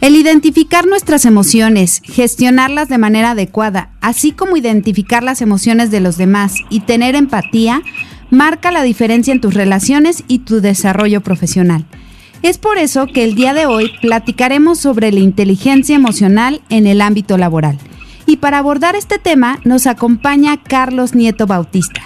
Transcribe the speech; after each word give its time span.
El 0.00 0.16
identificar 0.16 0.86
nuestras 0.86 1.26
emociones, 1.26 2.00
gestionarlas 2.02 2.88
de 2.88 2.96
manera 2.96 3.32
adecuada, 3.32 3.90
así 4.00 4.32
como 4.32 4.56
identificar 4.56 5.22
las 5.22 5.42
emociones 5.42 5.90
de 5.90 6.00
los 6.00 6.16
demás 6.16 6.54
y 6.70 6.80
tener 6.80 7.14
empatía, 7.14 7.82
marca 8.30 8.70
la 8.70 8.82
diferencia 8.82 9.32
en 9.32 9.42
tus 9.42 9.52
relaciones 9.52 10.24
y 10.26 10.38
tu 10.38 10.62
desarrollo 10.62 11.20
profesional. 11.20 11.84
Es 12.42 12.56
por 12.56 12.78
eso 12.78 13.08
que 13.08 13.24
el 13.24 13.34
día 13.34 13.52
de 13.52 13.66
hoy 13.66 13.92
platicaremos 14.00 14.78
sobre 14.78 15.12
la 15.12 15.20
inteligencia 15.20 15.96
emocional 15.96 16.62
en 16.70 16.86
el 16.86 17.02
ámbito 17.02 17.36
laboral. 17.36 17.76
Y 18.24 18.38
para 18.38 18.58
abordar 18.58 18.96
este 18.96 19.18
tema 19.18 19.58
nos 19.64 19.86
acompaña 19.86 20.62
Carlos 20.62 21.14
Nieto 21.14 21.46
Bautista, 21.46 22.00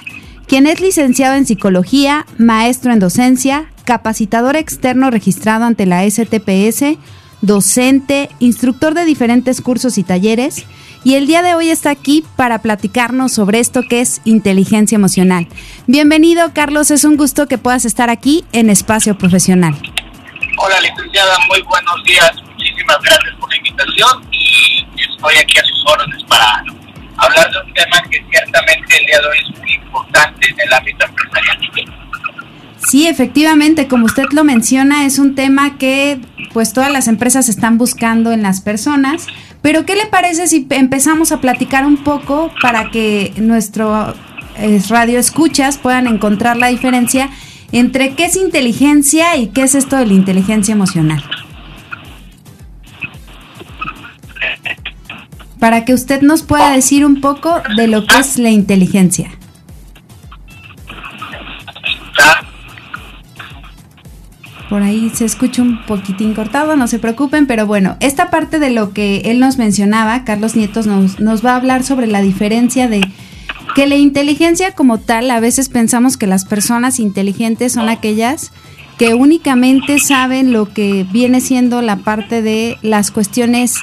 quien 0.49 0.67
es 0.67 0.81
licenciado 0.81 1.37
en 1.37 1.47
psicología, 1.47 2.27
maestro 2.39 2.93
en 2.93 2.99
docencia, 2.99 3.67
capacitador 3.85 4.57
externo 4.57 5.13
registrado 5.13 5.65
ante 5.65 5.87
la 5.87 6.03
STPS, 6.11 6.99
docente, 7.47 8.31
instructor 8.39 8.95
de 8.95 9.05
diferentes 9.05 9.61
cursos 9.61 9.99
y 9.99 10.03
talleres, 10.03 10.65
y 11.05 11.17
el 11.17 11.27
día 11.27 11.43
de 11.43 11.55
hoy 11.55 11.71
está 11.71 11.91
aquí 11.91 12.25
para 12.37 12.63
platicarnos 12.63 13.33
sobre 13.33 13.61
esto 13.61 13.83
que 13.83 14.01
es 14.01 14.23
inteligencia 14.25 14.97
emocional. 14.97 15.47
Bienvenido, 15.87 16.53
Carlos, 16.55 16.91
es 16.91 17.05
un 17.05 17.17
gusto 17.17 17.47
que 17.47 17.59
puedas 17.59 17.85
estar 17.85 18.09
aquí 18.09 18.45
en 18.53 18.71
Espacio 18.71 19.19
Profesional. 19.19 19.75
Hola, 20.57 20.81
licenciada, 20.81 21.37
muy 21.49 21.61
buenos 21.63 22.03
días. 22.05 22.33
Muchísimas 22.57 22.99
gracias 23.03 23.35
por 23.39 23.51
la 23.51 23.57
invitación 23.59 24.25
y 24.33 24.87
estoy 24.97 25.35
aquí 25.37 25.59
a 25.59 25.65
sus 25.65 25.85
órdenes 25.93 26.23
para 26.25 26.65
hablar 27.19 27.51
de 27.51 27.59
un 27.67 27.75
tema 27.75 28.03
que 28.11 28.25
ciertamente 28.31 28.99
el 28.99 29.07
día 29.07 29.21
de 29.21 29.27
hoy 29.27 29.37
es 29.43 29.61
muy 29.61 29.73
importante 29.75 30.49
en 30.49 30.61
el 30.61 30.73
ámbito 30.73 31.05
empresarial. 31.05 31.59
Sí, 32.79 33.09
efectivamente, 33.09 33.89
como 33.89 34.07
usted 34.07 34.25
lo 34.33 34.45
menciona, 34.45 35.05
es 35.05 35.19
un 35.19 35.35
tema 35.35 35.79
que 35.79 36.21
pues 36.55 36.73
todas 36.73 36.91
las 36.91 37.09
empresas 37.09 37.49
están 37.49 37.77
buscando 37.77 38.33
en 38.33 38.43
las 38.43 38.61
personas. 38.63 39.27
Pero 39.61 39.85
¿qué 39.85 39.97
le 39.97 40.07
parece 40.07 40.47
si 40.47 40.67
empezamos 40.71 41.33
a 41.33 41.41
platicar 41.41 41.85
un 41.85 41.99
poco 41.99 42.51
para 42.63 42.91
que 42.91 43.35
nuestro 43.37 44.15
eh, 44.57 44.81
radio 44.89 45.19
escuchas 45.19 45.77
puedan 45.77 46.07
encontrar 46.07 46.57
la 46.57 46.69
diferencia 46.69 47.29
entre 47.73 48.15
qué 48.15 48.27
es 48.27 48.37
inteligencia 48.37 49.37
y 49.37 49.49
qué 49.49 49.65
es 49.65 49.75
esto 49.75 49.97
de 49.97 50.07
la 50.07 50.13
inteligencia 50.13 50.73
emocional? 50.73 51.25
Para 55.59 55.85
que 55.85 55.93
usted 55.93 56.23
nos 56.23 56.43
pueda 56.43 56.71
decir 56.71 57.05
un 57.05 57.21
poco 57.21 57.61
de 57.77 57.89
lo 57.89 58.07
que 58.07 58.19
es 58.19 58.39
la 58.39 58.51
inteligencia. 58.51 59.31
Por 64.75 64.83
ahí 64.83 65.09
se 65.15 65.25
escucha 65.25 65.63
un 65.63 65.87
poquitín 65.87 66.35
cortado, 66.35 66.75
no 66.75 66.89
se 66.89 66.99
preocupen, 66.99 67.47
pero 67.47 67.65
bueno, 67.65 67.97
esta 68.01 68.29
parte 68.29 68.59
de 68.59 68.71
lo 68.71 68.93
que 68.93 69.19
él 69.27 69.39
nos 69.39 69.57
mencionaba, 69.57 70.25
Carlos 70.25 70.57
Nietos 70.57 70.89
nos, 70.89 71.21
nos 71.21 71.47
va 71.47 71.53
a 71.53 71.57
hablar 71.59 71.85
sobre 71.85 72.09
la 72.09 72.21
diferencia 72.21 72.89
de 72.89 73.01
que 73.77 73.87
la 73.87 73.95
inteligencia 73.95 74.73
como 74.73 74.99
tal, 74.99 75.31
a 75.31 75.39
veces 75.39 75.69
pensamos 75.69 76.17
que 76.17 76.27
las 76.27 76.45
personas 76.45 76.99
inteligentes 76.99 77.75
son 77.75 77.89
aquellas 77.89 78.51
que 78.99 79.15
únicamente 79.15 80.01
saben 80.01 80.53
lo 80.53 80.73
que 80.73 81.07
viene 81.09 81.41
siendo 81.41 81.81
la 81.81 81.99
parte 81.99 82.43
de 82.43 82.77
las 82.83 83.13
cuestiones 83.13 83.77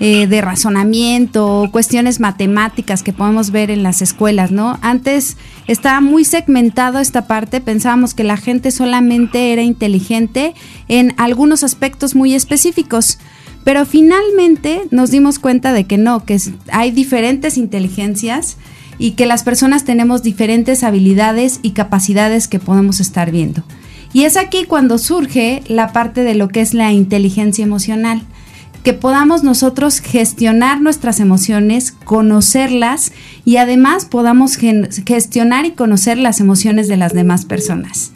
eh, 0.00 0.26
de 0.26 0.40
razonamiento, 0.40 1.68
cuestiones 1.70 2.18
matemáticas 2.18 3.04
que 3.04 3.12
podemos 3.12 3.52
ver 3.52 3.70
en 3.70 3.84
las 3.84 4.02
escuelas, 4.02 4.50
¿no? 4.50 4.76
Antes 4.82 5.36
estaba 5.68 6.00
muy 6.00 6.24
segmentado 6.24 6.98
esta 6.98 7.28
parte, 7.28 7.60
pensábamos 7.60 8.12
que 8.12 8.24
la 8.24 8.36
gente 8.36 8.72
solamente 8.72 9.52
era 9.52 9.62
inteligente 9.62 10.54
en 10.88 11.14
algunos 11.16 11.62
aspectos 11.62 12.16
muy 12.16 12.34
específicos. 12.34 13.18
Pero 13.62 13.86
finalmente 13.86 14.82
nos 14.90 15.12
dimos 15.12 15.38
cuenta 15.38 15.72
de 15.72 15.84
que 15.84 15.96
no, 15.96 16.24
que 16.24 16.38
hay 16.72 16.90
diferentes 16.90 17.56
inteligencias 17.56 18.58
y 18.98 19.12
que 19.12 19.26
las 19.26 19.44
personas 19.44 19.84
tenemos 19.84 20.22
diferentes 20.22 20.82
habilidades 20.82 21.60
y 21.62 21.70
capacidades 21.70 22.48
que 22.48 22.58
podemos 22.58 22.98
estar 22.98 23.30
viendo. 23.30 23.62
Y 24.12 24.24
es 24.24 24.36
aquí 24.36 24.64
cuando 24.64 24.98
surge 24.98 25.62
la 25.66 25.92
parte 25.92 26.24
de 26.24 26.34
lo 26.34 26.48
que 26.48 26.60
es 26.60 26.74
la 26.74 26.92
inteligencia 26.92 27.64
emocional 27.64 28.22
que 28.84 28.92
podamos 28.92 29.42
nosotros 29.42 30.00
gestionar 30.00 30.82
nuestras 30.82 31.18
emociones, 31.18 31.90
conocerlas 31.90 33.12
y 33.46 33.56
además 33.56 34.04
podamos 34.04 34.56
gestionar 34.56 35.64
y 35.64 35.70
conocer 35.72 36.18
las 36.18 36.38
emociones 36.38 36.86
de 36.86 36.98
las 36.98 37.14
demás 37.14 37.46
personas. 37.46 38.12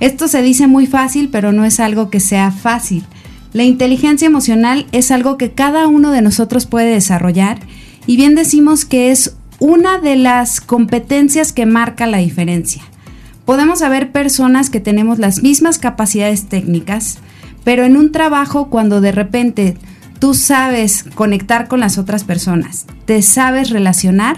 Esto 0.00 0.28
se 0.28 0.42
dice 0.42 0.66
muy 0.66 0.86
fácil, 0.86 1.30
pero 1.30 1.52
no 1.52 1.64
es 1.64 1.80
algo 1.80 2.10
que 2.10 2.20
sea 2.20 2.50
fácil. 2.50 3.04
La 3.54 3.64
inteligencia 3.64 4.26
emocional 4.26 4.86
es 4.92 5.10
algo 5.10 5.38
que 5.38 5.52
cada 5.52 5.86
uno 5.86 6.10
de 6.10 6.20
nosotros 6.20 6.66
puede 6.66 6.92
desarrollar 6.92 7.60
y 8.06 8.16
bien 8.16 8.34
decimos 8.34 8.84
que 8.84 9.12
es 9.12 9.34
una 9.60 9.98
de 9.98 10.16
las 10.16 10.60
competencias 10.60 11.54
que 11.54 11.64
marca 11.64 12.06
la 12.06 12.18
diferencia. 12.18 12.82
Podemos 13.46 13.80
haber 13.80 14.12
personas 14.12 14.68
que 14.68 14.80
tenemos 14.80 15.18
las 15.18 15.42
mismas 15.42 15.78
capacidades 15.78 16.48
técnicas, 16.48 17.18
pero 17.64 17.84
en 17.84 17.96
un 17.96 18.12
trabajo 18.12 18.68
cuando 18.68 19.00
de 19.00 19.12
repente 19.12 19.76
tú 20.22 20.34
sabes 20.34 21.04
conectar 21.16 21.66
con 21.66 21.80
las 21.80 21.98
otras 21.98 22.22
personas, 22.22 22.86
te 23.06 23.22
sabes 23.22 23.70
relacionar, 23.70 24.36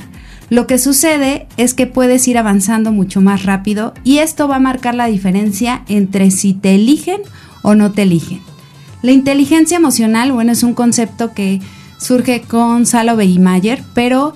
lo 0.49 0.67
que 0.67 0.78
sucede 0.78 1.47
es 1.59 1.75
que 1.75 1.87
puedes 1.87 2.27
ir 2.27 2.39
avanzando 2.39 2.91
mucho 2.91 3.21
más 3.21 3.43
rápido 3.43 3.93
y 4.03 4.17
esto 4.21 4.49
va 4.49 4.56
a 4.56 4.61
marcar 4.61 4.94
la 4.94 5.09
diferencia 5.09 5.83
entre 5.89 6.31
si 6.31 6.55
te 6.55 6.75
eligen 6.75 7.21
o 7.61 7.75
no 7.75 7.93
te 7.93 8.05
eligen. 8.05 8.41
La 9.03 9.12
inteligencia 9.12 9.77
emocional, 9.77 10.33
bueno, 10.33 10.53
es 10.53 10.62
un 10.62 10.73
concepto 10.73 11.34
que 11.34 11.61
surge 11.99 12.41
con 12.41 12.87
Salovey 12.87 13.34
y 13.34 13.39
Mayer, 13.39 13.83
pero 13.93 14.34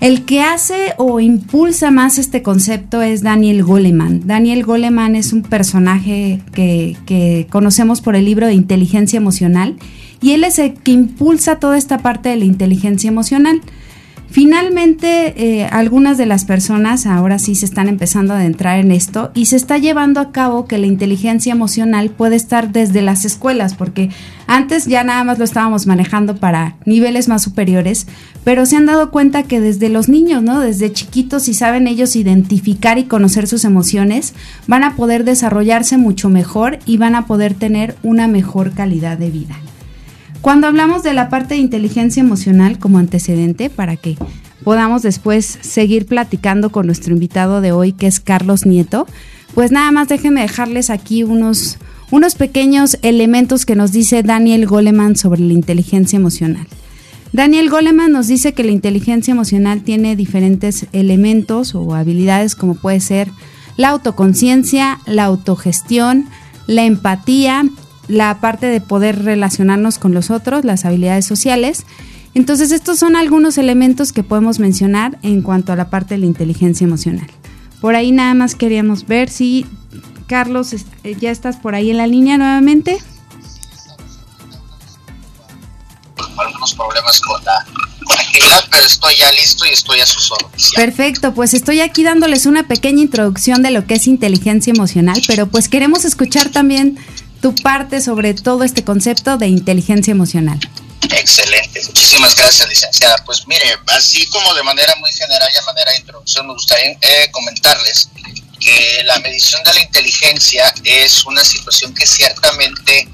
el 0.00 0.24
que 0.24 0.40
hace 0.40 0.94
o 0.96 1.20
impulsa 1.20 1.90
más 1.90 2.16
este 2.16 2.42
concepto 2.42 3.02
es 3.02 3.22
Daniel 3.22 3.64
Goleman. 3.64 4.26
Daniel 4.26 4.64
Goleman 4.64 5.14
es 5.14 5.34
un 5.34 5.42
personaje 5.42 6.40
que 6.54 7.46
conocemos 7.50 8.00
por 8.00 8.16
el 8.16 8.24
libro 8.24 8.46
de 8.46 8.54
Inteligencia 8.54 9.18
Emocional 9.18 9.76
y 10.20 10.32
él 10.32 10.44
es 10.44 10.58
el 10.58 10.74
que 10.74 10.92
impulsa 10.92 11.58
toda 11.58 11.76
esta 11.78 11.98
parte 11.98 12.28
de 12.28 12.36
la 12.36 12.44
inteligencia 12.44 13.08
emocional. 13.08 13.60
Finalmente, 14.28 15.60
eh, 15.60 15.66
algunas 15.66 16.18
de 16.18 16.26
las 16.26 16.44
personas 16.44 17.06
ahora 17.06 17.38
sí 17.38 17.54
se 17.54 17.64
están 17.64 17.88
empezando 17.88 18.34
a 18.34 18.38
adentrar 18.38 18.78
en 18.80 18.90
esto 18.90 19.30
y 19.34 19.46
se 19.46 19.56
está 19.56 19.78
llevando 19.78 20.20
a 20.20 20.32
cabo 20.32 20.66
que 20.66 20.78
la 20.78 20.86
inteligencia 20.86 21.52
emocional 21.52 22.10
puede 22.10 22.34
estar 22.34 22.72
desde 22.72 23.02
las 23.02 23.24
escuelas, 23.24 23.74
porque 23.74 24.10
antes 24.48 24.86
ya 24.86 25.04
nada 25.04 25.22
más 25.22 25.38
lo 25.38 25.44
estábamos 25.44 25.86
manejando 25.86 26.36
para 26.36 26.76
niveles 26.84 27.28
más 27.28 27.42
superiores, 27.42 28.08
pero 28.42 28.66
se 28.66 28.76
han 28.76 28.86
dado 28.86 29.10
cuenta 29.10 29.44
que 29.44 29.60
desde 29.60 29.88
los 29.88 30.08
niños, 30.08 30.42
¿no? 30.42 30.60
Desde 30.60 30.92
chiquitos, 30.92 31.44
si 31.44 31.54
saben 31.54 31.86
ellos 31.86 32.16
identificar 32.16 32.98
y 32.98 33.04
conocer 33.04 33.46
sus 33.46 33.64
emociones, 33.64 34.34
van 34.66 34.82
a 34.82 34.96
poder 34.96 35.24
desarrollarse 35.24 35.98
mucho 35.98 36.28
mejor 36.28 36.80
y 36.84 36.96
van 36.96 37.14
a 37.14 37.26
poder 37.26 37.54
tener 37.54 37.96
una 38.02 38.26
mejor 38.26 38.72
calidad 38.72 39.16
de 39.16 39.30
vida. 39.30 39.56
Cuando 40.46 40.68
hablamos 40.68 41.02
de 41.02 41.12
la 41.12 41.28
parte 41.28 41.54
de 41.54 41.60
inteligencia 41.60 42.20
emocional 42.20 42.78
como 42.78 42.98
antecedente, 42.98 43.68
para 43.68 43.96
que 43.96 44.16
podamos 44.62 45.02
después 45.02 45.58
seguir 45.60 46.06
platicando 46.06 46.70
con 46.70 46.86
nuestro 46.86 47.12
invitado 47.12 47.60
de 47.60 47.72
hoy, 47.72 47.92
que 47.92 48.06
es 48.06 48.20
Carlos 48.20 48.64
Nieto, 48.64 49.08
pues 49.56 49.72
nada 49.72 49.90
más 49.90 50.06
déjenme 50.06 50.42
dejarles 50.42 50.88
aquí 50.88 51.24
unos, 51.24 51.78
unos 52.12 52.36
pequeños 52.36 52.96
elementos 53.02 53.66
que 53.66 53.74
nos 53.74 53.90
dice 53.90 54.22
Daniel 54.22 54.66
Goleman 54.66 55.16
sobre 55.16 55.40
la 55.40 55.52
inteligencia 55.52 56.16
emocional. 56.16 56.68
Daniel 57.32 57.68
Goleman 57.68 58.12
nos 58.12 58.28
dice 58.28 58.54
que 58.54 58.62
la 58.62 58.70
inteligencia 58.70 59.32
emocional 59.32 59.80
tiene 59.82 60.14
diferentes 60.14 60.86
elementos 60.92 61.74
o 61.74 61.92
habilidades 61.92 62.54
como 62.54 62.76
puede 62.76 63.00
ser 63.00 63.32
la 63.76 63.88
autoconciencia, 63.88 65.00
la 65.06 65.24
autogestión, 65.24 66.26
la 66.68 66.84
empatía 66.84 67.64
la 68.08 68.38
parte 68.40 68.66
de 68.66 68.80
poder 68.80 69.24
relacionarnos 69.24 69.98
con 69.98 70.14
los 70.14 70.30
otros, 70.30 70.64
las 70.64 70.84
habilidades 70.84 71.26
sociales. 71.26 71.84
Entonces 72.34 72.70
estos 72.70 72.98
son 72.98 73.16
algunos 73.16 73.58
elementos 73.58 74.12
que 74.12 74.22
podemos 74.22 74.58
mencionar 74.58 75.18
en 75.22 75.42
cuanto 75.42 75.72
a 75.72 75.76
la 75.76 75.90
parte 75.90 76.14
de 76.14 76.18
la 76.18 76.26
inteligencia 76.26 76.84
emocional. 76.84 77.26
Por 77.80 77.94
ahí 77.94 78.12
nada 78.12 78.34
más 78.34 78.54
queríamos 78.54 79.06
ver 79.06 79.30
si 79.30 79.66
Carlos 80.26 80.72
eh, 80.72 81.16
ya 81.18 81.30
estás 81.30 81.56
por 81.56 81.74
ahí 81.74 81.90
en 81.90 81.96
la 81.96 82.06
línea 82.06 82.36
nuevamente. 82.38 82.98
Algunos 86.36 86.74
problemas 86.74 87.20
con 87.20 87.44
la 87.44 87.64
pero 88.70 88.86
estoy 88.86 89.14
ya 89.16 89.32
listo 89.32 89.64
y 89.66 89.70
estoy 89.70 90.00
a 90.00 90.06
sus 90.06 90.30
órdenes. 90.30 90.72
Perfecto, 90.74 91.34
pues 91.34 91.54
estoy 91.54 91.80
aquí 91.80 92.02
dándoles 92.02 92.46
una 92.46 92.66
pequeña 92.68 93.02
introducción 93.02 93.62
de 93.62 93.70
lo 93.70 93.86
que 93.86 93.94
es 93.94 94.06
inteligencia 94.06 94.72
emocional, 94.72 95.20
pero 95.26 95.46
pues 95.46 95.68
queremos 95.68 96.04
escuchar 96.04 96.50
también 96.50 96.98
tu 97.46 97.54
parte 97.54 98.00
sobre 98.00 98.34
todo 98.34 98.64
este 98.64 98.82
concepto 98.82 99.38
de 99.38 99.46
inteligencia 99.46 100.10
emocional. 100.10 100.58
Excelente, 101.12 101.80
muchísimas 101.86 102.34
gracias, 102.34 102.68
licenciada. 102.68 103.22
Pues 103.24 103.46
mire, 103.46 103.78
así 103.86 104.26
como 104.26 104.52
de 104.52 104.64
manera 104.64 104.96
muy 104.96 105.12
general 105.12 105.48
y 105.54 105.56
a 105.56 105.62
manera 105.62 105.92
de 105.92 105.98
introducción, 105.98 106.44
me 106.48 106.54
gustaría 106.54 106.98
eh, 107.00 107.30
comentarles 107.30 108.08
que 108.58 109.04
la 109.04 109.20
medición 109.20 109.62
de 109.62 109.74
la 109.74 109.80
inteligencia 109.80 110.74
es 110.82 111.24
una 111.24 111.44
situación 111.44 111.94
que 111.94 112.04
ciertamente 112.04 113.08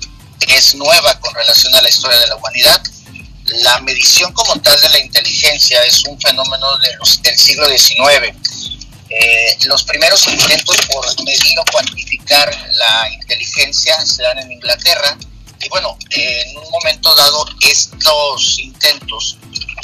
es 0.48 0.74
nueva 0.76 1.20
con 1.20 1.34
relación 1.34 1.74
a 1.74 1.82
la 1.82 1.90
historia 1.90 2.18
de 2.18 2.28
la 2.28 2.36
humanidad. 2.36 2.82
La 3.64 3.80
medición 3.80 4.32
como 4.32 4.58
tal 4.62 4.80
de 4.80 4.88
la 4.88 4.98
inteligencia 4.98 5.84
es 5.84 6.02
un 6.04 6.18
fenómeno 6.18 6.78
del 6.78 7.38
siglo 7.38 7.68
XIX. 7.68 8.34
Eh, 9.14 9.58
los 9.64 9.84
primeros 9.84 10.26
intentos 10.26 10.76
por 10.90 11.24
medir 11.24 11.58
o 11.58 11.64
cuantificar 11.70 12.50
la 12.72 13.10
inteligencia 13.12 14.00
se 14.06 14.22
dan 14.22 14.38
en 14.38 14.52
Inglaterra 14.52 15.18
y 15.62 15.68
bueno, 15.68 15.96
en 16.10 16.56
un 16.56 16.70
momento 16.70 17.14
dado 17.14 17.46
estos 17.60 18.58
intentos 18.58 19.36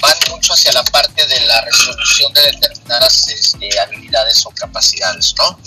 van 0.03 0.17
mucho 0.31 0.55
hacia 0.55 0.73
la 0.73 0.83
parte 0.85 1.27
de 1.27 1.41
la 1.41 1.61
resolución 1.61 2.33
de 2.33 2.43
determinadas 2.43 3.29
este, 3.29 3.79
habilidades 3.79 4.45
o 4.47 4.51
capacidades, 4.51 5.35
¿no? 5.39 5.59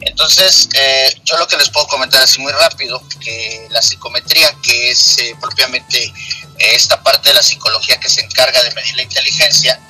Entonces, 0.00 0.68
eh, 0.74 1.14
yo 1.24 1.36
lo 1.38 1.46
que 1.46 1.56
les 1.56 1.70
puedo 1.70 1.86
comentar 1.86 2.22
así 2.22 2.40
muy 2.40 2.52
rápido, 2.52 3.02
que 3.20 3.66
la 3.70 3.82
psicometría, 3.82 4.54
que 4.62 4.90
es 4.90 5.18
eh, 5.18 5.36
propiamente 5.40 6.12
esta 6.58 7.02
parte 7.02 7.30
de 7.30 7.34
la 7.34 7.42
psicología 7.42 7.98
que 7.98 8.08
se 8.08 8.22
encarga 8.22 8.62
de 8.62 8.70
medir 8.72 8.96
la 8.96 9.02
inteligencia, 9.02 9.80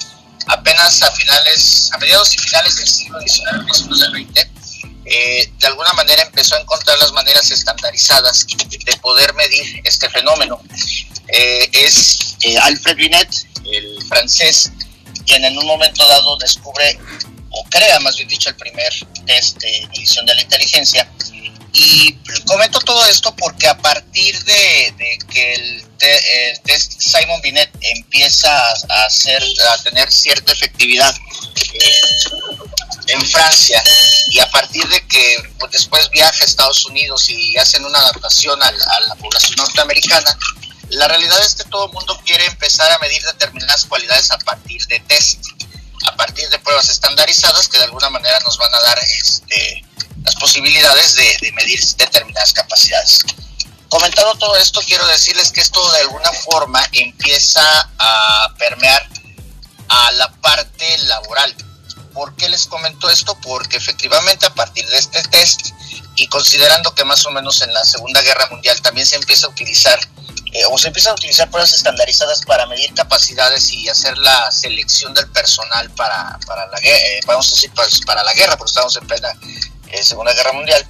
apenas 0.47 1.03
a 1.03 1.11
finales, 1.13 1.91
a 1.93 1.99
mediados 1.99 2.35
y 2.35 2.39
finales 2.39 2.77
del 2.77 2.89
siglo 2.89 3.21
XIX, 3.21 3.65
principios 3.65 4.01
del 4.01 4.27
XX, 4.27 4.53
de 5.05 5.67
alguna 5.67 5.93
manera 5.95 6.23
empezó 6.23 6.57
a 6.57 6.61
encontrar 6.61 6.99
las 6.99 7.13
maneras 7.13 7.51
estandarizadas 7.51 8.47
de 8.47 8.97
poder 8.99 9.35
medir 9.35 9.81
este 9.85 10.09
fenómeno. 10.11 10.61
es 11.29 12.37
Alfred 12.63 12.97
Binet, 12.97 13.29
el 13.65 13.99
francés, 14.09 14.71
quien 15.27 15.45
en 15.45 15.57
un 15.59 15.67
momento 15.67 16.07
dado 16.07 16.37
descubre 16.39 16.99
o 17.51 17.65
crea 17.65 18.01
más 18.01 18.17
bien 18.17 18.29
dicho 18.29 18.49
el 18.49 18.57
primer 18.57 18.93
test 19.27 19.59
de 19.59 19.87
medición 19.93 20.27
de 20.27 20.35
la 20.35 20.43
inteligencia. 20.43 21.09
Y 21.75 22.15
comento 22.47 22.79
todo 22.81 23.05
esto 23.07 23.35
porque 23.37 23.67
a 23.67 23.77
partir 23.79 24.43
de, 24.45 25.19
que 25.33 25.55
el, 25.55 25.85
test 26.65 27.01
Simon 27.01 27.41
Binet 27.41 27.71
empieza 27.81 28.51
a, 28.51 29.05
hacer, 29.07 29.43
a 29.71 29.83
tener 29.83 30.11
cierta 30.13 30.53
efectividad 30.53 31.15
eh, 31.73 32.03
en 33.09 33.27
Francia 33.27 33.83
y 34.31 34.39
a 34.39 34.51
partir 34.51 34.87
de 34.89 35.07
que 35.07 35.37
pues, 35.59 35.73
después 35.73 36.11
viaja 36.11 36.43
a 36.43 36.45
Estados 36.45 36.85
Unidos 36.87 37.29
y 37.31 37.57
hacen 37.57 37.85
una 37.85 37.99
adaptación 38.01 38.63
a, 38.63 38.67
a 38.67 39.01
la 39.09 39.15
población 39.15 39.55
norteamericana, 39.57 40.37
la 40.91 41.09
realidad 41.09 41.41
es 41.45 41.55
que 41.55 41.65
todo 41.65 41.87
el 41.87 41.93
mundo 41.93 42.21
quiere 42.27 42.45
empezar 42.47 42.91
a 42.93 42.99
medir 42.99 43.23
determinadas 43.23 43.87
cualidades 43.87 44.31
a 44.31 44.39
partir 44.39 44.85
de 44.89 45.01
test 45.01 45.47
a 46.07 46.17
partir 46.17 46.49
de 46.49 46.59
pruebas 46.59 46.89
estandarizadas 46.89 47.69
que 47.69 47.79
de 47.79 47.85
alguna 47.85 48.11
manera 48.11 48.39
nos 48.41 48.59
van 48.59 48.75
a 48.75 48.81
dar 48.81 48.99
este, 48.99 49.85
las 50.25 50.35
posibilidades 50.37 51.15
de, 51.15 51.53
medir 51.53 51.81
determinadas 51.97 52.53
capacidades. 52.53 53.21
Comentado 53.89 54.35
todo 54.37 54.57
esto, 54.57 54.81
quiero 54.87 55.07
decirles 55.07 55.53
que 55.53 55.61
esto 55.61 55.93
de 55.93 56.01
alguna 56.01 56.33
forma 56.33 56.83
empieza 56.93 57.63
a 57.99 58.55
permear 58.59 59.07
a 59.89 60.13
la 60.13 60.33
parte 60.41 60.99
laboral. 60.99 61.55
¿Por 62.15 62.35
qué 62.37 62.49
les 62.49 62.67
comento 62.67 63.11
esto? 63.11 63.39
Porque 63.43 63.77
efectivamente 63.77 64.47
a 64.47 64.55
partir 64.55 64.87
de 64.89 64.99
este 64.99 65.23
test 65.25 65.69
y 66.17 66.27
considerando 66.29 66.95
que 66.95 67.05
más 67.05 67.25
o 67.27 67.31
menos 67.31 67.61
en 67.63 67.73
la 67.73 67.85
Segunda 67.85 68.23
Guerra 68.23 68.49
Mundial 68.51 68.81
también 68.81 69.07
se 69.07 69.17
empieza 69.17 69.47
a 69.47 69.51
utilizar 69.51 69.99
eh, 70.55 70.65
o 70.71 70.77
se 70.77 70.89
empiezan 70.89 71.13
a 71.13 71.15
utilizar 71.15 71.49
pruebas 71.49 71.73
estandarizadas 71.73 72.43
para 72.43 72.67
medir 72.67 72.93
capacidades 72.93 73.73
y 73.73 73.89
hacer 73.89 74.19
la 74.19 74.53
selección 74.53 75.15
del 75.15 75.27
personal 75.29 75.89
para, 75.93 76.39
para 76.47 76.67
la 76.67 76.79
eh, 76.83 77.21
vamos 77.27 77.49
a 77.49 77.55
decir, 77.55 77.71
pues, 77.75 78.03
para 78.03 78.23
la 78.23 78.35
guerra, 78.35 78.59
porque 78.59 78.69
estamos 78.69 78.95
en 78.97 79.07
plena 79.07 79.29
eh, 79.91 80.03
Segunda 80.05 80.35
Guerra 80.35 80.53
Mundial. 80.53 80.87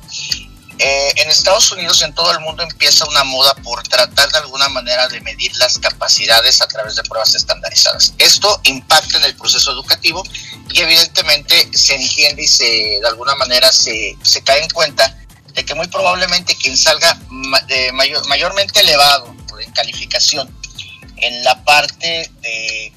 en 0.79 1.31
Estados 1.31 1.71
Unidos, 1.71 2.03
en 2.03 2.13
todo 2.13 2.33
el 2.33 2.41
mundo, 2.41 2.65
empieza 2.65 3.07
una 3.09 3.23
moda 3.23 3.55
por 3.63 3.87
tratar 3.87 4.33
de 4.33 4.39
alguna 4.39 4.69
manera 4.69 5.07
de 5.07 5.21
medir 5.21 5.55
las 5.59 5.79
capacidades 5.79 6.61
a 6.61 6.67
través 6.67 6.97
de 6.97 7.05
pruebas 7.05 7.33
estandarizadas. 7.37 8.15
Esto 8.19 8.61
impacta 8.65 9.19
en 9.19 9.25
el 9.25 9.37
proceso 9.37 9.71
educativo 9.71 10.25
y 10.73 10.81
evidentemente 10.81 11.69
se 11.73 11.95
entiende 11.95 12.43
y 12.43 12.49
se, 12.49 12.65
de 13.01 13.07
alguna 13.07 13.37
manera 13.37 13.71
se, 13.71 14.17
se 14.23 14.43
cae 14.43 14.61
en 14.61 14.71
cuenta 14.71 15.17
de 15.55 15.65
que 15.65 15.75
muy 15.77 15.87
probablemente 15.87 16.57
quien 16.57 16.77
salga 16.77 17.17
mayormente 18.27 18.81
elevado 18.81 19.37
calificación 19.73 20.55
en 21.17 21.45
la 21.45 21.63
parte 21.65 22.31
de, 22.41 22.93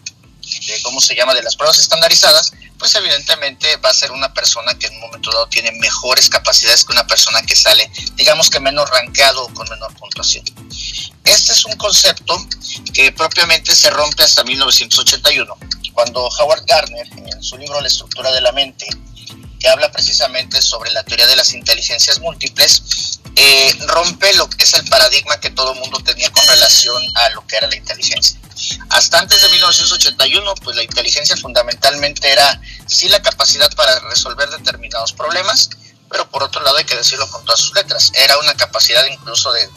cómo 0.83 1.01
se 1.01 1.15
llama 1.15 1.33
de 1.33 1.43
las 1.43 1.55
pruebas 1.55 1.79
estandarizadas, 1.79 2.53
pues 2.77 2.93
evidentemente 2.95 3.77
va 3.77 3.89
a 3.89 3.93
ser 3.93 4.11
una 4.11 4.33
persona 4.33 4.77
que 4.77 4.87
en 4.87 4.95
un 4.95 5.01
momento 5.01 5.31
dado 5.31 5.47
tiene 5.47 5.71
mejores 5.73 6.29
capacidades 6.29 6.83
que 6.83 6.93
una 6.93 7.07
persona 7.07 7.41
que 7.43 7.55
sale, 7.55 7.89
digamos 8.15 8.49
que 8.49 8.59
menos 8.59 8.89
rankeado 8.89 9.43
o 9.43 9.53
con 9.53 9.67
menor 9.69 9.93
puntuación. 9.95 10.43
Este 11.23 11.53
es 11.53 11.65
un 11.65 11.75
concepto 11.77 12.37
que 12.93 13.11
propiamente 13.11 13.75
se 13.75 13.89
rompe 13.89 14.23
hasta 14.23 14.43
1981, 14.43 15.57
cuando 15.93 16.27
Howard 16.27 16.65
Gardner, 16.65 17.07
en 17.15 17.41
su 17.41 17.57
libro 17.57 17.79
La 17.79 17.87
estructura 17.87 18.31
de 18.31 18.41
la 18.41 18.51
mente, 18.51 18.87
que 19.59 19.69
habla 19.69 19.91
precisamente 19.91 20.61
sobre 20.61 20.91
la 20.91 21.03
teoría 21.03 21.27
de 21.27 21.35
las 21.35 21.53
inteligencias 21.53 22.19
múltiples, 22.19 23.19
eh, 23.35 23.77
rompe 23.87 24.33
lo 24.33 24.49
que 24.49 24.63
es 24.63 24.73
el 24.73 24.85
paradigma 24.85 25.39
que 25.39 25.49
todo 25.49 25.73
el 25.73 25.79
mundo 25.79 25.99
tenía 25.99 26.29
con 26.31 26.45
relación 26.47 27.03
a 27.15 27.29
lo 27.29 27.45
que 27.45 27.57
era 27.57 27.67
la 27.67 27.75
inteligencia. 27.75 28.39
Hasta 28.89 29.19
antes 29.19 29.41
de 29.41 29.49
1981, 29.49 30.55
pues 30.63 30.75
la 30.75 30.83
inteligencia 30.83 31.35
fundamentalmente 31.35 32.31
era 32.31 32.61
sí 32.87 33.09
la 33.09 33.21
capacidad 33.21 33.69
para 33.75 33.99
resolver 33.99 34.49
determinados 34.49 35.11
problemas, 35.11 35.69
pero 36.09 36.29
por 36.29 36.43
otro 36.43 36.61
lado 36.63 36.77
hay 36.77 36.85
que 36.85 36.95
decirlo 36.95 37.29
con 37.29 37.43
todas 37.43 37.59
sus 37.59 37.73
letras, 37.73 38.11
era 38.15 38.37
una 38.37 38.53
capacidad 38.55 39.05
incluso 39.05 39.51
de, 39.51 39.67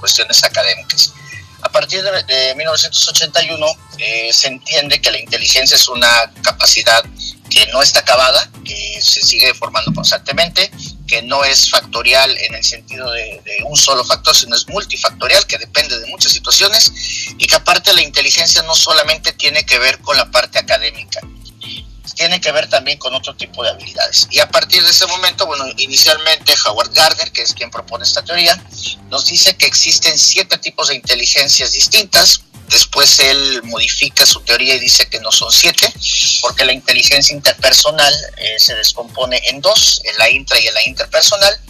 cuestiones 0.00 0.42
académicas. 0.42 1.12
A 1.62 1.68
partir 1.70 2.02
de, 2.02 2.54
1981 2.56 3.66
eh, 3.98 4.30
se 4.32 4.48
entiende 4.48 5.00
que 5.00 5.10
la 5.10 5.18
inteligencia 5.18 5.76
es 5.76 5.88
una 5.88 6.32
capacidad 6.42 7.02
que 7.48 7.66
no 7.68 7.80
está 7.80 8.00
acabada, 8.00 8.50
que 8.64 9.00
se 9.00 9.22
sigue 9.22 9.54
formando 9.54 9.92
constantemente, 9.94 10.70
que 11.06 11.22
no 11.22 11.44
es 11.44 11.68
factorial 11.68 12.36
en 12.38 12.54
el 12.54 12.64
sentido 12.64 13.10
de, 13.10 13.42
un 13.66 13.76
solo 13.76 14.04
factor, 14.04 14.34
sino 14.34 14.56
es 14.56 14.66
multifactorial, 14.68 15.46
que 15.46 15.58
depende 15.58 15.98
de 15.98 16.06
muchas 16.06 16.32
situaciones, 16.32 16.92
y 17.38 17.46
que 17.46 17.54
aparte 17.54 17.92
la 17.92 18.02
inteligencia 18.02 18.62
no 18.62 18.74
solamente 18.74 19.32
tiene 19.32 19.64
que 19.64 19.78
ver 19.78 19.98
con 20.00 20.16
la 20.16 20.30
parte 20.30 20.58
académica, 20.58 21.20
tiene 22.14 22.40
que 22.40 22.52
ver 22.52 22.68
también 22.68 22.98
con 22.98 23.12
otro 23.14 23.34
tipo 23.36 23.62
de 23.62 23.70
habilidades. 23.70 24.28
Y 24.30 24.38
a 24.38 24.48
partir 24.48 24.82
de 24.82 24.90
ese 24.90 25.06
momento, 25.06 25.46
bueno, 25.46 25.66
inicialmente 25.76 26.54
Howard 26.66 26.92
Gardner, 26.92 27.32
que 27.32 27.42
es 27.42 27.52
quien 27.52 27.70
propone 27.70 28.04
esta 28.04 28.22
teoría, 28.22 28.62
nos 29.10 29.26
dice 29.26 29.56
que 29.56 29.66
existen 29.66 30.18
siete 30.18 30.58
tipos 30.58 30.88
de 30.88 30.94
inteligencias 30.94 31.72
distintas, 31.72 32.43
Después 32.68 33.20
él 33.20 33.62
modifica 33.64 34.24
su 34.26 34.40
teoría 34.40 34.74
y 34.74 34.80
dice 34.80 35.06
que 35.06 35.20
no 35.20 35.30
son 35.30 35.52
siete, 35.52 35.92
porque 36.40 36.64
la 36.64 36.72
inteligencia 36.72 37.34
interpersonal 37.34 38.14
eh, 38.36 38.58
se 38.58 38.74
descompone 38.74 39.40
en 39.48 39.60
dos, 39.60 40.00
en 40.04 40.18
la 40.18 40.30
intra 40.30 40.58
y 40.58 40.66
en 40.66 40.74
la 40.74 40.82
interpersonal. 40.88 41.60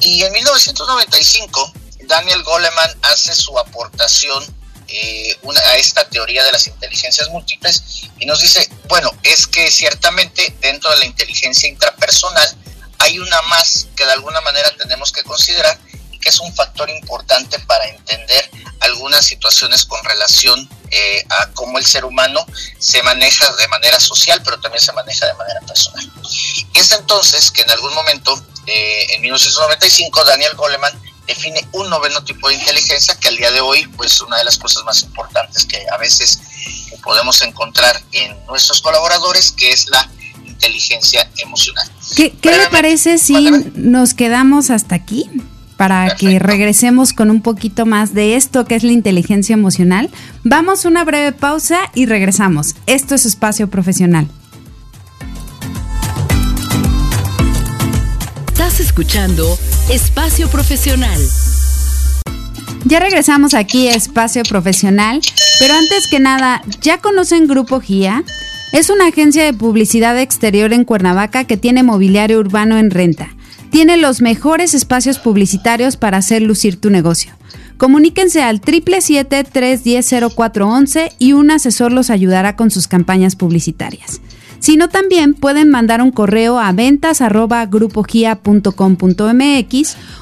Y 0.00 0.22
en 0.22 0.32
1995, 0.32 1.72
Daniel 2.06 2.42
Goleman 2.42 2.90
hace 3.02 3.34
su 3.34 3.58
aportación 3.58 4.44
eh, 4.88 5.36
a 5.64 5.76
esta 5.76 6.08
teoría 6.08 6.44
de 6.44 6.52
las 6.52 6.66
inteligencias 6.66 7.28
múltiples 7.30 7.82
y 8.18 8.26
nos 8.26 8.40
dice, 8.40 8.68
bueno, 8.88 9.10
es 9.22 9.46
que 9.46 9.70
ciertamente 9.70 10.54
dentro 10.60 10.90
de 10.90 10.98
la 10.98 11.06
inteligencia 11.06 11.68
intrapersonal 11.68 12.56
hay 12.98 13.18
una 13.18 13.42
más 13.42 13.88
que 13.96 14.04
de 14.04 14.12
alguna 14.12 14.40
manera 14.42 14.70
tenemos 14.76 15.12
que 15.12 15.22
considerar 15.22 15.78
que 16.26 16.30
es 16.30 16.40
un 16.40 16.52
factor 16.52 16.90
importante 16.90 17.56
para 17.68 17.86
entender 17.86 18.50
algunas 18.80 19.24
situaciones 19.24 19.84
con 19.84 20.02
relación 20.02 20.68
eh, 20.90 21.24
a 21.28 21.50
cómo 21.52 21.78
el 21.78 21.86
ser 21.86 22.04
humano 22.04 22.44
se 22.80 23.00
maneja 23.04 23.48
de 23.52 23.68
manera 23.68 24.00
social, 24.00 24.42
pero 24.44 24.58
también 24.58 24.82
se 24.82 24.92
maneja 24.92 25.24
de 25.24 25.34
manera 25.34 25.60
personal. 25.60 26.04
Y 26.74 26.78
es 26.80 26.90
entonces 26.90 27.52
que 27.52 27.62
en 27.62 27.70
algún 27.70 27.94
momento, 27.94 28.44
eh, 28.66 29.06
en 29.10 29.22
1995, 29.22 30.24
Daniel 30.24 30.56
Goleman 30.56 31.00
define 31.28 31.64
un 31.70 31.88
noveno 31.88 32.24
tipo 32.24 32.48
de 32.48 32.54
inteligencia 32.54 33.14
que 33.20 33.28
al 33.28 33.36
día 33.36 33.52
de 33.52 33.60
hoy, 33.60 33.86
pues 33.96 34.20
una 34.20 34.38
de 34.38 34.44
las 34.44 34.58
cosas 34.58 34.82
más 34.82 35.04
importantes 35.04 35.64
que 35.64 35.86
a 35.92 35.96
veces 35.96 36.40
podemos 37.04 37.40
encontrar 37.42 38.02
en 38.10 38.36
nuestros 38.46 38.80
colaboradores, 38.80 39.52
que 39.52 39.70
es 39.70 39.86
la 39.90 40.10
inteligencia 40.44 41.30
emocional. 41.36 41.88
¿Qué, 42.16 42.32
qué 42.32 42.50
le 42.50 42.66
parece 42.66 43.18
si 43.18 43.48
nos 43.76 44.14
quedamos 44.14 44.70
hasta 44.70 44.96
aquí? 44.96 45.30
Para 45.76 46.14
que 46.16 46.38
regresemos 46.38 47.12
con 47.12 47.30
un 47.30 47.42
poquito 47.42 47.86
más 47.86 48.14
de 48.14 48.36
esto 48.36 48.64
que 48.64 48.76
es 48.76 48.82
la 48.82 48.92
inteligencia 48.92 49.54
emocional. 49.54 50.10
Vamos 50.44 50.84
a 50.84 50.88
una 50.88 51.04
breve 51.04 51.32
pausa 51.32 51.78
y 51.94 52.06
regresamos. 52.06 52.74
Esto 52.86 53.14
es 53.14 53.26
Espacio 53.26 53.68
Profesional. 53.68 54.26
Estás 58.48 58.80
escuchando 58.80 59.58
Espacio 59.90 60.48
Profesional. 60.48 61.20
Ya 62.84 63.00
regresamos 63.00 63.54
aquí 63.54 63.88
a 63.88 63.94
Espacio 63.94 64.42
Profesional, 64.44 65.20
pero 65.58 65.74
antes 65.74 66.06
que 66.08 66.20
nada, 66.20 66.62
¿ya 66.80 66.98
conocen 66.98 67.48
Grupo 67.48 67.80
GIA? 67.80 68.22
Es 68.72 68.90
una 68.90 69.08
agencia 69.08 69.44
de 69.44 69.52
publicidad 69.52 70.18
exterior 70.18 70.72
en 70.72 70.84
Cuernavaca 70.84 71.44
que 71.44 71.56
tiene 71.56 71.82
mobiliario 71.82 72.38
urbano 72.38 72.78
en 72.78 72.90
renta. 72.90 73.35
Tiene 73.76 73.98
los 73.98 74.22
mejores 74.22 74.72
espacios 74.72 75.18
publicitarios 75.18 75.98
para 75.98 76.16
hacer 76.16 76.40
lucir 76.40 76.80
tu 76.80 76.88
negocio. 76.88 77.32
Comuníquense 77.76 78.42
al 78.42 78.62
777-310-0411 78.62 81.12
y 81.18 81.34
un 81.34 81.50
asesor 81.50 81.92
los 81.92 82.08
ayudará 82.08 82.56
con 82.56 82.70
sus 82.70 82.88
campañas 82.88 83.36
publicitarias. 83.36 84.22
Si 84.60 84.78
no, 84.78 84.88
también 84.88 85.34
pueden 85.34 85.68
mandar 85.68 86.00
un 86.00 86.10
correo 86.10 86.58
a 86.58 86.72
ventas 86.72 87.20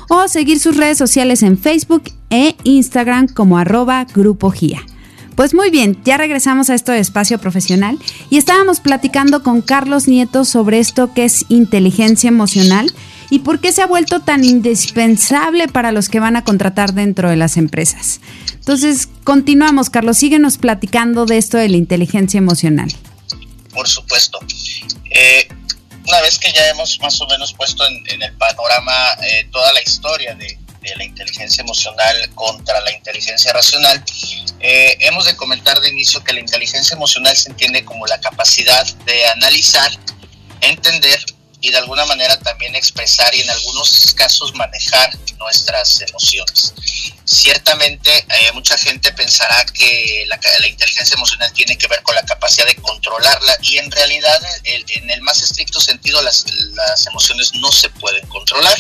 o 0.09 0.27
seguir 0.27 0.59
sus 0.59 0.77
redes 0.77 0.99
sociales 0.99 1.45
en 1.45 1.57
Facebook 1.57 2.11
e 2.31 2.57
Instagram 2.65 3.29
como 3.29 3.57
arroba 3.57 4.05
Grupo 4.13 4.51
pues 5.37 5.55
muy 5.55 5.71
bien, 5.71 5.99
ya 6.05 6.17
regresamos 6.17 6.71
a 6.71 6.75
esto 6.75 6.93
de 6.93 7.01
espacio 7.01 7.39
profesional 7.39 7.99
y 8.31 8.37
estábamos 8.37 8.81
platicando 8.81 9.43
con 9.43 9.63
Carlos 9.63 10.09
Nieto 10.09 10.45
sobre 10.45 10.79
esto 10.79 11.13
que 11.13 11.25
es 11.25 11.45
inteligencia 11.49 12.29
emocional 12.29 12.93
y 13.31 13.41
por 13.41 13.61
qué 13.61 13.73
se 13.73 13.83
ha 13.83 13.87
vuelto 13.87 14.21
tan 14.21 14.45
indispensable 14.45 15.69
para 15.69 15.93
los 15.93 16.09
que 16.09 16.21
van 16.21 16.37
a 16.37 16.45
contratar 16.45 16.95
dentro 16.95 17.31
de 17.31 17.37
las 17.37 17.57
empresas. 17.57 18.21
Entonces, 18.55 19.09
continuamos, 19.25 19.91
Carlos, 19.91 20.19
síguenos 20.19 20.59
platicando 20.59 21.27
de 21.27 21.39
esto 21.39 21.59
de 21.59 21.69
la 21.69 21.77
inteligencia 21.77 22.39
emocional. 22.39 22.93
Por 23.73 23.89
supuesto. 23.89 24.39
Eh, 25.11 25.49
una 26.07 26.21
vez 26.21 26.39
que 26.39 26.53
ya 26.53 26.69
hemos 26.69 26.99
más 27.01 27.21
o 27.21 27.27
menos 27.27 27.53
puesto 27.55 27.85
en, 27.87 28.23
el 28.23 28.33
panorama 28.35 28.93
eh, 29.23 29.49
toda 29.51 29.73
la 29.73 29.83
historia 29.83 30.35
de, 30.35 30.59
de 30.85 30.97
la 30.97 31.05
inteligencia 31.05 31.63
emocional 31.63 32.31
contra 32.35 32.81
la 32.81 32.93
inteligencia 32.93 33.53
racional, 33.53 34.05
eh, 34.61 34.97
hemos 35.01 35.25
de 35.25 35.37
comentar 35.37 35.81
de 35.81 35.89
inicio 35.89 36.23
que 36.23 36.33
la 36.33 36.41
inteligencia 36.41 36.95
emocional 36.95 37.37
se 37.37 37.51
entiende 37.51 37.85
como 37.85 38.07
la 38.07 38.21
capacidad 38.21 38.87
de 39.05 39.27
analizar, 39.29 39.91
entender 40.61 41.25
y 41.65 41.71
de 41.71 41.79
alguna 41.79 42.05
manera 42.05 42.39
también 42.41 42.77
expresar 42.77 43.35
y 43.35 43.41
en 43.41 43.49
algunos 43.49 44.13
casos 44.15 44.55
manejar 44.55 45.19
nuestras 45.39 45.99
emociones. 46.03 46.75
Ciertamente 47.25 48.11
eh, 48.19 48.53
mucha 48.53 48.77
gente 48.77 49.11
pensará 49.13 49.65
que 49.73 50.27
la, 50.29 50.39
inteligencia 50.69 51.15
emocional 51.15 51.51
tiene 51.55 51.79
que 51.79 51.89
ver 51.89 52.03
con 52.03 52.15
la 52.15 52.23
capacidad 52.27 52.67
de 52.67 52.77
controlarla 52.77 53.57
y 53.63 53.79
en 53.79 53.91
realidad 53.91 54.39
en 54.65 55.11
el 55.11 55.23
más 55.23 55.41
estricto 55.41 55.81
sentido 55.81 56.21
las, 56.21 56.45
las 56.75 57.07
emociones 57.07 57.55
no 57.55 57.73
se 57.73 57.89
pueden 57.89 58.27
controlar, 58.29 58.77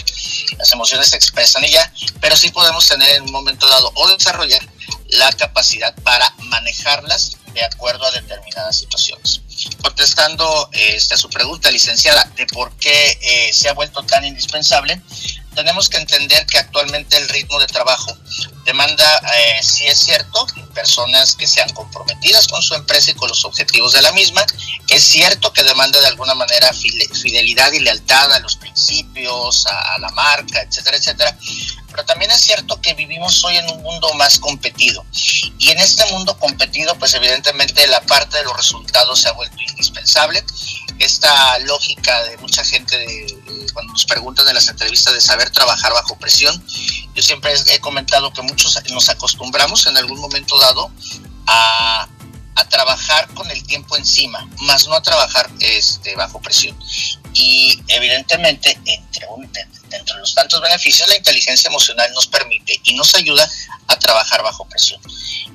las 0.59 0.71
emociones 0.73 1.09
se 1.09 1.17
expresan 1.17 1.65
y 1.65 1.71
ya, 1.71 1.91
pero 2.21 2.37
sí 2.37 2.51
podemos 2.51 2.87
tener 2.87 3.17
en 3.17 3.23
un 3.23 3.33
momento 3.33 3.67
dado 3.67 3.91
o 3.95 4.09
desarrollar 4.09 4.61
la 5.09 5.33
capacidad 5.33 5.95
para 6.03 6.31
manejarlas 6.37 7.39
de 7.55 7.65
acuerdo 7.65 8.05
a 8.05 8.11
determinadas 8.11 8.77
situaciones 8.77 9.41
contestando 9.83 10.69
este, 10.73 11.15
a 11.15 11.17
su 11.17 11.29
pregunta, 11.31 11.71
licenciada, 11.71 12.31
de 12.37 12.47
por 12.47 12.73
qué 12.77 13.19
eh, 13.21 13.51
se 13.53 13.69
ha 13.69 13.75
vuelto 13.75 14.03
tan 14.03 14.25
indispensable, 14.25 15.01
tenemos 15.55 15.89
que 15.89 15.99
entender 15.99 16.47
que 16.47 16.59
actualmente 16.59 17.17
el 17.17 17.29
ritmo 17.29 17.59
de 17.61 17.67
trabajo 17.67 18.17
demanda, 18.65 19.05
eh, 19.19 19.63
si 19.63 19.87
es 19.87 19.99
cierto, 19.99 20.47
personas 20.75 21.35
que 21.35 21.47
sean 21.47 21.69
comprometidas 21.71 22.49
con 22.49 22.63
su 22.63 22.75
empresa 22.75 23.11
y 23.11 23.15
con 23.15 23.29
los 23.29 23.45
objetivos 23.45 23.93
de 23.93 24.03
la 24.03 24.13
misma. 24.13 24.45
Es 24.89 25.05
cierto 25.05 25.53
que 25.53 25.63
demanda 25.63 26.01
de 26.01 26.09
alguna 26.09 26.35
manera 26.35 26.73
fidelidad 26.73 27.73
y 27.73 27.81
lealtad 27.81 28.33
a 28.33 28.41
los 28.41 28.57
principios, 28.57 29.67
a, 29.67 29.99
la 29.99 30.11
marca, 30.11 30.63
etcétera, 30.63 30.97
etcétera. 30.97 31.39
Pero 31.91 32.05
también 32.05 32.31
es 32.33 32.41
cierto 32.41 32.81
que 32.81 32.95
vivimos 32.95 33.45
hoy 33.45 33.57
en 33.57 33.71
un 33.71 33.83
mundo 33.83 34.13
más 34.15 34.39
competido. 34.39 35.05
Y 35.59 35.71
en 35.71 35.79
este 35.79 36.05
mundo 36.07 36.37
competido, 36.39 36.99
pues 36.99 37.15
evidentemente 37.15 37.87
la 37.87 38.01
parte 38.03 38.39
de 38.39 38.45
los 38.45 38.57
resultados 38.57 39.21
se 39.21 39.29
ha 39.29 39.33
vuelto 39.33 39.57
indispensable. 39.61 40.45
Esta 40.99 41.59
lógica 41.61 42.23
de 42.25 42.37
mucha 42.39 42.65
gente 42.65 43.27
cuando 43.73 43.93
nos 43.93 44.05
preguntan 44.05 44.49
en 44.49 44.55
las 44.55 44.69
entrevistas 44.69 45.15
de 45.15 45.21
saber 45.21 45.51
trabajar 45.51 45.93
bajo 45.93 46.17
presión, 46.17 46.65
yo 47.15 47.23
siempre 47.23 47.53
he 47.73 47.81
comentado 47.81 48.33
que 48.33 48.43
muchos 48.43 48.79
nos 48.93 49.09
acostumbramos 49.09 49.87
en 49.87 49.97
algún 49.97 50.21
momento 50.21 50.59
dado 50.59 50.91
a, 51.47 52.09
trabajar 52.69 53.29
con 53.35 53.51
el 53.51 53.63
tiempo 53.65 53.97
encima, 53.97 54.49
más 54.61 54.87
no 54.87 54.95
a 54.95 55.03
trabajar 55.03 55.51
este, 55.61 56.15
bajo 56.17 56.41
presión. 56.41 56.79
Y 57.35 57.81
evidentemente, 57.89 58.79
entre, 58.85 59.27
entre 59.91 60.19
los 60.19 60.35
tantos 60.35 60.61
beneficios, 60.61 61.09
la 61.09 61.17
inteligencia 61.17 61.69
emocional 61.69 62.11
nos 62.15 62.27
permite 62.27 62.81
y 62.85 62.95
nos 62.95 63.15
ayuda 63.15 63.49
a 63.89 63.99
trabajar 63.99 64.43
bajo 64.43 64.65
presión. 64.69 65.01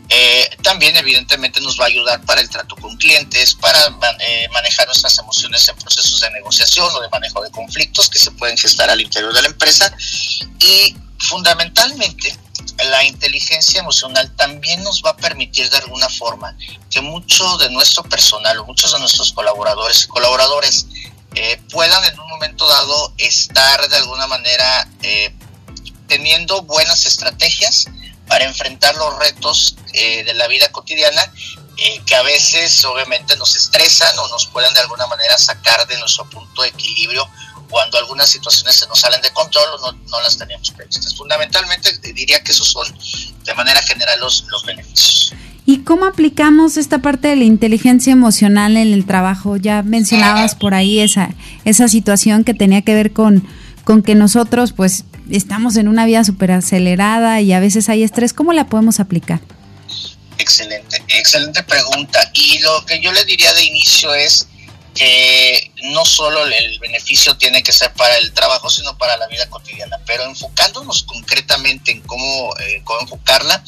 Eh, 0.10 0.50
también 0.64 0.96
evidentemente 0.98 1.62
nos 1.62 1.80
va 1.80 1.84
a 1.84 1.88
ayudar 1.88 2.22
para 2.26 2.42
el 2.42 2.50
trato 2.50 2.76
con 2.76 2.98
clientes, 2.98 3.54
para 3.56 3.80
eh, 4.20 4.48
manejar 4.52 4.88
nuestras 4.88 5.18
emociones 5.20 5.68
en 5.68 5.76
procesos 5.76 6.20
de 6.20 6.32
negociación 6.32 6.90
o 6.94 7.00
de 7.00 7.10
manejo 7.10 7.44
de 7.44 7.52
conflictos 7.52 8.10
que 8.10 8.18
se 8.18 8.32
pueden 8.32 8.58
gestar 8.58 8.90
al 8.90 9.00
interior 9.00 9.34
de 9.34 9.42
la 9.44 9.48
empresa 9.48 9.96
y 10.60 10.96
fundamentalmente 11.20 12.36
la 12.90 13.04
inteligencia 13.04 13.80
emocional 13.80 14.34
también 14.36 14.84
nos 14.84 15.02
va 15.04 15.12
a 15.12 15.18
permitir 15.18 15.70
de 15.70 15.78
alguna 15.78 16.10
forma 16.10 16.56
que 16.90 17.02
mucho 17.02 17.58
de 17.58 17.70
nuestro 17.70 18.04
personal 18.04 18.58
o 18.60 18.66
muchos 18.66 18.94
de 18.94 19.00
nuestros 19.00 19.34
colaboradores 19.34 20.06
y 20.06 20.08
colaboradores 20.08 20.88
eh, 21.36 21.62
puedan 21.72 22.04
en 22.06 22.20
un 22.20 22.28
momento 22.28 22.68
dado 22.68 23.14
estar 23.18 23.88
de 23.88 23.96
alguna 23.98 24.28
manera 24.28 24.88
eh, 25.04 25.34
teniendo 26.08 26.64
buenas 26.64 27.06
estrategias 27.06 27.86
para 28.28 28.46
enfrentar 28.46 28.96
los 28.96 29.18
retos 29.20 29.76
eh, 29.94 30.24
de 30.24 30.34
la 30.34 30.48
vida 30.48 30.72
cotidiana 30.72 31.32
que 32.06 32.14
a 32.14 32.22
veces 32.24 32.84
obviamente 32.84 33.38
nos 33.38 33.56
estresan 33.56 34.20
o 34.20 34.28
nos 34.28 34.48
puedan 34.48 34.74
de 34.74 34.82
alguna 34.82 35.08
manera 35.08 35.38
sacar 35.38 35.88
de 35.88 35.98
nuestro 35.98 36.30
punto 36.30 36.62
de 36.62 36.68
equilibrio 36.68 37.26
cuando 37.70 37.98
algunas 37.98 38.30
situaciones 38.30 38.76
se 38.76 38.88
nos 38.88 39.00
salen 39.00 39.22
de 39.22 39.30
control 39.32 39.66
o 39.82 39.92
no, 39.92 40.22
las 40.22 40.38
teníamos 40.38 40.72
previstas. 40.72 41.16
Fundamentalmente 41.16 41.98
diría 42.14 42.42
que 42.44 42.52
esos 42.52 42.68
son 42.68 42.88
de 43.44 43.54
manera 43.54 43.82
general 43.84 44.20
los, 44.20 44.46
los 44.50 44.66
beneficios. 44.66 45.34
¿Y 45.66 45.80
cómo 45.84 46.06
aplicamos 46.06 46.78
esta 46.78 46.98
parte 46.98 47.28
de 47.28 47.36
la 47.36 47.44
inteligencia 47.44 48.12
emocional 48.12 48.76
en 48.76 48.92
el 48.92 49.06
trabajo? 49.06 49.56
Ya 49.56 49.84
mencionabas 49.84 50.56
por 50.56 50.74
ahí 50.74 51.00
esa, 51.00 51.30
esa 51.64 51.88
situación 51.88 52.44
que 52.44 52.56
tenía 52.56 52.82
que 52.82 52.96
ver 52.96 53.14
con, 53.14 53.48
con 53.84 54.02
que 54.02 54.16
nosotros 54.16 54.74
pues 54.74 55.04
estamos 55.30 55.76
en 55.76 55.88
una 55.88 56.08
vida 56.08 56.24
súper 56.24 56.54
acelerada 56.54 57.42
y 57.42 57.54
a 57.54 57.60
veces 57.60 57.88
hay 57.88 58.02
estrés. 58.02 58.34
¿Cómo 58.34 58.52
la 58.52 58.66
podemos 58.66 59.00
aplicar? 59.00 59.42
Excelente, 60.40 61.04
excelente 61.10 61.62
pregunta. 61.62 62.20
Y 62.34 62.58
lo 62.60 62.84
que 62.86 63.00
yo 63.00 63.12
le 63.12 63.24
diría 63.26 63.54
de 63.54 63.64
inicio 63.64 64.12
es 64.16 64.48
que 65.00 65.72
no 65.84 66.04
solo 66.04 66.46
el 66.46 66.78
beneficio 66.80 67.38
tiene 67.38 67.64
que 67.64 67.72
ser 67.72 67.94
para 67.94 68.18
el 68.18 68.34
trabajo, 68.34 68.70
sino 68.70 68.98
para 68.98 69.16
la 69.16 69.28
vida 69.28 69.50
cotidiana. 69.50 69.98
Pero 70.06 70.26
enfocándonos 70.26 71.04
concretamente 71.04 71.92
en 71.92 72.02
cómo, 72.02 72.54
eh, 72.60 72.82
cómo 72.84 73.00
enfocarla, 73.00 73.64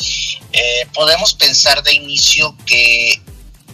eh, 0.52 0.86
podemos 0.94 1.34
pensar 1.34 1.82
de 1.84 1.94
inicio 1.94 2.54
que 2.66 3.22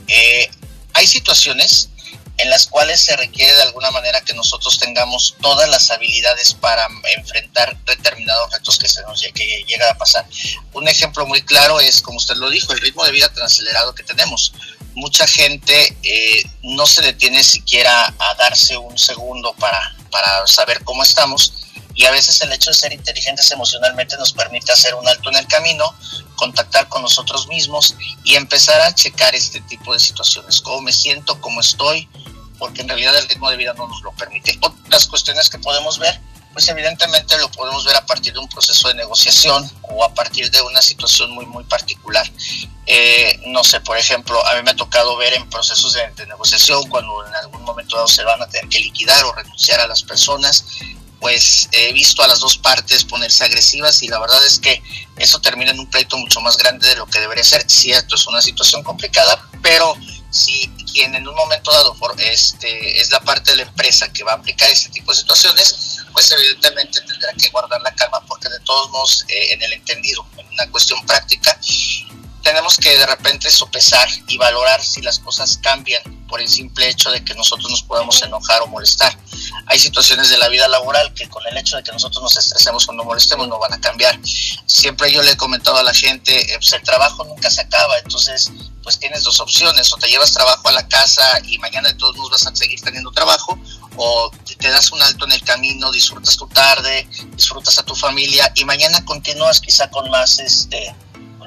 eh, 0.08 0.52
hay 0.94 1.08
situaciones 1.08 1.90
en 2.38 2.52
las 2.52 2.68
cuales 2.68 3.02
se 3.02 3.18
requiere 3.18 3.56
de 3.56 3.64
alguna 3.64 3.90
manera 3.90 4.22
que 4.22 4.36
nosotros 4.36 4.78
tengamos 4.78 5.36
todas 5.42 5.68
las 5.68 5.90
habilidades 5.90 6.54
para 6.54 6.88
enfrentar 7.18 7.76
determinados 7.86 8.52
retos 8.54 8.78
que 8.78 8.88
se 8.88 9.02
nos 9.02 9.24
que 9.34 9.66
llega 9.68 9.90
a 9.90 9.98
pasar. 9.98 10.28
Un 10.74 10.88
ejemplo 10.88 11.26
muy 11.26 11.42
claro 11.42 11.80
es, 11.80 12.04
como 12.04 12.18
usted 12.18 12.36
lo 12.36 12.52
dijo, 12.52 12.74
el 12.74 12.80
ritmo 12.82 13.04
de 13.04 13.14
vida 13.14 13.34
tan 13.34 13.46
acelerado 13.46 13.96
que 13.96 14.04
tenemos 14.04 14.54
mucha 14.98 15.28
gente 15.28 15.96
eh, 16.02 16.44
no 16.64 16.88
se 16.88 17.04
detiene 17.04 17.44
siquiera 17.44 18.08
a 18.08 18.34
darse 18.36 18.76
un 18.78 18.98
segundo 18.98 19.54
para, 19.54 19.96
para 20.12 20.46
saber 20.48 20.84
cómo 20.84 21.04
estamos. 21.04 21.54
Y 21.94 22.06
a 22.06 22.12
veces 22.12 22.42
el 22.42 22.52
hecho 22.52 22.72
de 22.72 22.76
ser 22.76 22.94
inteligentes 22.94 23.50
emocionalmente 23.52 24.18
nos 24.18 24.34
permite 24.34 24.72
hacer 24.72 24.96
un 24.96 25.08
alto 25.08 25.30
en 25.30 25.36
el 25.36 25.48
camino, 25.48 25.96
contactar 26.36 26.88
con 26.90 27.04
nosotros 27.04 27.48
mismos 27.48 27.96
y 28.24 28.36
empezar 28.36 28.82
a 28.82 28.94
checar 28.94 29.36
este 29.36 29.62
tipo 29.62 29.94
de 29.94 30.00
situaciones, 30.00 30.62
cómo 30.62 30.82
me 30.82 30.92
siento, 30.92 31.40
cómo 31.42 31.62
estoy, 31.62 32.10
porque 32.58 32.82
en 32.82 32.88
realidad 32.88 33.16
el 33.16 33.28
ritmo 33.30 33.50
de 33.52 33.58
vida 33.58 33.74
no 33.74 33.88
nos 33.88 34.02
lo 34.02 34.12
permite. 34.14 34.58
Otras 34.62 35.06
cuestiones 35.06 35.50
que 35.50 35.60
podemos 35.60 36.00
ver 36.00 36.20
pues 36.58 36.70
evidentemente 36.70 37.38
lo 37.38 37.52
podemos 37.52 37.86
ver 37.86 37.96
a 37.98 38.04
partir 38.04 38.34
de 38.34 38.40
un 38.40 38.50
proceso 38.50 38.88
de 38.88 38.96
negociación 38.96 39.72
o 39.84 40.04
a 40.04 40.12
partir 40.12 40.50
de 40.50 40.60
una 40.64 40.82
situación 40.82 41.30
muy, 41.30 41.46
muy 41.46 41.64
particular. 41.66 42.28
Eh, 42.88 43.40
no 43.46 43.64
sé, 43.64 43.80
por 43.82 43.96
ejemplo, 43.96 44.44
a 44.44 44.56
mí 44.56 44.64
me 44.64 44.72
ha 44.72 44.76
tocado 44.76 45.16
ver 45.18 45.36
en 45.36 45.48
procesos 45.52 45.94
de, 45.94 46.26
negociación 46.26 46.90
cuando 46.90 47.28
en 47.28 47.36
algún 47.36 47.62
momento 47.62 47.96
dado 47.96 48.08
se 48.08 48.24
van 48.24 48.42
a 48.42 48.48
tener 48.48 48.68
que 48.70 48.80
liquidar 48.80 49.24
o 49.26 49.34
renunciar 49.34 49.82
a 49.82 49.86
las 49.86 50.02
personas, 50.02 50.66
pues 51.20 51.70
he 51.74 51.94
visto 51.94 52.24
a 52.24 52.28
las 52.28 52.40
dos 52.40 52.58
partes 52.58 53.04
ponerse 53.04 53.44
agresivas 53.44 54.02
y 54.02 54.08
la 54.08 54.18
verdad 54.20 54.44
es 54.44 54.58
que 54.58 54.82
eso 55.18 55.40
termina 55.40 55.70
en 55.70 55.80
un 55.80 55.88
pleito 55.92 56.18
mucho 56.18 56.42
más 56.42 56.58
grande 56.58 56.90
de 56.90 56.96
lo 56.96 57.06
que 57.06 57.20
debería 57.20 57.44
ser. 57.44 57.70
Cierto, 57.70 58.16
es 58.16 58.26
una 58.26 58.42
situación 58.42 58.82
complicada, 58.82 59.48
pero 59.62 59.96
si 60.32 60.74
quien 60.98 61.14
en 61.14 61.28
un 61.28 61.36
momento 61.36 61.72
dado 61.72 61.96
este, 62.18 63.00
es 63.00 63.12
la 63.12 63.20
parte 63.20 63.52
de 63.52 63.58
la 63.58 63.64
empresa 63.64 64.12
que 64.12 64.24
va 64.24 64.32
a 64.32 64.36
aplicar 64.36 64.68
este 64.72 64.90
tipo 64.90 65.12
de 65.12 65.20
situaciones, 65.20 66.00
pues 66.12 66.32
evidentemente 66.32 67.02
tendrá 67.02 67.32
que 67.34 67.50
guardar 67.50 67.80
la 67.82 67.94
calma 67.94 68.20
porque 68.28 68.50
de 68.50 68.60
todos 68.62 68.90
modos 68.90 69.24
eh, 69.28 69.54
en 69.54 69.62
el 69.62 69.74
entendido, 69.74 70.26
en 70.38 70.48
una 70.48 70.68
cuestión 70.72 71.00
práctica, 71.06 71.56
tenemos 72.42 72.78
que 72.78 72.98
de 72.98 73.06
repente 73.06 73.52
sopesar 73.52 74.08
y 74.28 74.38
valorar 74.40 74.84
si 74.84 75.04
las 75.04 75.20
cosas 75.20 75.60
cambian 75.62 76.02
por 76.28 76.42
el 76.42 76.50
simple 76.50 76.90
hecho 76.90 77.12
de 77.12 77.24
que 77.24 77.36
nosotros 77.36 77.70
nos 77.70 77.84
podamos 77.84 78.20
enojar 78.24 78.64
o 78.64 78.68
molestar. 78.68 79.16
Hay 79.70 79.80
situaciones 79.80 80.30
de 80.30 80.38
la 80.38 80.48
vida 80.48 80.68
laboral 80.68 81.14
que 81.14 81.28
con 81.28 81.46
el 81.48 81.58
hecho 81.58 81.76
de 81.76 81.84
que 81.84 81.92
nosotros 81.92 82.24
nos 82.24 82.38
estresemos 82.38 82.88
o 82.88 82.94
molestemos 82.94 83.48
no 83.48 83.60
van 83.60 83.74
a 83.74 83.82
cambiar. 83.82 84.18
Siempre 84.66 85.12
yo 85.12 85.22
le 85.22 85.32
he 85.32 85.38
comentado 85.38 85.78
a 85.78 85.84
la 85.84 85.94
gente, 85.94 86.54
eh, 86.54 86.58
pues 86.58 86.72
el 86.74 86.82
trabajo 86.84 87.26
nunca 87.26 87.50
se 87.50 87.62
acaba, 87.62 87.98
entonces 88.00 88.50
pues 88.82 88.98
tienes 88.98 89.24
dos 89.24 89.42
opciones, 89.42 89.92
o 89.92 89.98
te 89.98 90.08
llevas 90.08 90.32
trabajo 90.32 90.70
a 90.70 90.72
la 90.72 90.88
casa 90.88 91.42
y 91.44 91.58
mañana 91.58 91.90
de 91.90 91.96
todos 91.96 92.16
modos 92.16 92.32
vas 92.32 92.48
a 92.48 92.56
seguir 92.56 92.80
teniendo 92.80 93.12
trabajo, 93.12 93.60
o 93.98 94.32
te 94.58 94.70
das 94.70 94.92
un 94.94 95.02
alto 95.02 95.26
en 95.26 95.34
el 95.34 95.42
camino, 95.44 95.92
disfrutas 95.92 96.38
tu 96.38 96.48
tarde, 96.48 97.06
disfrutas 97.36 97.78
a 97.78 97.84
tu 97.84 97.96
familia 97.96 98.50
y 98.56 98.64
mañana 98.64 99.04
continúas 99.04 99.60
quizá 99.60 99.90
con 99.90 100.10
más 100.10 100.40
este 100.40 100.96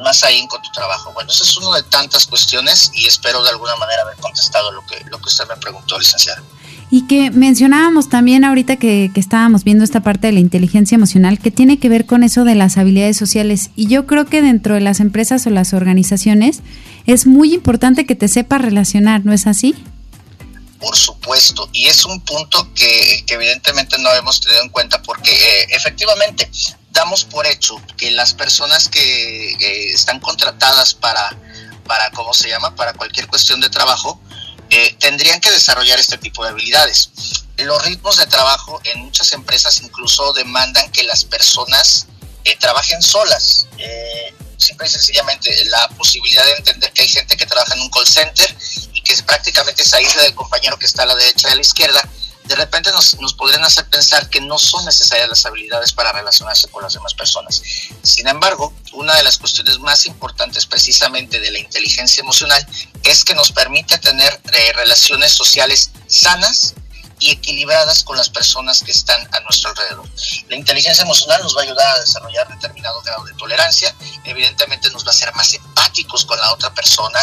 más 0.03 0.25
ahí 0.25 0.47
con 0.49 0.61
tu 0.63 0.71
trabajo. 0.73 1.13
Bueno, 1.13 1.31
eso 1.31 1.45
es 1.45 1.57
una 1.59 1.77
de 1.77 1.83
tantas 1.85 2.27
cuestiones 2.27 2.91
y 2.95 3.07
espero 3.07 3.43
de 3.43 3.51
alguna 3.51 3.77
manera 3.77 4.03
haber 4.03 4.17
contestado 4.17 4.73
lo 4.73 4.85
que, 4.87 4.99
lo 5.11 5.19
que 5.19 5.29
usted 5.29 5.47
me 5.47 5.57
preguntó, 5.57 5.99
licenciada. 5.99 6.43
Y 6.91 7.07
que 7.07 7.31
mencionábamos 7.31 8.09
también 8.09 8.45
ahorita 8.45 8.77
que, 8.77 9.11
estábamos 9.15 9.63
viendo 9.63 9.85
esta 9.85 10.01
parte 10.01 10.27
de 10.27 10.33
la 10.33 10.41
inteligencia 10.41 10.97
emocional 10.97 11.39
que 11.39 11.51
tiene 11.51 11.79
que 11.79 11.89
ver 11.89 12.05
con 12.05 12.25
eso 12.25 12.45
de 12.45 12.57
las 12.57 12.79
habilidades 12.79 13.17
sociales. 13.17 13.71
Y 13.77 13.87
yo 13.87 14.07
creo 14.07 14.27
que 14.27 14.43
dentro 14.43 14.75
de 14.75 14.81
las 14.81 14.99
empresas 14.99 15.47
o 15.47 15.51
las 15.51 15.73
organizaciones 15.73 16.61
es 17.07 17.27
muy 17.27 17.55
importante 17.55 18.07
que 18.07 18.17
te 18.17 18.29
sepas 18.29 18.63
relacionar, 18.63 19.25
¿no 19.25 19.33
es 19.33 19.47
así? 19.47 19.75
Por 20.81 20.97
supuesto, 20.97 21.69
y 21.73 21.87
es 21.87 22.05
un 22.07 22.21
punto 22.23 22.73
que, 22.75 23.23
que 23.27 23.35
evidentemente 23.35 23.99
no 23.99 24.11
hemos 24.15 24.41
tenido 24.41 24.63
en 24.63 24.71
cuenta 24.71 25.01
porque 25.03 25.31
eh, 25.31 25.67
efectivamente 25.71 26.51
damos 26.91 27.25
por 27.25 27.47
hecho 27.47 27.81
que 27.97 28.11
las 28.11 28.35
personas 28.35 28.89
que 28.89 29.93
están 29.93 30.21
contratadas 30.21 30.95
para, 30.95 31.37
para, 31.87 32.11
¿cómo 32.11 32.35
se 32.35 32.49
llama?, 32.49 32.75
para 32.75 32.93
cualquier 32.95 33.27
cuestión 33.27 33.61
de 33.61 33.69
trabajo, 33.69 34.21
eh, 34.71 34.97
tendrían 34.99 35.41
que 35.41 35.51
desarrollar 35.51 35.99
este 35.99 36.19
tipo 36.19 36.45
de 36.45 36.51
habilidades. 36.51 37.11
Los 37.59 37.85
ritmos 37.85 38.17
de 38.17 38.27
trabajo 38.27 38.81
en 38.85 39.01
muchas 39.01 39.33
empresas 39.33 39.81
incluso 39.83 40.33
demandan 40.33 40.91
que 40.93 41.03
las 41.03 41.25
personas 41.25 42.07
eh, 42.45 42.57
trabajen 42.57 43.03
solas. 43.03 43.67
Eh, 43.79 44.35
simple 44.57 44.87
y 44.87 44.91
sencillamente 44.91 45.65
la 45.67 45.89
posibilidad 45.89 46.45
de 46.45 46.53
entender 46.53 46.93
que 46.93 47.03
hay 47.03 47.09
gente 47.09 47.37
que 47.37 47.47
trabaja 47.47 47.75
en 47.75 47.81
un 47.81 47.91
call 47.91 48.07
center 48.07 48.55
y 48.93 49.03
que 49.03 49.15
prácticamente 49.23 49.85
se 49.85 49.97
aísla 49.97 50.23
del 50.23 50.35
compañero 50.35 50.79
que 50.79 50.87
está 50.87 51.03
a 51.03 51.07
la 51.07 51.17
derecha 51.17 51.49
y 51.49 51.53
a 51.53 51.55
la 51.57 51.61
izquierda 51.63 52.09
de 52.51 52.57
repente 52.57 52.91
nos, 52.91 53.15
podrían 53.35 53.63
hacer 53.63 53.87
pensar 53.87 54.29
que 54.29 54.41
no 54.41 54.59
son 54.59 54.85
necesarias 54.85 55.29
las 55.29 55.47
habilidades 55.47 55.93
para 55.93 56.11
relacionarse 56.11 56.67
con 56.67 56.83
las 56.83 56.93
demás 56.93 57.15
personas. 57.15 57.63
Sin 58.03 58.27
embargo, 58.27 58.75
una 58.93 59.15
de 59.15 59.23
las 59.23 59.39
cuestiones 59.39 59.79
más 59.79 60.05
importantes 60.07 60.67
precisamente 60.67 61.39
de 61.39 61.53
la 61.53 61.61
inteligencia 61.61 62.23
emocional 62.23 62.67
es 63.05 63.25
que 63.25 63.37
nos 63.37 63.53
permite 63.53 63.99
tener 63.99 64.41
eh, 64.53 64.73
relaciones 64.75 65.33
sociales 65.33 65.93
sanas 66.09 66.75
y 67.21 67.31
equilibradas 67.31 68.03
con 68.03 68.17
las 68.17 68.29
personas 68.29 68.83
que 68.83 68.91
están 68.91 69.21
a 69.33 69.41
nuestro 69.41 69.71
alrededor. 69.71 70.09
La 70.49 70.57
inteligencia 70.57 71.03
emocional 71.03 71.43
nos 71.43 71.57
va 71.57 71.61
a 71.61 71.65
ayudar 71.65 71.97
a 71.97 72.01
desarrollar 72.01 72.49
determinado 72.49 73.01
grado 73.03 73.25
de 73.25 73.35
tolerancia, 73.35 73.95
evidentemente 74.25 74.91
nos 74.91 75.05
va 75.05 75.09
a 75.09 75.11
hacer 75.11 75.33
más 75.35 75.53
empáticos 75.55 76.25
con 76.25 76.39
la 76.39 76.53
otra 76.53 76.73
persona, 76.75 77.19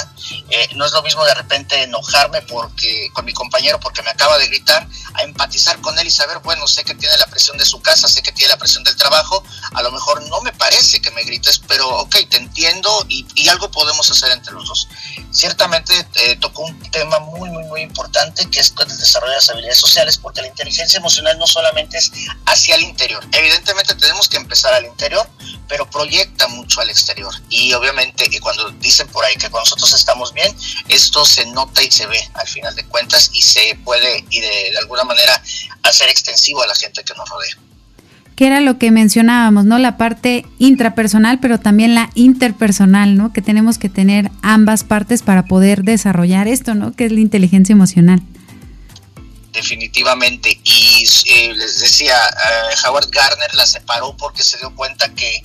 eh, 0.49 0.69
no 0.75 0.85
es 0.85 0.91
lo 0.91 1.01
mismo 1.01 1.25
de 1.25 1.33
repente 1.33 1.83
enojarme 1.83 2.41
porque 2.43 3.09
con 3.13 3.25
mi 3.25 3.33
compañero 3.33 3.79
porque 3.79 4.01
me 4.03 4.09
acaba 4.09 4.37
de 4.37 4.47
gritar, 4.47 4.87
a 5.15 5.23
empatizar 5.23 5.81
con 5.81 5.97
él 5.97 6.07
y 6.07 6.11
saber, 6.11 6.39
bueno, 6.39 6.67
sé 6.67 6.83
que 6.83 6.95
tiene 6.95 7.17
la 7.17 7.27
presión 7.27 7.57
de 7.57 7.65
su 7.65 7.81
casa, 7.81 8.07
sé 8.07 8.21
que 8.21 8.31
tiene 8.31 8.53
la 8.53 8.57
presión 8.57 8.83
del 8.83 8.95
trabajo, 8.95 9.43
a 9.73 9.81
lo 9.81 9.91
mejor 9.91 10.21
no 10.29 10.41
me 10.41 10.53
parece 10.53 11.01
que 11.01 11.11
me 11.11 11.23
grites, 11.23 11.59
pero 11.67 11.87
ok, 11.89 12.15
te 12.29 12.37
entiendo 12.37 13.05
y, 13.09 13.25
algo 13.47 13.71
podemos 13.71 14.11
hacer 14.11 14.29
entre 14.31 14.53
los 14.53 14.67
dos. 14.67 14.89
Ciertamente 15.31 16.05
eh, 16.15 16.35
tocó 16.35 16.63
un 16.63 16.77
tema 16.91 17.17
muy, 17.19 17.49
muy, 17.49 17.63
muy 17.63 17.81
importante 17.81 18.45
que 18.49 18.59
es 18.59 18.73
el 18.77 18.97
desarrollo 18.97 19.31
de 19.31 19.37
las 19.37 19.49
habilidades 19.49 19.79
sociales, 19.87 20.17
porque 20.17 20.41
la 20.41 20.47
inteligencia 20.47 20.97
emocional 20.97 21.37
no 21.39 21.47
solamente 21.47 21.97
es 21.97 22.11
hacia 22.45 22.75
el 22.75 22.83
interior. 22.83 23.23
Evidentemente 23.31 23.95
tenemos 23.95 24.27
que 24.27 24.37
empezar 24.37 24.73
al 24.73 24.85
interior, 24.85 25.27
pero 25.67 25.89
proyecta 25.89 26.47
mucho 26.49 26.81
al 26.81 26.89
exterior. 26.89 27.33
Y 27.49 27.73
obviamente 27.73 28.29
cuando 28.39 28.69
dicen 28.71 29.07
por 29.07 29.23
ahí 29.25 29.35
que 29.35 29.49
cuando 29.49 29.65
nosotros 29.65 29.93
estamos 29.93 30.33
bien, 30.33 30.55
esto 30.89 31.25
se 31.25 31.45
nota 31.47 31.81
y 31.81 31.91
se 31.91 32.05
ve 32.07 32.19
al 32.33 32.47
final 32.47 32.75
de 32.75 32.85
cuentas 32.85 33.29
y 33.33 33.41
se 33.41 33.79
puede 33.83 34.25
y 34.29 34.41
de, 34.41 34.71
de 34.71 34.77
alguna 34.77 35.03
manera 35.03 35.41
hacer 35.83 36.09
extensivo 36.09 36.61
a 36.61 36.67
la 36.67 36.75
gente 36.75 37.03
que 37.03 37.13
nos 37.13 37.29
rodea 37.29 37.57
que 38.35 38.45
era 38.45 38.61
lo 38.61 38.77
que 38.77 38.91
mencionábamos, 38.91 39.65
¿no? 39.65 39.79
La 39.79 39.97
parte 39.97 40.45
intrapersonal, 40.59 41.39
pero 41.39 41.59
también 41.59 41.95
la 41.95 42.11
interpersonal, 42.13 43.17
¿no? 43.17 43.33
Que 43.33 43.41
tenemos 43.41 43.79
que 43.79 43.89
tener 43.89 44.29
ambas 44.43 44.83
partes 44.83 45.23
para 45.23 45.45
poder 45.45 45.81
desarrollar 45.83 46.47
esto, 46.47 46.75
¿no? 46.75 46.91
Que 46.91 47.05
es 47.05 47.11
la 47.11 47.19
inteligencia 47.19 47.73
emocional 47.73 48.21
definitivamente. 49.57 50.59
Y 50.63 51.05
eh, 51.25 51.53
les 51.53 51.79
decía, 51.79 52.15
eh, 52.15 52.75
Howard 52.85 53.09
Garner 53.09 53.53
la 53.55 53.65
separó 53.65 54.15
porque 54.15 54.43
se 54.43 54.57
dio 54.57 54.73
cuenta 54.75 55.09
que, 55.13 55.41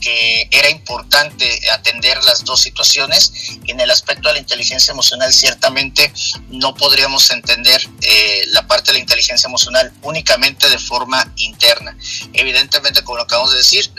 que, 0.00 0.48
era 0.50 0.70
importante 0.70 1.60
atender 1.72 2.22
las 2.24 2.44
dos 2.44 2.60
situaciones. 2.60 3.32
En 3.66 3.80
el 3.80 3.90
aspecto 3.90 4.28
de 4.28 4.34
la 4.34 4.40
inteligencia 4.40 4.92
emocional, 4.92 5.32
ciertamente 5.32 6.12
no 6.48 6.74
podríamos 6.74 7.28
entender 7.30 7.82
eh, 8.02 8.44
la 8.52 8.66
parte 8.66 8.92
de 8.92 8.94
la 8.94 9.00
inteligencia 9.00 9.48
emocional 9.48 9.92
únicamente 10.02 10.70
de 10.70 10.78
forma 10.78 11.32
interna. 11.36 11.96
Evidentemente, 12.32 13.02
como 13.02 13.18
lo 13.18 13.24
acabamos 13.24 13.52
de 13.52 13.58
decir, 13.58 13.90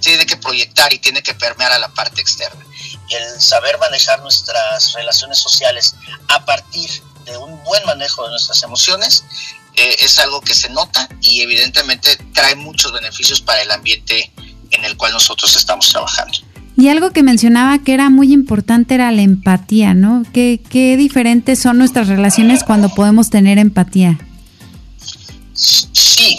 tiene 0.00 0.24
que 0.24 0.36
proyectar 0.36 0.92
y 0.92 0.98
tiene 1.00 1.22
que 1.22 1.34
permear 1.34 1.72
a 1.72 1.78
la 1.80 1.88
parte 1.88 2.20
externa. 2.20 2.64
El 3.10 3.40
saber 3.40 3.76
manejar 3.78 4.20
nuestras 4.20 4.92
relaciones 4.92 5.38
sociales 5.38 5.96
a 6.28 6.44
partir 6.44 6.90
de 7.28 7.36
un 7.36 7.62
buen 7.64 7.84
manejo 7.84 8.24
de 8.24 8.30
nuestras 8.30 8.62
emociones 8.62 9.24
eh, 9.76 9.96
es 10.00 10.18
algo 10.18 10.40
que 10.40 10.54
se 10.54 10.68
nota 10.70 11.08
y 11.20 11.42
evidentemente 11.42 12.16
trae 12.32 12.54
muchos 12.56 12.92
beneficios 12.92 13.40
para 13.40 13.62
el 13.62 13.70
ambiente 13.70 14.30
en 14.70 14.84
el 14.84 14.96
cual 14.96 15.12
nosotros 15.12 15.54
estamos 15.56 15.88
trabajando. 15.88 16.38
Y 16.76 16.88
algo 16.88 17.10
que 17.10 17.22
mencionaba 17.22 17.78
que 17.80 17.92
era 17.92 18.08
muy 18.08 18.32
importante 18.32 18.94
era 18.94 19.10
la 19.10 19.22
empatía, 19.22 19.94
¿no? 19.94 20.22
¿Qué, 20.32 20.60
qué 20.70 20.96
diferentes 20.96 21.60
son 21.60 21.78
nuestras 21.78 22.06
relaciones 22.06 22.62
cuando 22.62 22.88
podemos 22.88 23.30
tener 23.30 23.58
empatía? 23.58 24.16
Sí, 25.54 26.38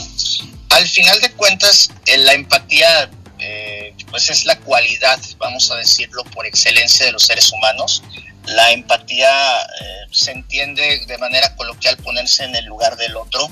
al 0.69 0.87
final 0.87 1.19
de 1.19 1.31
cuentas, 1.31 1.91
eh, 2.05 2.17
la 2.19 2.33
empatía 2.33 3.11
eh, 3.39 3.93
pues 4.09 4.29
es 4.29 4.45
la 4.45 4.57
cualidad, 4.59 5.19
vamos 5.37 5.71
a 5.71 5.75
decirlo, 5.75 6.23
por 6.25 6.45
excelencia 6.45 7.05
de 7.05 7.11
los 7.11 7.25
seres 7.25 7.51
humanos 7.51 8.03
la 8.49 8.71
empatía 8.71 9.61
eh, 9.61 10.07
se 10.11 10.31
entiende 10.31 11.05
de 11.05 11.17
manera 11.17 11.55
coloquial 11.55 11.97
ponerse 11.97 12.43
en 12.43 12.55
el 12.55 12.65
lugar 12.65 12.95
del 12.97 13.15
otro. 13.15 13.47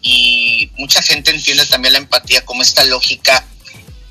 Y 0.00 0.70
mucha 0.76 1.02
gente 1.02 1.30
entiende 1.30 1.66
también 1.66 1.92
la 1.92 1.98
empatía 1.98 2.44
como 2.44 2.62
esta 2.62 2.84
lógica 2.84 3.44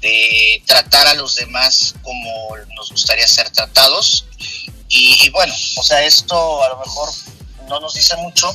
de 0.01 0.61
tratar 0.65 1.07
a 1.07 1.13
los 1.15 1.35
demás 1.35 1.95
como 2.03 2.49
nos 2.75 2.91
gustaría 2.91 3.27
ser 3.27 3.49
tratados. 3.49 4.25
Y, 4.89 5.29
bueno, 5.29 5.53
o 5.77 5.83
sea, 5.83 6.03
esto 6.03 6.63
a 6.63 6.69
lo 6.69 6.79
mejor 6.79 7.09
no 7.67 7.79
nos 7.79 7.93
dice 7.93 8.15
mucho, 8.17 8.49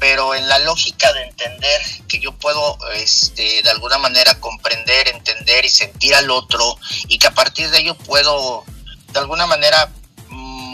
pero 0.00 0.34
en 0.34 0.48
la 0.48 0.58
lógica 0.60 1.12
de 1.12 1.24
entender 1.24 1.80
que 2.08 2.18
yo 2.20 2.32
puedo 2.32 2.78
este, 2.94 3.62
de 3.62 3.70
alguna 3.70 3.98
manera 3.98 4.34
comprender, 4.40 5.08
entender 5.08 5.64
y 5.64 5.68
sentir 5.68 6.14
al 6.14 6.30
otro 6.30 6.78
y 7.08 7.18
que 7.18 7.26
a 7.26 7.34
partir 7.34 7.70
de 7.70 7.78
ello 7.78 7.96
puedo 7.96 8.64
de 9.12 9.18
alguna 9.18 9.46
manera 9.46 9.90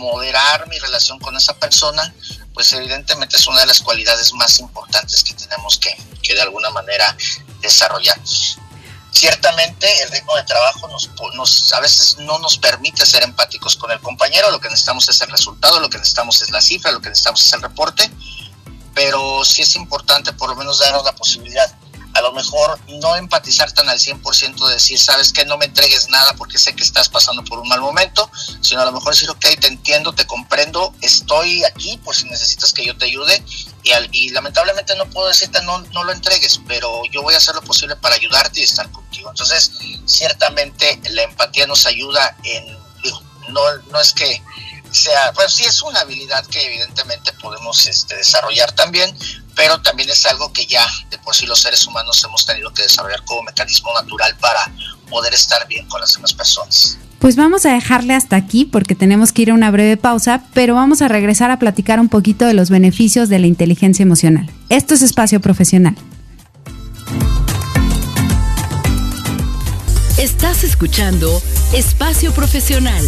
moderar 0.04 0.68
mi 0.68 0.78
relación 0.78 1.18
con 1.18 1.36
esa 1.36 1.54
persona, 1.58 2.14
pues 2.52 2.72
evidentemente 2.72 3.36
es 3.36 3.46
una 3.46 3.60
de 3.60 3.66
las 3.66 3.80
cualidades 3.80 4.32
más 4.34 4.60
importantes 4.60 5.24
que 5.24 5.34
tenemos 5.34 5.78
que, 5.78 5.96
que 6.22 6.34
de 6.34 6.42
alguna 6.42 6.70
manera 6.70 7.16
desarrollar. 7.60 8.18
Ciertamente 9.10 10.02
el 10.02 10.10
ritmo 10.10 10.36
de 10.36 10.42
trabajo 10.42 10.88
nos, 10.88 11.10
nos, 11.34 11.72
a 11.72 11.80
veces 11.80 12.18
no 12.18 12.38
nos 12.38 12.58
permite 12.58 13.06
ser 13.06 13.22
empáticos 13.22 13.76
con 13.76 13.90
el 13.90 14.00
compañero, 14.00 14.50
lo 14.50 14.60
que 14.60 14.68
necesitamos 14.68 15.08
es 15.08 15.20
el 15.20 15.30
resultado, 15.30 15.80
lo 15.80 15.88
que 15.88 15.98
necesitamos 15.98 16.42
es 16.42 16.50
la 16.50 16.60
cifra, 16.60 16.92
lo 16.92 17.00
que 17.00 17.08
necesitamos 17.08 17.46
es 17.46 17.52
el 17.52 17.62
reporte, 17.62 18.10
pero 18.94 19.44
sí 19.44 19.62
es 19.62 19.74
importante 19.76 20.32
por 20.32 20.50
lo 20.50 20.56
menos 20.56 20.78
darnos 20.78 21.04
la 21.04 21.14
posibilidad 21.14 21.72
mejor 22.34 22.78
no 22.88 23.16
empatizar 23.16 23.72
tan 23.72 23.88
al 23.88 23.98
100% 23.98 24.68
de 24.68 24.74
decir, 24.74 24.98
sabes 24.98 25.32
que 25.32 25.44
no 25.44 25.56
me 25.56 25.66
entregues 25.66 26.08
nada 26.08 26.34
porque 26.34 26.58
sé 26.58 26.74
que 26.74 26.82
estás 26.82 27.08
pasando 27.08 27.44
por 27.44 27.58
un 27.58 27.68
mal 27.68 27.80
momento, 27.80 28.30
sino 28.60 28.82
a 28.82 28.84
lo 28.84 28.92
mejor 28.92 29.14
decir, 29.14 29.30
ok, 29.30 29.46
te 29.60 29.68
entiendo, 29.68 30.12
te 30.12 30.26
comprendo, 30.26 30.94
estoy 31.00 31.64
aquí 31.64 31.98
por 31.98 32.14
si 32.14 32.24
necesitas 32.28 32.72
que 32.72 32.84
yo 32.84 32.96
te 32.96 33.06
ayude 33.06 33.42
y, 33.82 33.92
y 34.12 34.30
lamentablemente 34.30 34.94
no 34.96 35.08
puedo 35.10 35.28
decirte 35.28 35.62
no, 35.62 35.78
no 35.78 36.04
lo 36.04 36.12
entregues, 36.12 36.60
pero 36.66 37.02
yo 37.10 37.22
voy 37.22 37.34
a 37.34 37.38
hacer 37.38 37.54
lo 37.54 37.62
posible 37.62 37.96
para 37.96 38.14
ayudarte 38.16 38.60
y 38.60 38.64
estar 38.64 38.90
contigo. 38.90 39.30
Entonces, 39.30 39.72
ciertamente 40.06 41.00
la 41.10 41.22
empatía 41.22 41.66
nos 41.66 41.86
ayuda 41.86 42.36
en, 42.44 42.66
digo, 43.02 43.22
no, 43.48 43.60
no 43.90 44.00
es 44.00 44.12
que 44.12 44.42
sea, 44.94 45.32
pues 45.32 45.52
sí 45.52 45.64
es 45.64 45.82
una 45.82 46.00
habilidad 46.00 46.44
que 46.46 46.64
evidentemente 46.64 47.32
podemos 47.34 47.86
este, 47.86 48.16
desarrollar 48.16 48.72
también, 48.72 49.14
pero 49.54 49.80
también 49.82 50.08
es 50.10 50.24
algo 50.26 50.52
que 50.52 50.66
ya 50.66 50.86
de 51.10 51.18
por 51.18 51.34
sí 51.34 51.46
los 51.46 51.60
seres 51.60 51.86
humanos 51.86 52.22
hemos 52.24 52.46
tenido 52.46 52.72
que 52.72 52.82
desarrollar 52.82 53.24
como 53.24 53.42
mecanismo 53.42 53.92
natural 53.94 54.36
para 54.38 54.70
poder 55.10 55.34
estar 55.34 55.66
bien 55.68 55.88
con 55.88 56.00
las 56.00 56.14
demás 56.14 56.32
personas. 56.32 56.98
Pues 57.18 57.36
vamos 57.36 57.64
a 57.64 57.72
dejarle 57.72 58.14
hasta 58.14 58.36
aquí 58.36 58.66
porque 58.66 58.94
tenemos 58.94 59.32
que 59.32 59.42
ir 59.42 59.50
a 59.50 59.54
una 59.54 59.70
breve 59.70 59.96
pausa, 59.96 60.42
pero 60.52 60.74
vamos 60.74 61.00
a 61.00 61.08
regresar 61.08 61.50
a 61.50 61.58
platicar 61.58 61.98
un 61.98 62.08
poquito 62.08 62.44
de 62.44 62.54
los 62.54 62.68
beneficios 62.68 63.28
de 63.28 63.38
la 63.38 63.46
inteligencia 63.46 64.02
emocional. 64.02 64.50
Esto 64.68 64.94
es 64.94 65.02
espacio 65.02 65.40
profesional. 65.40 65.96
Estás 70.18 70.64
escuchando 70.64 71.42
Espacio 71.72 72.32
Profesional. 72.32 73.04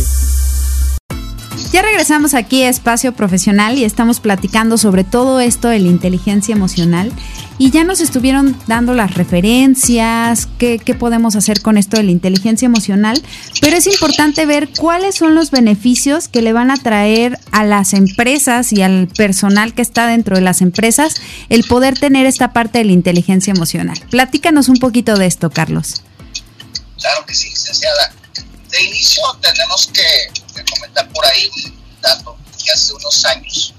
Ya 1.73 1.83
regresamos 1.83 2.35
aquí 2.35 2.63
a 2.63 2.69
Espacio 2.69 3.13
Profesional 3.13 3.77
y 3.77 3.85
estamos 3.85 4.21
platicando 4.21 4.79
sobre 4.79 5.03
todo 5.03 5.41
esto 5.41 5.69
de 5.69 5.81
la 5.81 5.89
inteligencia 5.89 6.55
emocional 6.55 7.13
y 7.59 7.71
ya 7.71 7.83
nos 7.83 8.01
estuvieron 8.01 8.57
dando 8.67 8.95
las 8.95 9.15
referencias, 9.15 10.47
qué, 10.59 10.79
qué, 10.79 10.95
podemos 10.95 11.35
hacer 11.35 11.63
con 11.63 11.77
esto 11.77 11.97
de 11.97 12.05
la 12.05 12.13
inteligencia 12.13 12.67
emocional, 12.67 13.21
pero 13.61 13.77
es 13.77 13.87
importante 13.87 14.47
ver 14.47 14.69
cuáles 14.79 15.17
son 15.17 15.35
los 15.35 15.51
beneficios 15.51 16.29
que 16.29 16.41
le 16.41 16.53
van 16.53 16.71
a 16.71 16.77
traer 16.77 17.39
a 17.51 17.65
las 17.65 17.95
empresas 17.95 18.73
y 18.73 18.83
al 18.83 19.09
personal 19.09 19.75
que 19.75 19.83
está 19.83 20.07
dentro 20.07 20.37
de 20.37 20.43
las 20.43 20.63
empresas 20.63 21.17
el 21.49 21.65
poder 21.65 21.99
tener 21.99 22.27
esta 22.27 22.53
parte 22.53 22.79
de 22.79 22.85
la 22.85 22.93
inteligencia 22.93 23.53
emocional. 23.53 23.99
Platícanos 24.11 24.69
un 24.69 24.79
poquito 24.79 25.17
de 25.17 25.27
esto, 25.27 25.51
Carlos. 25.51 26.03
Claro 27.01 27.27
que 27.27 27.35
sí, 27.35 27.49
licenciada. 27.49 28.13
De 28.71 28.83
inicio 28.83 29.23
tenemos 29.41 29.91
que 29.93 30.03
comentar 30.79 31.09
por 31.11 31.25
ahí 31.27 31.51
un 31.65 32.01
dato 32.01 32.37
que 32.63 32.71
hace 32.73 32.93
unos 32.93 33.25
años, 33.25 33.75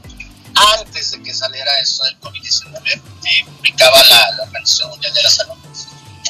antes 0.55 1.11
de 1.11 1.21
que 1.21 1.33
saliera 1.33 1.71
eso 1.79 2.03
del 2.05 2.19
COVID-19, 2.19 3.01
eh, 3.25 3.45
publicaba 3.45 4.03
la, 4.05 4.31
la, 4.31 4.43
Organización 4.43 4.89
Mundial 4.89 5.13
de 5.13 5.23
la 5.23 5.29
Salud. 5.29 5.55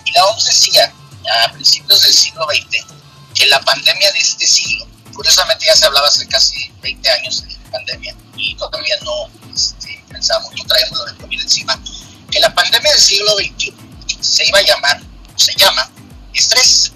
Y 0.05 0.11
la 0.11 0.25
OMS 0.25 0.45
decía, 0.45 0.93
a 1.45 1.51
principios 1.53 2.01
del 2.03 2.13
siglo 2.13 2.45
XX, 2.45 2.85
que 3.33 3.45
la 3.47 3.61
pandemia 3.61 4.11
de 4.11 4.19
este 4.19 4.47
siglo, 4.47 4.87
curiosamente 5.13 5.65
ya 5.65 5.75
se 5.75 5.85
hablaba 5.85 6.07
hace 6.07 6.27
casi 6.27 6.71
20 6.81 7.09
años 7.09 7.43
de 7.43 7.55
pandemia, 7.71 8.15
y 8.35 8.55
todavía 8.55 8.95
no 9.03 9.29
este, 9.53 10.03
pensábamos, 10.09 10.51
no 10.55 10.63
traíamos 10.65 10.97
lo 10.99 11.05
del 11.05 11.17
COVID 11.17 11.41
encima, 11.41 11.81
que 12.31 12.39
la 12.39 12.53
pandemia 12.53 12.91
del 12.91 13.01
siglo 13.01 13.31
XXI 13.37 13.73
se 14.21 14.45
iba 14.47 14.59
a 14.59 14.63
llamar, 14.63 15.01
se 15.35 15.53
llama, 15.55 15.89
estrés 16.33 16.91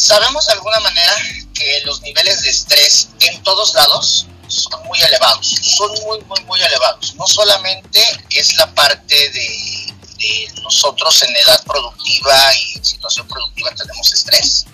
Sabemos 0.00 0.46
de 0.46 0.54
alguna 0.54 0.80
manera 0.80 1.14
que 1.52 1.82
los 1.84 2.00
niveles 2.00 2.40
de 2.42 2.48
estrés 2.48 3.10
en 3.20 3.42
todos 3.42 3.74
lados 3.74 4.26
son 4.48 4.82
muy 4.86 4.98
elevados, 5.02 5.46
son 5.76 5.92
muy, 6.06 6.20
muy, 6.22 6.40
muy 6.44 6.62
elevados. 6.62 7.14
No 7.16 7.26
solamente 7.26 8.02
es 8.30 8.56
la 8.56 8.74
parte 8.74 9.14
de, 9.30 9.94
nosotros 10.62 11.22
en 11.22 11.36
edad 11.36 11.62
productiva 11.64 12.54
y 12.54 12.84
situación 12.84 13.28
productiva 13.28 13.74
tenemos 13.74 14.12
estrés. 14.12 14.64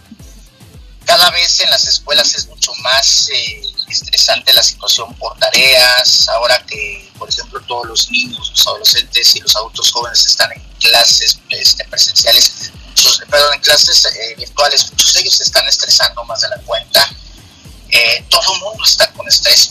Cada 1.05 1.31
vez 1.31 1.61
en 1.61 1.71
las 1.71 1.87
escuelas 1.87 2.35
es 2.35 2.47
mucho 2.47 2.73
más 2.83 3.29
eh, 3.29 3.63
estresante 3.89 4.53
la 4.53 4.63
situación 4.63 5.13
por 5.15 5.37
tareas, 5.39 6.29
ahora 6.29 6.65
que, 6.67 7.11
por 7.19 7.29
ejemplo, 7.29 7.61
todos 7.63 7.87
los 7.87 8.11
niños, 8.11 8.51
los 8.51 8.67
adolescentes 8.67 9.37
y 9.37 9.41
los 9.41 9.57
adultos 9.57 9.91
jóvenes 9.91 10.25
están 10.25 10.51
en 10.53 10.63
clases 10.81 11.39
este, 11.51 11.85
presenciales, 11.85 12.73
perdón, 13.29 13.55
en 13.55 13.61
clases 13.61 14.05
eh, 14.05 14.35
virtuales, 14.37 14.91
muchos 14.91 15.15
de 15.15 15.21
ellos 15.21 15.35
se 15.35 15.45
están 15.45 15.67
estresando 15.67 16.25
más 16.25 16.41
de 16.41 16.49
la 16.49 16.59
cuenta. 16.59 17.09
Eh, 17.89 18.25
todo 18.31 18.55
el 18.55 18.61
mundo 18.61 18.85
está 18.85 19.11
con 19.13 19.27
estrés. 19.29 19.71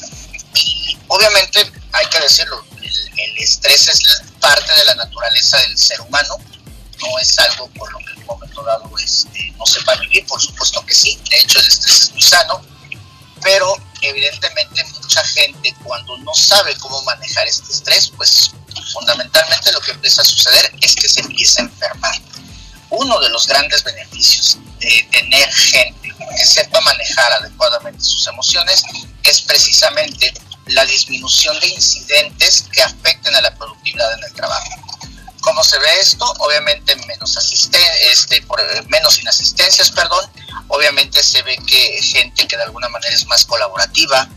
Y 0.56 0.98
obviamente, 1.08 1.72
hay 1.92 2.06
que 2.08 2.20
decirlo, 2.20 2.64
el, 2.82 3.38
estrés 3.38 3.88
es 3.88 4.22
parte 4.40 4.74
de 4.78 4.86
la 4.86 4.96
naturaleza 4.96 5.58
del 5.58 5.78
ser 5.78 6.02
humano, 6.02 6.38
no 7.02 7.20
es 7.20 7.38
algo 7.40 7.68
por 7.72 7.92
lo 7.92 8.00
que 8.00 8.12
en 8.12 8.20
un 8.20 8.26
momento 8.26 8.64
dado 8.64 8.90
este, 8.98 9.54
no 9.58 9.66
se 9.66 9.84
va 9.84 9.94
a 9.94 9.98
vivir, 9.98 10.26
por 10.26 10.42
supuesto 10.42 10.84
que 10.86 10.96
sí, 10.96 11.20
de 11.30 11.38
hecho 11.38 11.60
el 11.60 11.68
estrés 11.68 12.00
es 12.02 12.12
muy 12.12 12.22
sano, 12.22 12.66
pero 13.44 13.76
evidentemente 14.02 14.84
mucha 14.86 15.24
gente 15.26 15.76
cuando 15.84 16.18
no 16.20 16.34
sabe 16.34 16.76
cómo 16.78 17.02
manejar 17.04 17.48
este 17.48 17.72
estrés, 17.72 18.10
pues 18.16 18.52
fundamentalmente 18.94 19.72
lo 19.74 19.82
que 19.82 19.92
empieza 19.92 20.22
a 20.22 20.26
suceder 20.26 20.74
es 20.82 20.96
que 20.96 21.10
se 21.10 21.20
empieza 21.20 21.62
a 21.62 21.66
enfermar 21.66 22.16
uno 22.89 23.19
de 23.19 23.30
los 23.30 23.48
grandes 23.48 23.84
beneficios 23.84 24.58
de 24.80 25.08
tener 25.12 25.52
gente 25.54 26.13
que 26.38 26.45
sepa 26.45 26.80
manejar 26.82 27.32
adecuadamente 27.34 28.02
sus 28.04 28.28
emociones 28.28 28.84
es 29.24 29.41
precisamente 29.41 30.34
la 30.67 30.86
disminución 30.86 31.60
de 31.60 31.67
incidentes 31.67 32.65
que 32.71 32.82
afecten 32.82 33.36
a 33.36 33.41
la 33.41 33.56
productividad 33.56 34.13
en 34.13 34.24
el 34.24 34.34
trabajo. 34.34 34.69
¿Cómo 35.41 35.63
se 35.63 35.78
ve 35.78 36.00
esto? 36.00 36.26
Obviamente 36.39 36.95
menos, 37.08 37.38
asisten 37.38 37.82
este, 38.12 38.41
por, 38.43 38.60
menos 38.89 39.19
inasistencias, 39.21 39.91
perdón. 39.91 40.26
Obviamente 40.69 41.21
se 41.21 41.43
ve 41.43 41.58
que 41.67 42.02
gente 42.02 42.48
que 42.48 42.58
de 42.58 42.63
alguna 42.63 42.89
manera 42.89 43.13
es 43.13 43.28
más 43.28 43.45
colaborativa, 43.45 44.28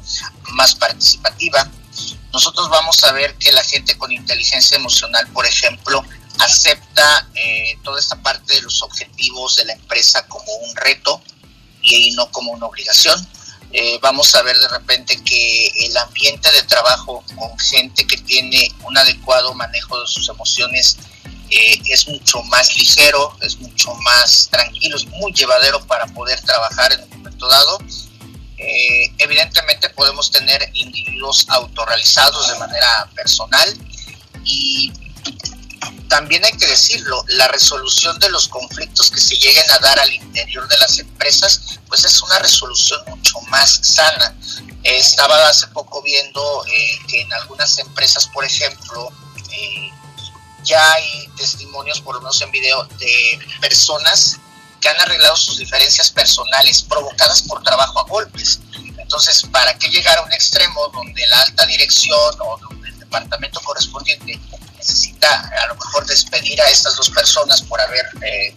más 0.50 0.74
participativa. 0.74 1.66
Nosotros 2.30 2.68
vamos 2.68 3.02
a 3.04 3.12
ver 3.12 3.34
que 3.37 3.52
la 3.52 3.64
gente 3.64 3.96
con 3.96 4.12
inteligencia 4.12 4.76
emocional, 4.76 5.26
por 5.28 5.46
ejemplo, 5.46 6.04
acepta 6.38 7.29
eh, 7.35 7.79
toda 7.83 7.98
esta 7.98 8.16
parte 8.22 8.55
de 8.55 8.62
los 8.62 8.83
objetivos 8.83 9.57
de 9.57 9.66
la 9.66 9.72
empresa 9.72 10.27
como 10.27 10.53
un 10.53 10.77
reto 10.77 11.20
y 11.83 12.12
no 12.12 12.31
como 12.31 12.53
una 12.53 12.66
obligación. 12.66 13.27
Eh, 13.72 13.98
vamos 14.01 14.35
a 14.35 14.42
ver 14.42 14.57
de 14.59 14.68
repente 14.68 15.22
que 15.24 15.68
el 15.87 15.96
ambiente 15.96 16.51
de 16.53 16.62
trabajo 16.62 17.22
con 17.37 17.59
gente 17.59 18.07
que 18.07 18.16
tiene 18.16 18.72
un 18.85 18.96
adecuado 18.96 19.53
manejo 19.55 20.01
de 20.01 20.07
sus 20.07 20.29
emociones 20.29 20.96
eh, 21.51 21.79
es 21.87 22.09
mucho 22.09 22.42
más 22.44 22.74
ligero, 22.77 23.37
es 23.42 23.57
mucho 23.59 23.92
más 23.94 24.48
tranquilo, 24.51 24.96
es 24.96 25.07
muy 25.07 25.33
llevadero 25.33 25.85
para 25.87 26.07
poder 26.07 26.40
trabajar 26.42 26.92
en 26.92 27.03
un 27.03 27.11
momento 27.11 27.48
dado. 27.48 27.79
evidentemente 29.18 29.90
podemos 29.90 30.31
tener 30.31 30.70
individuos 30.74 31.46
autorrealizados 31.48 32.48
de 32.48 32.59
manera 32.59 33.11
personal 33.14 33.68
y 34.44 34.92
también 36.08 36.44
hay 36.44 36.52
que 36.52 36.66
decirlo, 36.66 37.24
la 37.28 37.48
resolución 37.48 38.18
de 38.18 38.30
los 38.30 38.48
conflictos 38.48 39.10
que 39.10 39.20
se 39.20 39.36
lleguen 39.36 39.70
a 39.70 39.78
dar 39.78 39.98
al 39.98 40.12
interior 40.12 40.66
de 40.66 40.78
las 40.78 40.98
empresas, 40.98 41.78
pues 41.86 42.04
es 42.04 42.22
una 42.22 42.38
resolución 42.38 43.00
mucho 43.06 43.40
más 43.48 43.80
sana. 43.82 44.34
estaba 44.82 45.48
hace 45.48 45.66
poco 45.68 46.02
viendo 46.02 46.64
eh, 46.66 46.98
que 47.08 47.20
en 47.20 47.32
algunas 47.34 47.78
empresas, 47.78 48.26
por 48.28 48.44
ejemplo, 48.44 49.10
eh, 49.50 49.90
ya 50.64 50.92
hay 50.92 51.28
testimonios, 51.36 52.00
por 52.00 52.14
lo 52.14 52.20
menos 52.22 52.40
en 52.40 52.50
video, 52.50 52.84
de 52.98 53.38
personas 53.60 54.38
que 54.80 54.88
han 54.88 55.00
arreglado 55.00 55.36
sus 55.36 55.58
diferencias 55.58 56.10
personales 56.10 56.82
provocadas 56.82 57.42
por 57.42 57.62
trabajo 57.62 58.00
a 58.00 58.04
golpes. 58.04 58.60
Entonces, 58.98 59.42
¿para 59.50 59.76
qué 59.78 59.88
llegar 59.88 60.18
a 60.18 60.22
un 60.22 60.32
extremo 60.32 60.88
donde 60.88 61.26
la 61.28 61.42
alta 61.42 61.66
dirección 61.66 62.34
o 62.40 62.58
donde 62.58 62.88
el 62.88 62.98
departamento 62.98 63.60
correspondiente 63.60 64.38
necesita 64.88 65.51
a 65.62 65.66
lo 65.66 65.74
mejor 65.74 66.07
despedir 66.07 66.61
a 66.62 66.66
estas 66.70 66.96
dos 66.96 67.11
personas 67.11 67.62
por 67.62 67.81
haber 67.81 68.07
eh, 68.22 68.55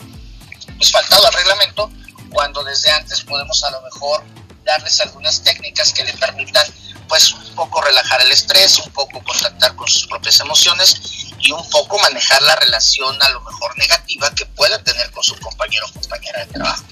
pues 0.78 0.92
faltado 0.92 1.28
al 1.28 1.34
reglamento, 1.34 1.92
cuando 2.32 2.64
desde 2.64 2.90
antes 2.92 3.22
podemos 3.22 3.62
a 3.64 3.72
lo 3.72 3.82
mejor 3.82 4.24
darles 4.64 5.00
algunas 5.02 5.44
técnicas 5.44 5.92
que 5.92 6.04
le 6.04 6.14
permitan 6.14 6.66
pues 7.10 7.34
un 7.34 7.56
poco 7.56 7.82
relajar 7.82 8.22
el 8.22 8.32
estrés, 8.32 8.80
un 8.80 8.92
poco 8.94 9.22
contactar 9.24 9.76
con 9.76 9.88
sus 9.88 10.08
propias 10.08 10.40
emociones 10.40 11.02
y 11.40 11.52
un 11.52 11.70
poco 11.70 12.00
manejar 12.00 12.42
la 12.44 12.56
relación 12.56 13.22
a 13.22 13.30
lo 13.30 13.42
mejor 13.42 13.78
negativa 13.78 14.34
que 14.34 14.46
pueda 14.46 14.82
tener 14.82 15.12
con 15.12 15.24
su 15.24 15.38
compañero 15.40 15.88
o 15.88 15.94
compañera 15.94 16.46
de 16.46 16.54
trabajo. 16.54 16.84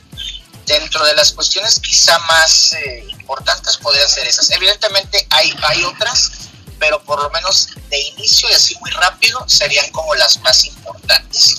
Dentro 0.65 1.05
de 1.05 1.15
las 1.15 1.31
cuestiones 1.31 1.79
quizá 1.79 2.19
más 2.19 2.73
eh, 2.73 3.07
importantes 3.09 3.77
podrían 3.77 4.09
ser 4.09 4.27
esas. 4.27 4.51
Evidentemente 4.51 5.25
hay, 5.29 5.55
hay 5.63 5.83
otras, 5.85 6.48
pero 6.79 7.01
por 7.03 7.21
lo 7.21 7.29
menos 7.29 7.69
de 7.89 7.99
inicio 8.15 8.49
y 8.49 8.53
así 8.53 8.75
muy 8.79 8.91
rápido 8.91 9.43
serían 9.47 9.89
como 9.91 10.15
las 10.15 10.39
más 10.41 10.65
importantes. 10.65 11.57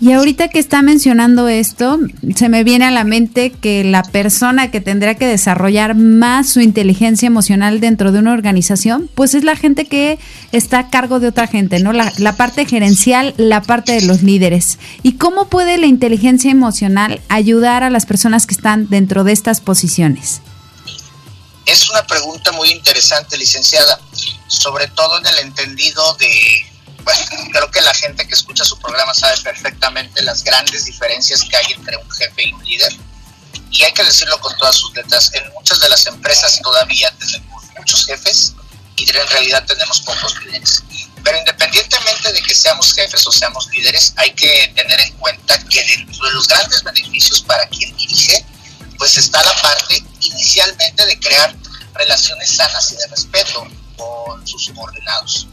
Y 0.00 0.12
ahorita 0.12 0.46
que 0.46 0.60
está 0.60 0.80
mencionando 0.80 1.48
esto, 1.48 1.98
se 2.36 2.48
me 2.48 2.62
viene 2.62 2.84
a 2.84 2.92
la 2.92 3.02
mente 3.02 3.50
que 3.50 3.82
la 3.82 4.04
persona 4.04 4.70
que 4.70 4.80
tendrá 4.80 5.16
que 5.16 5.26
desarrollar 5.26 5.96
más 5.96 6.48
su 6.48 6.60
inteligencia 6.60 7.26
emocional 7.26 7.80
dentro 7.80 8.12
de 8.12 8.20
una 8.20 8.32
organización, 8.32 9.10
pues 9.16 9.34
es 9.34 9.42
la 9.42 9.56
gente 9.56 9.86
que 9.86 10.20
está 10.52 10.78
a 10.78 10.90
cargo 10.90 11.18
de 11.18 11.26
otra 11.26 11.48
gente, 11.48 11.80
¿no? 11.80 11.92
La, 11.92 12.12
la 12.18 12.36
parte 12.36 12.64
gerencial, 12.64 13.34
la 13.38 13.60
parte 13.60 13.92
de 13.92 14.02
los 14.02 14.22
líderes. 14.22 14.78
¿Y 15.02 15.14
cómo 15.14 15.48
puede 15.48 15.78
la 15.78 15.86
inteligencia 15.86 16.52
emocional 16.52 17.20
ayudar 17.28 17.82
a 17.82 17.90
las 17.90 18.06
personas 18.06 18.46
que 18.46 18.54
están 18.54 18.88
dentro 18.88 19.24
de 19.24 19.32
estas 19.32 19.60
posiciones? 19.60 20.42
Es 21.68 21.90
una 21.90 22.02
pregunta 22.06 22.50
muy 22.52 22.70
interesante, 22.70 23.36
licenciada, 23.36 24.00
sobre 24.46 24.88
todo 24.88 25.18
en 25.18 25.26
el 25.26 25.38
entendido 25.40 26.14
de 26.14 26.66
bueno, 27.04 27.20
creo 27.52 27.70
que 27.70 27.82
la 27.82 27.92
gente 27.92 28.26
que 28.26 28.32
escucha 28.32 28.64
su 28.64 28.78
programa 28.78 29.12
sabe 29.12 29.36
perfectamente 29.42 30.22
las 30.22 30.42
grandes 30.42 30.86
diferencias 30.86 31.42
que 31.42 31.54
hay 31.58 31.72
entre 31.74 31.98
un 31.98 32.10
jefe 32.10 32.48
y 32.48 32.52
un 32.54 32.64
líder. 32.64 32.96
Y 33.70 33.84
hay 33.84 33.92
que 33.92 34.02
decirlo 34.02 34.40
con 34.40 34.56
todas 34.56 34.76
sus 34.76 34.94
letras, 34.94 35.30
en 35.34 35.52
muchas 35.52 35.78
de 35.80 35.90
las 35.90 36.06
empresas 36.06 36.58
todavía 36.62 37.14
tenemos 37.18 37.64
muchos 37.76 38.06
jefes 38.06 38.54
y 38.96 39.02
en 39.10 39.28
realidad 39.28 39.62
tenemos 39.66 40.00
pocos 40.00 40.42
líderes. 40.42 40.82
Pero 41.22 41.38
independientemente 41.38 42.32
de 42.32 42.42
que 42.42 42.54
seamos 42.54 42.94
jefes 42.94 43.26
o 43.26 43.30
seamos 43.30 43.68
líderes, 43.68 44.14
hay 44.16 44.30
que 44.30 44.72
tener 44.74 44.98
en 45.00 45.12
cuenta 45.18 45.62
que 45.68 45.84
dentro 45.84 46.26
de 46.28 46.32
los 46.32 46.48
grandes 46.48 46.82
beneficios 46.82 47.42
para 47.42 47.68
quien 47.68 47.94
dirige, 47.98 48.42
pues 48.98 49.16
está 49.16 49.42
la 49.42 49.54
parte 49.62 50.02
inicialmente 50.20 51.06
de 51.06 51.18
crear 51.20 51.54
relaciones 51.94 52.56
sanas 52.56 52.92
y 52.92 52.96
de 52.96 53.06
respeto 53.06 53.66
con 53.96 54.46
sus 54.46 54.64
subordinados. 54.64 55.46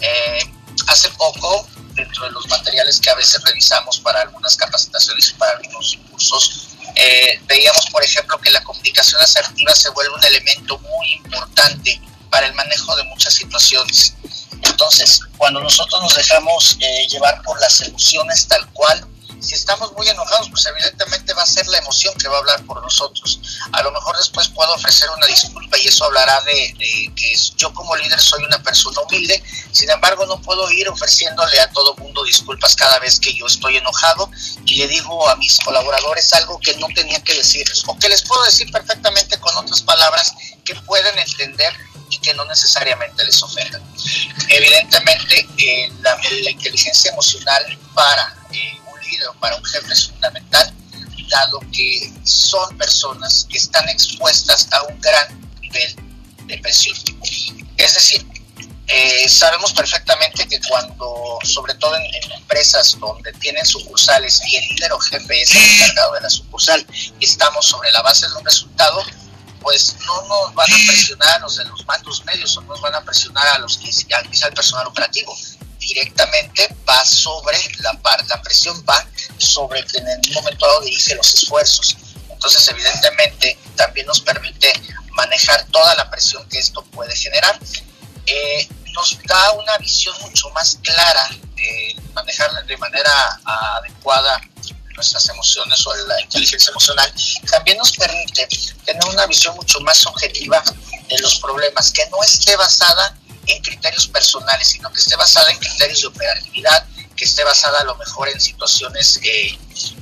Eh, 0.00 0.52
hace 0.86 1.10
poco, 1.10 1.68
dentro 1.94 2.24
de 2.24 2.30
los 2.30 2.48
materiales 2.48 3.00
que 3.00 3.10
a 3.10 3.14
veces 3.14 3.42
revisamos 3.44 4.00
para 4.00 4.22
algunas 4.22 4.56
capacitaciones 4.56 5.30
y 5.30 5.34
para 5.34 5.52
algunos 5.52 5.98
cursos, 6.10 6.68
eh, 6.96 7.40
veíamos, 7.46 7.86
por 7.90 8.02
ejemplo, 8.02 8.38
que 8.38 8.50
la 8.50 8.62
comunicación 8.62 9.20
asertiva 9.20 9.74
se 9.74 9.90
vuelve 9.90 10.14
un 10.14 10.24
elemento 10.24 10.78
muy 10.78 11.12
importante 11.12 12.00
para 12.30 12.46
el 12.46 12.54
manejo 12.54 12.96
de 12.96 13.04
muchas 13.04 13.34
situaciones. 13.34 14.14
Entonces, 14.62 15.20
cuando 15.36 15.60
nosotros 15.60 16.02
nos 16.02 16.14
dejamos 16.14 16.76
eh, 16.80 17.06
llevar 17.08 17.42
por 17.42 17.60
las 17.60 17.80
emociones 17.82 18.46
tal 18.46 18.66
cual, 18.72 19.06
si 19.40 19.54
estamos 19.54 19.92
muy 19.92 20.08
enojados, 20.08 20.48
pues 20.50 20.66
evidentemente 20.66 21.32
va 21.34 21.42
a 21.42 21.46
ser 21.46 21.66
la 21.68 21.78
emoción 21.78 22.14
que 22.14 22.28
va 22.28 22.36
a 22.36 22.40
hablar 22.40 22.64
por 22.64 22.82
nosotros. 22.82 23.40
A 23.72 23.82
lo 23.82 23.90
mejor 23.90 24.16
después 24.16 24.48
puedo 24.48 24.72
ofrecer 24.74 25.08
una 25.16 25.26
disculpa 25.26 25.78
y 25.78 25.86
eso 25.86 26.04
hablará 26.04 26.40
de, 26.42 26.74
que 27.14 27.36
yo 27.56 27.72
como 27.72 27.96
líder 27.96 28.20
soy 28.20 28.44
una 28.44 28.62
persona 28.62 29.00
humilde, 29.00 29.42
sin 29.72 29.90
embargo 29.90 30.26
no 30.26 30.40
puedo 30.40 30.70
ir 30.70 30.88
ofreciéndole 30.88 31.60
a 31.60 31.70
todo 31.70 31.94
mundo 31.96 32.24
disculpas 32.24 32.74
cada 32.74 32.98
vez 32.98 33.18
que 33.18 33.34
yo 33.34 33.46
estoy 33.46 33.76
enojado 33.76 34.30
y 34.66 34.76
le 34.76 34.88
digo 34.88 35.28
a 35.28 35.36
mis 35.36 35.58
colaboradores 35.60 36.32
algo 36.34 36.58
que 36.60 36.76
no 36.76 36.86
tenía 36.94 37.22
que 37.22 37.34
decirles 37.34 37.82
o 37.86 37.96
que 37.98 38.08
les 38.08 38.22
puedo 38.22 38.44
decir 38.44 38.70
perfectamente 38.70 39.38
con 39.38 39.56
otras 39.56 39.80
palabras 39.82 40.32
que 40.64 40.74
pueden 40.74 41.18
entender 41.18 41.72
y 42.10 42.18
que 42.18 42.34
no 42.34 42.44
necesariamente 42.44 43.24
les 43.24 43.42
ofendan. 43.42 43.82
Evidentemente, 44.48 45.48
eh, 45.58 45.92
la, 46.00 46.18
inteligencia 46.50 47.12
emocional 47.12 47.78
para 47.94 48.36
eh, 48.52 48.79
para 49.40 49.56
un 49.56 49.64
jefe 49.64 49.92
es 49.92 50.08
fundamental, 50.08 50.74
dado 51.30 51.60
que 51.72 52.12
son 52.24 52.76
personas 52.76 53.46
que 53.48 53.58
están 53.58 53.88
expuestas 53.88 54.68
a 54.72 54.82
un 54.82 55.00
gran 55.00 55.40
nivel 55.60 55.96
de 56.46 56.58
presión. 56.58 56.96
Es 57.76 57.94
decir, 57.94 58.26
eh, 58.88 59.28
sabemos 59.28 59.72
perfectamente 59.72 60.46
que 60.48 60.60
cuando, 60.68 61.38
sobre 61.44 61.74
todo 61.74 61.94
en, 61.96 62.02
empresas 62.36 62.96
donde 62.98 63.32
tienen 63.34 63.64
sucursales 63.64 64.40
y 64.50 64.56
el 64.56 64.68
líder 64.70 64.92
o 64.92 64.98
jefe 64.98 65.42
es 65.42 65.52
el 65.52 65.62
encargado 65.62 66.14
de 66.14 66.22
la 66.22 66.30
sucursal 66.30 66.84
y 67.20 67.24
estamos 67.24 67.66
sobre 67.66 67.92
la 67.92 68.02
base 68.02 68.28
de 68.28 68.34
un 68.34 68.44
resultado, 68.44 69.04
pues 69.60 69.94
no 70.06 70.22
nos 70.22 70.54
van 70.54 70.72
a 70.72 70.76
presionar 70.86 71.28
a 71.36 71.38
los 71.38 71.56
de 71.56 71.64
los 71.66 71.86
mandos 71.86 72.24
medios 72.24 72.56
o 72.56 72.62
no 72.62 72.68
nos 72.68 72.80
van 72.80 72.94
a 72.96 73.04
presionar 73.04 73.46
a 73.46 73.58
los 73.58 73.78
que 73.78 73.88
el 73.88 74.54
personal 74.54 74.86
operativo, 74.88 75.36
directamente 75.80 76.68
va 76.88 77.04
sobre 77.04 77.58
la 77.78 77.92
par, 77.94 78.24
la 78.28 78.40
presión 78.42 78.84
va 78.88 79.04
sobre 79.38 79.84
que 79.84 79.98
en 79.98 80.06
un 80.06 80.34
momento 80.34 80.66
dado 80.66 80.82
dirige 80.82 81.14
los 81.14 81.34
esfuerzos. 81.34 81.96
Entonces, 82.30 82.68
evidentemente, 82.68 83.58
también 83.76 84.06
nos 84.06 84.20
permite 84.20 84.72
manejar 85.12 85.66
toda 85.66 85.94
la 85.96 86.08
presión 86.10 86.46
que 86.48 86.58
esto 86.58 86.82
puede 86.86 87.14
generar. 87.16 87.58
Eh, 88.26 88.68
nos 88.92 89.18
da 89.24 89.52
una 89.52 89.76
visión 89.78 90.14
mucho 90.20 90.48
más 90.50 90.78
clara 90.82 91.28
de 91.56 91.96
manejar 92.14 92.50
de 92.66 92.76
manera 92.76 93.40
adecuada 93.44 94.40
nuestras 94.94 95.28
emociones 95.28 95.86
o 95.86 95.94
la 96.06 96.20
inteligencia 96.20 96.70
emocional. 96.70 97.12
También 97.50 97.78
nos 97.78 97.92
permite 97.92 98.48
tener 98.84 99.04
una 99.06 99.26
visión 99.26 99.54
mucho 99.56 99.80
más 99.80 100.04
objetiva 100.06 100.62
de 101.08 101.18
los 101.18 101.36
problemas, 101.40 101.90
que 101.90 102.06
no 102.10 102.22
esté 102.22 102.56
basada 102.56 103.16
en 103.50 103.62
criterios 103.62 104.06
personales, 104.08 104.68
sino 104.68 104.90
que 104.92 104.98
esté 104.98 105.16
basada 105.16 105.50
en 105.50 105.58
criterios 105.58 106.02
de 106.02 106.08
operatividad, 106.08 106.86
que 107.16 107.24
esté 107.24 107.44
basada 107.44 107.80
a 107.80 107.84
lo 107.84 107.96
mejor 107.96 108.28
en 108.28 108.40
situaciones 108.40 109.20
eh, 109.22 109.58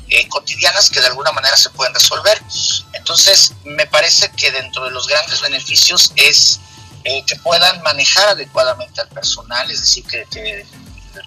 eh, 0.08 0.28
cotidianas 0.28 0.88
que 0.88 1.00
de 1.00 1.06
alguna 1.06 1.32
manera 1.32 1.56
se 1.56 1.70
pueden 1.70 1.94
resolver. 1.94 2.40
Entonces, 2.92 3.52
me 3.64 3.86
parece 3.86 4.30
que 4.32 4.50
dentro 4.50 4.84
de 4.84 4.90
los 4.90 5.08
grandes 5.08 5.40
beneficios 5.40 6.12
es 6.16 6.60
eh, 7.04 7.24
que 7.26 7.36
puedan 7.36 7.80
manejar 7.82 8.28
adecuadamente 8.28 9.00
al 9.00 9.08
personal, 9.08 9.70
es 9.70 9.80
decir, 9.80 10.04
que, 10.04 10.66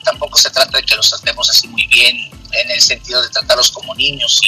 tampoco 0.04 0.38
se 0.38 0.50
trata 0.50 0.78
de 0.78 0.84
que 0.84 0.96
los 0.96 1.10
tratemos 1.10 1.50
así 1.50 1.68
muy 1.68 1.86
bien 1.88 2.16
en 2.52 2.72
el 2.72 2.82
sentido 2.82 3.22
de 3.22 3.30
tratarlos 3.30 3.72
como 3.72 3.94
niños 3.96 4.40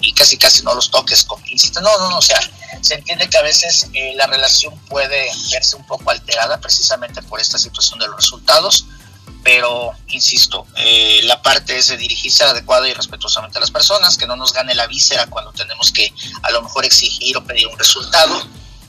y, 0.00 0.05
casi 0.16 0.36
casi 0.36 0.62
no 0.62 0.74
los 0.74 0.90
toques 0.90 1.24
con. 1.24 1.40
No, 1.82 1.98
no, 1.98 2.10
no, 2.10 2.18
o 2.18 2.22
sea, 2.22 2.40
se 2.80 2.94
entiende 2.94 3.28
que 3.28 3.38
a 3.38 3.42
veces 3.42 3.88
eh, 3.92 4.14
la 4.16 4.26
relación 4.26 4.76
puede 4.88 5.30
verse 5.52 5.76
un 5.76 5.86
poco 5.86 6.10
alterada 6.10 6.60
precisamente 6.60 7.22
por 7.22 7.40
esta 7.40 7.58
situación 7.58 7.98
de 7.98 8.06
los 8.08 8.16
resultados, 8.16 8.86
pero 9.44 9.92
insisto, 10.08 10.66
eh, 10.76 11.20
la 11.24 11.40
parte 11.42 11.78
es 11.78 11.88
de 11.88 11.96
dirigirse 11.96 12.42
adecuada 12.44 12.88
y 12.88 12.94
respetuosamente 12.94 13.58
a 13.58 13.60
las 13.60 13.70
personas, 13.70 14.16
que 14.16 14.26
no 14.26 14.36
nos 14.36 14.52
gane 14.52 14.74
la 14.74 14.86
víscera 14.86 15.26
cuando 15.26 15.52
tenemos 15.52 15.92
que 15.92 16.12
a 16.42 16.50
lo 16.50 16.62
mejor 16.62 16.84
exigir 16.84 17.36
o 17.36 17.44
pedir 17.44 17.66
un 17.68 17.78
resultado 17.78 18.46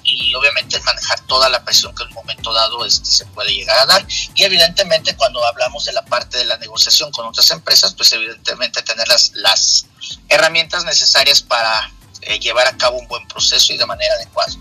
y 0.07 0.33
obviamente 0.33 0.79
manejar 0.81 1.19
toda 1.21 1.49
la 1.49 1.63
presión 1.63 1.93
que 1.93 2.03
en 2.03 2.09
un 2.09 2.15
momento 2.15 2.53
dado 2.53 2.85
este, 2.85 3.05
se 3.05 3.25
puede 3.27 3.53
llegar 3.53 3.77
a 3.79 3.85
dar. 3.85 4.07
Y 4.35 4.43
evidentemente 4.43 5.15
cuando 5.15 5.45
hablamos 5.45 5.85
de 5.85 5.93
la 5.93 6.03
parte 6.05 6.37
de 6.37 6.45
la 6.45 6.57
negociación 6.57 7.11
con 7.11 7.25
otras 7.25 7.51
empresas, 7.51 7.93
pues 7.93 8.11
evidentemente 8.13 8.81
tener 8.81 9.07
las, 9.07 9.31
las 9.35 9.85
herramientas 10.29 10.85
necesarias 10.85 11.41
para 11.41 11.91
eh, 12.21 12.39
llevar 12.39 12.67
a 12.67 12.77
cabo 12.77 12.97
un 12.97 13.07
buen 13.07 13.27
proceso 13.27 13.73
y 13.73 13.77
de 13.77 13.85
manera 13.85 14.13
adecuada. 14.15 14.53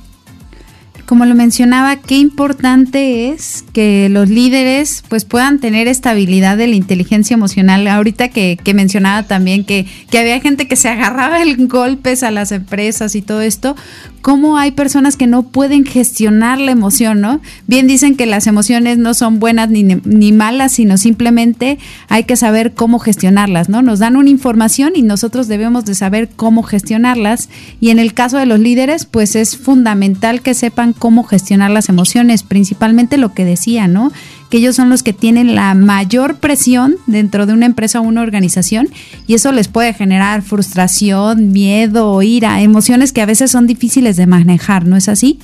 Como 1.07 1.25
lo 1.25 1.37
mencionaba, 1.37 1.95
qué 2.01 2.17
importante 2.17 3.29
es 3.29 3.65
que 3.73 4.09
los 4.09 4.29
líderes 4.29 5.05
pues 5.09 5.25
puedan 5.25 5.61
tener 5.61 5.87
estabilidad 5.87 6.57
de 6.57 6.67
la 6.67 6.75
inteligencia 6.75 7.35
emocional. 7.35 7.87
Ahorita 7.87 8.29
que, 8.29 8.59
mencionaba 8.75 9.23
también 9.23 9.65
que, 9.65 9.87
que 10.11 10.19
había 10.19 10.41
gente 10.41 10.67
que 10.67 10.75
se 10.75 10.89
agarraba 10.89 11.43
el 11.43 11.57
golpes 11.69 12.25
a 12.25 12.33
las 12.33 12.51
empresas 12.51 13.15
y 13.15 13.23
todo 13.23 13.41
esto, 13.41 13.77
cómo 14.27 14.59
hay 14.59 14.73
personas 14.73 15.17
que 15.17 15.29
no 15.29 15.45
pueden 15.45 15.87
gestionar 15.87 16.59
la 16.59 16.73
emoción, 16.73 17.21
¿no? 17.21 17.41
Bien 17.69 17.87
dicen 17.87 18.17
que 18.17 18.27
las 18.27 18.49
emociones 18.49 18.99
no 18.99 19.15
son 19.15 19.39
buenas 19.39 19.71
ni, 19.71 19.85
ni 19.85 20.33
malas, 20.33 20.73
sino 20.73 20.99
simplemente 20.99 21.79
hay 22.09 22.25
que 22.25 22.35
saber 22.35 22.75
cómo 22.75 22.99
gestionarlas, 22.99 23.69
¿no? 23.69 23.83
Nos 23.83 24.01
dan 24.01 24.17
una 24.17 24.29
información 24.29 24.95
y 24.97 25.03
nosotros 25.03 25.47
debemos 25.47 25.85
de 25.85 25.95
saber 25.95 26.29
cómo 26.35 26.65
gestionarlas. 26.65 27.49
Y 27.79 27.91
en 27.91 28.01
el 28.01 28.15
caso 28.15 28.37
de 28.37 28.47
los 28.47 28.59
líderes, 28.59 29.07
pues 29.07 29.37
es 29.37 29.57
fundamental 29.57 30.41
que 30.41 30.55
sepan 30.55 30.93
cómo 30.93 31.23
gestionar 31.23 31.71
las 31.71 31.89
emociones, 31.89 32.43
principalmente 32.43 33.19
lo 33.19 33.33
que 33.33 33.45
decía, 33.45 33.87
¿no? 33.87 34.11
Que 34.51 34.59
ellos 34.59 34.77
son 34.77 34.91
los 34.91 35.03
que 35.03 35.13
tienen 35.13 35.55
la 35.55 35.75
mayor 35.75 36.39
presión 36.39 36.97
dentro 37.07 37.47
de 37.47 37.53
una 37.53 37.67
empresa 37.67 38.01
o 38.01 38.03
una 38.03 38.23
organización 38.23 38.93
y 39.27 39.35
eso 39.35 39.53
les 39.53 39.69
puede 39.69 39.93
generar 39.95 40.43
frustración, 40.43 41.53
miedo, 41.53 42.23
ira, 42.23 42.61
emociones 42.61 43.13
que 43.13 43.23
a 43.23 43.27
veces 43.27 43.51
son 43.51 43.67
difíciles 43.67 44.17
de 44.17 44.27
manejar, 44.27 44.85
¿no 44.85 44.97
es 44.97 45.09
así? 45.09 45.39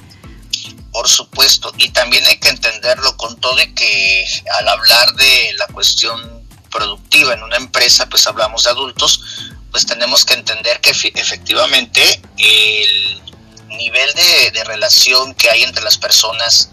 Por 0.92 1.08
supuesto, 1.08 1.72
y 1.78 1.88
también 1.88 2.22
hay 2.26 2.36
que 2.36 2.50
entenderlo 2.50 3.16
con 3.16 3.36
todo 3.40 3.60
y 3.62 3.72
que 3.72 4.26
al 4.58 4.68
hablar 4.68 5.14
de 5.14 5.54
la 5.56 5.66
cuestión 5.68 6.20
productiva 6.70 7.34
en 7.34 7.42
una 7.42 7.56
empresa, 7.56 8.08
pues 8.08 8.26
hablamos 8.26 8.64
de 8.64 8.70
adultos, 8.70 9.50
pues 9.70 9.86
tenemos 9.86 10.24
que 10.24 10.34
entender 10.34 10.80
que 10.80 10.90
efectivamente 10.90 12.20
el 12.36 13.22
nivel 13.68 14.10
de, 14.14 14.50
de 14.52 14.64
relación 14.64 15.34
que 15.34 15.48
hay 15.48 15.62
entre 15.62 15.82
las 15.82 15.96
personas 15.96 16.70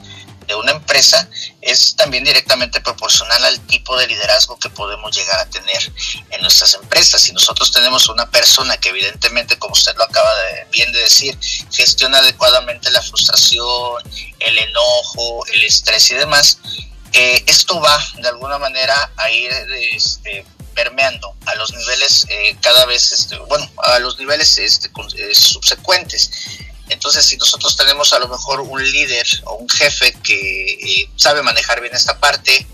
de 0.50 0.56
una 0.56 0.72
empresa 0.72 1.30
es 1.62 1.96
también 1.96 2.24
directamente 2.24 2.82
proporcional 2.82 3.46
al 3.46 3.60
tipo 3.68 3.96
de 3.96 4.08
liderazgo 4.08 4.58
que 4.58 4.70
podemos 4.72 5.16
llegar 5.16 5.40
a 5.40 5.46
tener 5.46 5.92
en 6.32 6.42
nuestras 6.42 6.74
empresas. 6.74 7.22
Si 7.22 7.32
nosotros 7.32 7.72
tenemos 7.72 8.10
una 8.10 8.30
persona 8.32 8.76
que 8.78 8.90
evidentemente, 8.90 9.60
como 9.60 9.74
usted 9.74 9.96
lo 9.96 10.04
acaba 10.04 10.36
de, 10.36 10.66
bien 10.72 10.92
de 10.92 11.02
decir, 11.02 11.38
gestiona 11.72 12.18
adecuadamente 12.18 12.90
la 12.90 13.02
frustración, 13.04 14.04
el 14.40 14.58
enojo, 14.58 15.46
el 15.54 15.64
estrés 15.66 16.10
y 16.10 16.16
demás, 16.16 16.58
eh, 17.14 17.44
esto 17.46 17.80
va 17.80 18.04
de 18.16 18.28
alguna 18.28 18.58
manera 18.58 19.12
a 19.18 19.30
ir 19.30 19.52
este, 19.94 20.46
permeando 20.74 21.36
a 21.46 21.56
los 21.56 21.72
niveles 21.74 22.26
eh, 22.30 22.58
cada 22.62 22.88
vez, 22.88 23.12
este, 23.12 23.38
bueno, 23.38 23.70
a 23.78 24.00
los 24.00 24.18
niveles 24.18 24.58
este, 24.58 24.90
eh, 25.18 25.36
subsecuentes. 25.36 26.32
Entonces, 26.90 27.26
si 27.26 27.38
nosotros 27.38 27.76
tenemos 27.76 28.14
a 28.14 28.20
lo 28.20 28.28
mejor 28.28 28.62
un 28.62 28.84
líder 28.92 29.28
o 29.46 29.56
un 29.56 29.70
jefe 29.70 30.14
que 30.24 30.74
eh, 30.74 31.10
sabe 31.16 31.42
manejar 31.42 31.82
bien 31.82 31.96
esta 31.96 32.20
parte, 32.20 32.68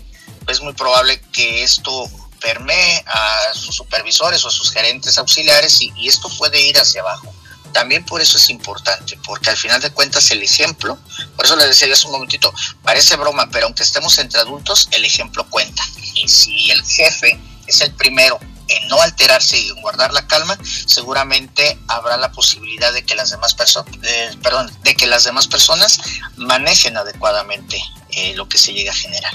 pues 0.44 0.58
es 0.58 0.62
muy 0.62 0.72
probable 0.74 1.20
que 1.32 1.62
esto 1.62 2.10
permee 2.40 3.04
a 3.06 3.54
sus 3.54 3.74
supervisores 3.74 4.44
o 4.44 4.48
a 4.48 4.50
sus 4.50 4.70
gerentes 4.70 5.18
auxiliares 5.18 5.80
y, 5.80 5.92
y 5.96 6.08
esto 6.08 6.28
puede 6.38 6.60
ir 6.60 6.78
hacia 6.78 7.00
abajo 7.00 7.32
también 7.76 8.06
por 8.06 8.22
eso 8.22 8.38
es 8.38 8.48
importante, 8.48 9.18
porque 9.22 9.50
al 9.50 9.56
final 9.58 9.82
de 9.82 9.90
cuentas 9.90 10.30
el 10.30 10.42
ejemplo, 10.42 10.98
por 11.36 11.44
eso 11.44 11.56
le 11.56 11.66
decía 11.66 11.86
yo 11.86 11.92
hace 11.92 12.06
un 12.06 12.12
momentito, 12.12 12.50
parece 12.82 13.16
broma, 13.16 13.50
pero 13.52 13.66
aunque 13.66 13.82
estemos 13.82 14.18
entre 14.18 14.40
adultos, 14.40 14.88
el 14.92 15.04
ejemplo 15.04 15.46
cuenta. 15.50 15.82
Y 16.14 16.26
si 16.26 16.70
el 16.70 16.82
jefe 16.82 17.38
es 17.66 17.82
el 17.82 17.92
primero 17.92 18.40
en 18.68 18.88
no 18.88 19.00
alterarse 19.00 19.58
y 19.60 19.68
en 19.68 19.80
guardar 19.80 20.12
la 20.12 20.26
calma, 20.26 20.58
seguramente 20.86 21.78
habrá 21.88 22.16
la 22.16 22.32
posibilidad 22.32 22.92
de 22.92 23.04
que 23.04 23.14
las 23.14 23.30
demás 23.30 23.54
personas, 23.54 23.94
perdón, 24.42 24.70
de 24.82 24.94
que 24.94 25.06
las 25.06 25.24
demás 25.24 25.46
personas 25.46 26.00
manejen 26.36 26.96
adecuadamente 26.96 27.80
eh, 28.10 28.34
lo 28.34 28.48
que 28.48 28.58
se 28.58 28.72
llega 28.72 28.92
a 28.92 28.94
generar. 28.94 29.32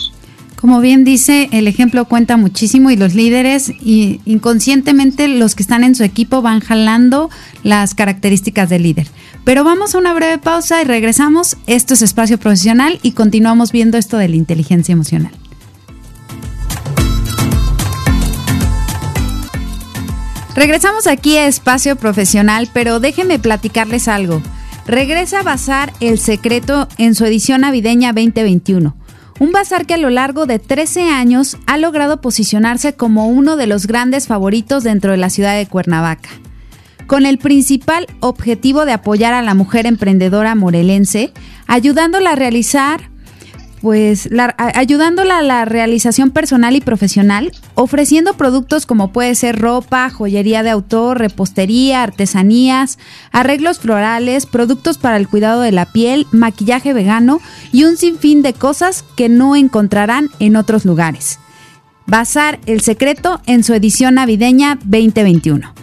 Como 0.62 0.80
bien 0.80 1.04
dice, 1.04 1.50
el 1.52 1.68
ejemplo 1.68 2.06
cuenta 2.06 2.38
muchísimo 2.38 2.92
y 2.92 2.96
los 2.96 3.16
líderes 3.16 3.70
y 3.70 4.22
inconscientemente 4.26 5.28
los 5.28 5.56
que 5.56 5.64
están 5.64 5.84
en 5.84 5.96
su 5.96 6.04
equipo 6.04 6.44
van 6.44 6.60
jalando 6.60 7.32
las 7.64 7.96
características 7.96 8.70
del 8.70 8.84
líder. 8.84 9.08
Pero 9.44 9.64
vamos 9.64 9.96
a 9.96 9.98
una 9.98 10.14
breve 10.14 10.38
pausa 10.38 10.80
y 10.80 10.86
regresamos. 10.86 11.58
Esto 11.66 11.96
es 11.96 12.04
espacio 12.04 12.38
profesional 12.38 13.00
y 13.02 13.14
continuamos 13.14 13.72
viendo 13.72 13.98
esto 13.98 14.18
de 14.18 14.30
la 14.30 14.36
inteligencia 14.36 14.94
emocional. 14.94 15.32
Regresamos 20.56 21.08
aquí 21.08 21.38
a 21.38 21.48
espacio 21.48 21.96
profesional, 21.96 22.70
pero 22.74 23.00
déjenme 23.00 23.40
platicarles 23.40 24.08
algo. 24.08 24.42
Regresa 24.86 25.44
Bazar 25.44 25.94
El 26.00 26.20
Secreto 26.20 26.88
en 26.98 27.16
su 27.16 27.26
edición 27.26 27.62
navideña 27.62 28.14
2021 28.14 28.96
un 29.42 29.52
bazar 29.52 29.88
que 29.88 29.96
a 29.96 29.98
lo 29.98 30.12
largo 30.12 30.46
de 30.46 30.60
13 30.60 31.10
años 31.10 31.58
ha 31.66 31.80
logrado 31.80 32.22
posicionarse 32.22 32.94
como 32.94 33.28
uno 33.28 33.56
de 33.56 33.66
los 33.66 33.88
grandes 33.88 34.28
favoritos 34.28 34.84
dentro 34.84 35.14
de 35.14 35.18
la 35.18 35.32
ciudad 35.32 35.58
de 35.58 35.66
Cuernavaca. 35.66 36.30
Con 37.08 37.26
el 37.26 37.40
principal 37.40 38.06
objetivo 38.20 38.86
de 38.86 38.92
apoyar 38.92 39.34
a 39.34 39.42
la 39.42 39.56
mujer 39.56 39.88
emprendedora 39.88 40.54
morelense, 40.54 41.34
ayudándola 41.66 42.34
a 42.34 42.36
realizar 42.36 43.10
pues 43.82 44.30
ayudándola 44.58 45.40
a 45.40 45.42
la 45.42 45.66
realización 45.66 46.30
personal 46.30 46.76
y 46.76 46.82
profesional, 46.82 47.52
ofreciendo 47.74 48.36
productos 48.36 48.86
como 48.86 49.12
puede 49.12 49.34
ser 49.34 49.60
ropa, 49.60 50.10
joyería 50.10 50.62
de 50.62 50.70
autor, 50.70 51.18
repostería, 51.18 52.04
artesanías, 52.04 53.00
arreglos 53.32 53.80
florales, 53.80 54.46
productos 54.46 55.00
para 55.00 55.18
el 55.18 55.28
cuidado 55.28 55.62
de 55.62 55.72
la 55.72 55.92
piel, 55.92 56.28
maquillaje 56.32 56.94
vegano 56.94 57.42
y 57.72 57.86
un 57.86 57.98
sinfín 57.98 58.44
de 58.44 58.54
cosas 58.54 59.04
que 59.18 59.30
no 59.30 59.56
encontrarán 59.56 60.30
en 60.40 60.56
otros 60.56 60.86
lugares. 60.86 61.40
Bazar 62.06 62.60
El 62.66 62.82
Secreto 62.82 63.42
en 63.48 63.64
su 63.64 63.74
edición 63.74 64.16
navideña 64.16 64.78
2021. 64.84 65.74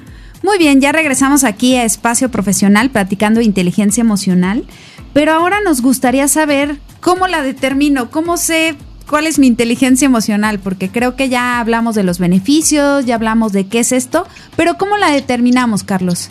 Muy 0.42 0.56
bien, 0.58 0.80
ya 0.80 0.92
regresamos 0.92 1.42
aquí 1.42 1.74
a 1.74 1.84
Espacio 1.84 2.30
Profesional 2.30 2.90
platicando 2.90 3.40
inteligencia 3.40 4.02
emocional, 4.02 4.64
pero 5.12 5.32
ahora 5.32 5.60
nos 5.60 5.82
gustaría 5.82 6.28
saber 6.28 6.80
¿Cómo 7.00 7.28
la 7.28 7.42
determino? 7.42 8.10
¿Cómo 8.10 8.36
sé 8.36 8.76
cuál 9.08 9.26
es 9.26 9.38
mi 9.38 9.46
inteligencia 9.46 10.06
emocional? 10.06 10.58
Porque 10.58 10.90
creo 10.90 11.16
que 11.16 11.28
ya 11.28 11.60
hablamos 11.60 11.94
de 11.94 12.02
los 12.02 12.18
beneficios, 12.18 13.06
ya 13.06 13.14
hablamos 13.14 13.52
de 13.52 13.68
qué 13.68 13.80
es 13.80 13.92
esto, 13.92 14.26
pero 14.56 14.76
¿cómo 14.76 14.96
la 14.96 15.10
determinamos, 15.10 15.84
Carlos? 15.84 16.28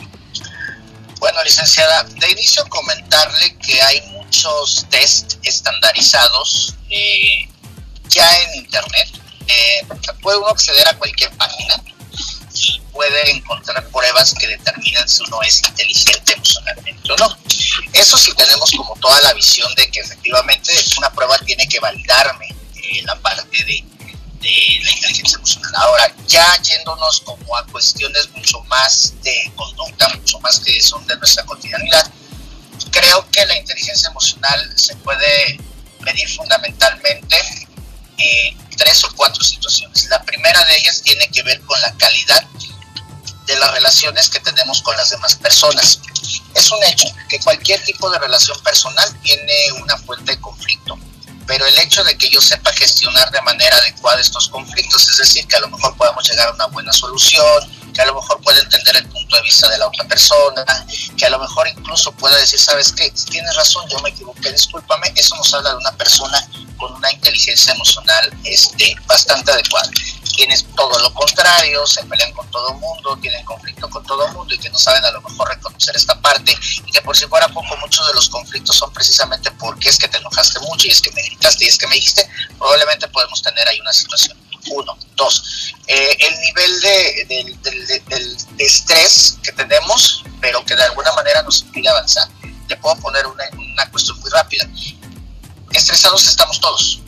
Bueno, 1.20 1.42
licenciada, 1.42 2.04
de 2.04 2.30
inicio 2.30 2.64
comentarle 2.68 3.56
que 3.56 3.80
hay 3.80 4.00
muchos 4.12 4.86
test 4.90 5.34
estandarizados 5.42 6.76
eh, 6.90 7.48
ya 8.08 8.28
en 8.42 8.64
Internet. 8.64 9.08
Eh, 9.46 9.86
puede 10.22 10.38
uno 10.38 10.48
acceder 10.48 10.86
a 10.86 10.96
cualquier 10.98 11.30
página 11.32 11.82
y 12.58 12.80
puede 12.92 13.30
encontrar 13.30 13.86
pruebas 13.88 14.34
que 14.38 14.46
determinan 14.46 15.08
si 15.08 15.22
uno 15.24 15.40
es 15.42 15.62
inteligente 15.66 16.32
emocionalmente 16.32 17.12
o 17.12 17.16
no. 17.16 17.38
Eso 17.92 18.18
sí 18.18 18.32
tenemos 18.34 18.70
como 18.72 18.94
toda 18.96 19.20
la 19.22 19.32
visión 19.34 19.72
de 19.76 19.90
que 19.90 20.00
efectivamente 20.00 20.72
una 20.98 21.10
prueba 21.12 21.38
tiene 21.38 21.66
que 21.68 21.80
validarme 21.80 22.48
eh, 22.74 23.02
la 23.04 23.14
parte 23.16 23.64
de, 23.64 23.84
de 24.40 24.80
la 24.82 24.90
inteligencia 24.90 25.36
emocional. 25.36 25.72
Ahora, 25.76 26.14
ya 26.26 26.46
yéndonos 26.62 27.20
como 27.20 27.56
a 27.56 27.64
cuestiones 27.66 28.28
mucho 28.30 28.60
más 28.64 29.14
de 29.22 29.52
conducta, 29.56 30.08
mucho 30.14 30.38
más 30.40 30.60
que 30.60 30.80
son 30.82 31.06
de 31.06 31.16
nuestra 31.16 31.44
cotidianidad, 31.44 32.10
creo 32.90 33.28
que 33.30 33.44
la 33.46 33.56
inteligencia 33.56 34.08
emocional 34.10 34.72
se 34.76 34.94
puede 34.96 35.58
medir 36.00 36.28
fundamentalmente 36.28 37.36
en 38.18 38.68
tres 38.76 39.04
o 39.04 39.14
cuatro 39.14 39.42
situaciones. 39.42 40.06
La 40.08 40.22
primera 40.22 40.64
de 40.64 40.76
ellas 40.76 41.00
tiene 41.02 41.28
que 41.28 41.42
ver 41.42 41.60
con 41.62 41.80
la 41.80 41.92
calidad 41.94 42.44
de 43.46 43.56
las 43.56 43.72
relaciones 43.72 44.28
que 44.28 44.40
tenemos 44.40 44.82
con 44.82 44.96
las 44.96 45.10
demás 45.10 45.34
personas. 45.36 46.00
Es 46.54 46.70
un 46.70 46.82
hecho 46.84 47.08
que 47.28 47.40
cualquier 47.40 47.82
tipo 47.84 48.10
de 48.10 48.18
relación 48.18 48.58
personal 48.62 49.20
tiene 49.22 49.72
una 49.80 49.96
fuente 49.98 50.32
de 50.32 50.40
conflicto, 50.40 50.98
pero 51.48 51.66
el 51.66 51.78
hecho 51.78 52.04
de 52.04 52.16
que 52.16 52.28
yo 52.28 52.40
sepa 52.42 52.70
gestionar 52.74 53.30
de 53.30 53.40
manera 53.40 53.74
adecuada 53.78 54.20
estos 54.20 54.48
conflictos, 54.50 55.08
es 55.08 55.16
decir, 55.16 55.46
que 55.46 55.56
a 55.56 55.60
lo 55.60 55.68
mejor 55.70 55.96
podamos 55.96 56.28
llegar 56.28 56.46
a 56.46 56.52
una 56.52 56.66
buena 56.66 56.92
solución, 56.92 57.72
que 57.94 58.02
a 58.02 58.06
lo 58.06 58.14
mejor 58.14 58.38
pueda 58.42 58.60
entender 58.60 58.96
el 58.96 59.08
punto 59.08 59.34
de 59.34 59.42
vista 59.42 59.66
de 59.68 59.78
la 59.78 59.88
otra 59.88 60.04
persona, 60.04 60.62
que 61.16 61.24
a 61.24 61.30
lo 61.30 61.38
mejor 61.38 61.66
incluso 61.68 62.12
pueda 62.12 62.36
decir, 62.36 62.60
sabes 62.60 62.92
qué, 62.92 63.10
tienes 63.30 63.56
razón, 63.56 63.88
yo 63.88 63.98
me 64.00 64.10
equivoqué, 64.10 64.52
discúlpame, 64.52 65.10
eso 65.16 65.34
nos 65.36 65.52
habla 65.54 65.70
de 65.70 65.76
una 65.76 65.92
persona 65.92 66.46
con 66.76 66.92
una 66.92 67.10
inteligencia 67.10 67.72
emocional 67.72 68.30
este, 68.44 68.94
bastante 69.06 69.50
adecuada. 69.50 69.90
Quienes 70.38 70.64
todo 70.76 70.96
lo 71.00 71.12
contrario, 71.14 71.84
se 71.84 72.00
pelean 72.04 72.32
con 72.32 72.48
todo 72.52 72.72
el 72.72 72.78
mundo, 72.78 73.18
tienen 73.20 73.44
conflicto 73.44 73.90
con 73.90 74.06
todo 74.06 74.28
mundo 74.28 74.54
y 74.54 74.58
que 74.58 74.70
no 74.70 74.78
saben 74.78 75.04
a 75.04 75.10
lo 75.10 75.20
mejor 75.20 75.48
reconocer 75.48 75.96
esta 75.96 76.14
parte 76.20 76.56
y 76.86 76.92
que 76.92 77.02
por 77.02 77.16
si 77.16 77.26
fuera 77.26 77.48
poco, 77.48 77.76
muchos 77.78 78.06
de 78.06 78.14
los 78.14 78.28
conflictos 78.28 78.76
son 78.76 78.92
precisamente 78.92 79.50
porque 79.58 79.88
es 79.88 79.98
que 79.98 80.06
te 80.06 80.18
enojaste 80.18 80.60
mucho 80.60 80.86
y 80.86 80.92
es 80.92 81.00
que 81.00 81.10
me 81.10 81.22
gritaste 81.22 81.64
y 81.64 81.68
es 81.68 81.76
que 81.76 81.88
me 81.88 81.96
dijiste, 81.96 82.30
probablemente 82.56 83.08
podemos 83.08 83.42
tener 83.42 83.68
ahí 83.68 83.80
una 83.80 83.92
situación. 83.92 84.38
Uno. 84.70 84.96
Dos, 85.16 85.74
eh, 85.88 86.16
el 86.20 86.40
nivel 86.40 86.80
de, 86.82 87.26
de, 88.06 88.64
estrés 88.64 89.38
que 89.42 89.50
tenemos, 89.50 90.22
pero 90.40 90.64
que 90.64 90.76
de 90.76 90.84
alguna 90.84 91.10
manera 91.14 91.42
nos 91.42 91.62
impide 91.62 91.88
avanzar. 91.88 92.28
Le 92.68 92.76
puedo 92.76 92.94
poner 93.00 93.26
una, 93.26 93.42
una 93.56 93.90
cuestión 93.90 94.20
muy 94.20 94.30
rápida 94.30 94.68
estresados 95.72 96.26
estamos 96.26 96.60
todos. 96.60 97.00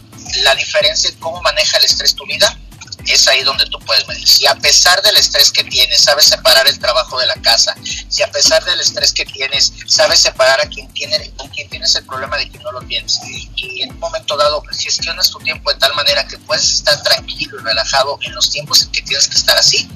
La 0.42 0.54
diferencia 0.54 1.10
en 1.10 1.16
cómo 1.18 1.40
maneja 1.42 1.78
el 1.78 1.84
estrés 1.84 2.14
tu 2.14 2.26
vida 2.26 2.58
es 3.06 3.28
ahí 3.28 3.42
donde 3.42 3.66
tú 3.66 3.78
puedes 3.80 4.06
medir. 4.08 4.26
Si 4.26 4.46
a 4.46 4.54
pesar 4.54 5.00
del 5.02 5.16
estrés 5.16 5.50
que 5.50 5.64
tienes, 5.64 6.00
sabes 6.00 6.26
separar 6.26 6.66
el 6.66 6.78
trabajo 6.78 7.18
de 7.18 7.26
la 7.26 7.34
casa, 7.36 7.74
si 8.08 8.22
a 8.22 8.30
pesar 8.30 8.64
del 8.64 8.80
estrés 8.80 9.12
que 9.12 9.24
tienes, 9.24 9.72
sabes 9.86 10.20
separar 10.20 10.60
a 10.60 10.68
quien 10.68 10.92
tiene, 10.92 11.30
con 11.36 11.48
quien 11.48 11.68
tienes 11.68 11.94
el 11.94 12.04
problema 12.06 12.36
de 12.36 12.50
que 12.50 12.58
no 12.58 12.72
lo 12.72 12.80
tienes, 12.82 13.20
y 13.24 13.82
en 13.82 13.92
un 13.92 13.98
momento 13.98 14.36
dado 14.36 14.62
gestionas 14.78 15.30
tu 15.30 15.38
tiempo 15.38 15.72
de 15.72 15.78
tal 15.78 15.94
manera 15.94 16.26
que 16.26 16.38
puedes 16.38 16.70
estar 16.70 17.02
tranquilo 17.02 17.58
y 17.60 17.62
relajado 17.62 18.18
en 18.22 18.34
los 18.34 18.50
tiempos 18.50 18.82
en 18.82 18.90
que 18.92 19.02
tienes 19.02 19.28
que 19.28 19.36
estar 19.36 19.56
así, 19.56 19.88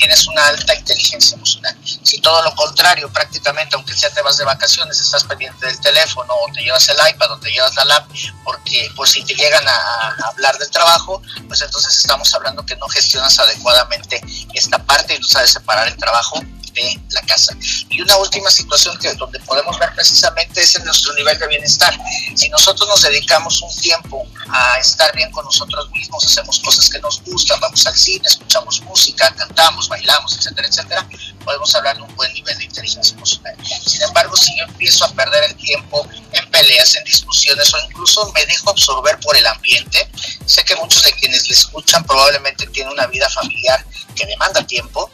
tienes 0.00 0.26
una 0.26 0.46
alta 0.46 0.74
inteligencia 0.74 1.36
emocional. 1.36 1.76
Si 1.84 2.20
todo 2.20 2.42
lo 2.42 2.54
contrario, 2.54 3.12
prácticamente, 3.12 3.76
aunque 3.76 3.94
sea 3.94 4.08
te 4.10 4.22
vas 4.22 4.38
de 4.38 4.44
vacaciones, 4.44 4.98
estás 4.98 5.24
pendiente 5.24 5.66
del 5.66 5.78
teléfono 5.80 6.32
o 6.32 6.50
te 6.54 6.62
llevas 6.62 6.88
el 6.88 6.96
iPad 6.96 7.32
o 7.32 7.38
te 7.38 7.50
llevas 7.50 7.76
la 7.76 7.84
lap, 7.84 8.08
porque 8.42 8.90
por 8.96 9.06
si 9.06 9.22
te 9.22 9.34
llegan 9.34 9.66
a, 9.68 10.16
hablar 10.30 10.56
del 10.58 10.70
trabajo, 10.70 11.22
pues 11.46 11.60
entonces 11.60 11.98
estamos 11.98 12.32
hablando 12.34 12.64
que 12.64 12.76
no 12.76 12.88
gestionas 12.88 13.38
adecuadamente 13.38 14.22
esta 14.54 14.78
parte 14.78 15.14
y 15.16 15.18
no 15.18 15.28
sabes 15.28 15.50
separar 15.50 15.86
el 15.88 15.96
trabajo 15.98 16.40
de 16.72 17.00
la 17.10 17.22
casa. 17.22 17.56
Y 17.88 18.00
una 18.00 18.16
última 18.16 18.50
situación 18.50 18.96
que 18.98 19.12
donde 19.14 19.40
podemos 19.40 19.78
ver 19.78 19.92
precisamente 19.94 20.62
es 20.62 20.74
en 20.76 20.84
nuestro 20.84 21.12
nivel 21.14 21.38
de 21.38 21.46
bienestar. 21.48 21.96
Si 22.34 22.48
nosotros 22.48 22.88
nos 22.88 23.02
dedicamos 23.02 23.60
un 23.62 23.74
tiempo 23.76 24.26
a 24.48 24.78
estar 24.78 25.14
bien 25.14 25.30
con 25.30 25.44
nosotros 25.44 25.90
mismos, 25.90 26.24
hacemos 26.24 26.58
cosas 26.60 26.88
que 26.88 26.98
nos 27.00 27.22
gustan, 27.22 27.60
vamos 27.60 27.86
al 27.86 27.96
cine, 27.96 28.26
escuchamos 28.26 28.80
música, 28.82 29.34
cantamos, 29.34 29.88
bailamos, 29.88 30.36
etcétera, 30.36 30.68
etcétera, 30.68 31.08
podemos 31.44 31.74
hablar 31.74 31.96
de 31.96 32.02
un 32.02 32.14
buen 32.16 32.32
nivel 32.32 32.56
de 32.58 32.64
inteligencia 32.64 33.14
emocional. 33.14 33.56
Sin 33.86 34.02
embargo, 34.02 34.36
si 34.36 34.56
yo 34.58 34.64
empiezo 34.64 35.04
a 35.04 35.12
perder 35.12 35.44
el 35.44 35.56
tiempo 35.56 36.06
en 36.32 36.50
peleas, 36.50 36.94
en 36.96 37.04
discusiones 37.04 37.72
o 37.74 37.78
incluso 37.86 38.30
me 38.32 38.44
dejo 38.46 38.70
absorber 38.70 39.18
por 39.20 39.36
el 39.36 39.46
ambiente, 39.46 40.08
sé 40.46 40.64
que 40.64 40.76
muchos 40.76 41.02
de 41.02 41.12
quienes 41.12 41.48
le 41.48 41.54
escuchan 41.54 42.04
probablemente 42.04 42.66
tienen 42.68 42.92
una 42.92 43.06
vida 43.06 43.28
familiar 43.28 43.84
que 44.14 44.26
demanda 44.26 44.66
tiempo 44.66 45.10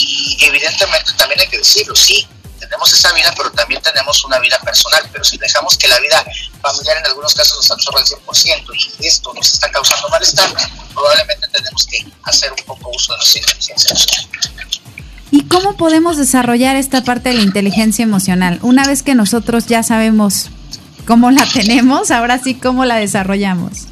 y 0.00 0.36
evidentemente 0.40 1.12
también 1.16 1.40
hay 1.40 1.48
que 1.48 1.58
decirlo, 1.58 1.94
sí, 1.94 2.26
tenemos 2.60 2.92
esa 2.92 3.12
vida, 3.12 3.32
pero 3.36 3.50
también 3.50 3.82
tenemos 3.82 4.24
una 4.24 4.38
vida 4.38 4.58
personal. 4.60 5.02
Pero 5.12 5.24
si 5.24 5.36
dejamos 5.38 5.76
que 5.76 5.88
la 5.88 5.98
vida 5.98 6.24
familiar 6.62 6.98
en 6.98 7.06
algunos 7.06 7.34
casos 7.34 7.56
nos 7.56 7.70
absorba 7.70 8.00
al 8.00 8.06
100% 8.06 8.94
y 9.00 9.06
esto 9.06 9.32
nos 9.34 9.52
está 9.52 9.70
causando 9.70 10.08
malestar, 10.08 10.50
probablemente 10.94 11.48
tenemos 11.48 11.86
que 11.86 12.06
hacer 12.24 12.52
un 12.52 12.64
poco 12.64 12.90
uso 12.94 13.12
de 13.12 13.18
nuestra 13.18 13.40
inteligencia 13.40 13.90
emocional. 13.90 14.26
¿Y 15.32 15.44
cómo 15.44 15.76
podemos 15.76 16.16
desarrollar 16.16 16.76
esta 16.76 17.02
parte 17.02 17.30
de 17.30 17.36
la 17.36 17.42
inteligencia 17.42 18.02
emocional? 18.02 18.58
Una 18.62 18.84
vez 18.84 19.02
que 19.02 19.14
nosotros 19.14 19.66
ya 19.66 19.82
sabemos 19.82 20.46
cómo 21.06 21.30
la 21.30 21.46
tenemos, 21.46 22.10
ahora 22.10 22.38
sí, 22.38 22.54
¿cómo 22.54 22.84
la 22.84 22.96
desarrollamos? 22.96 23.86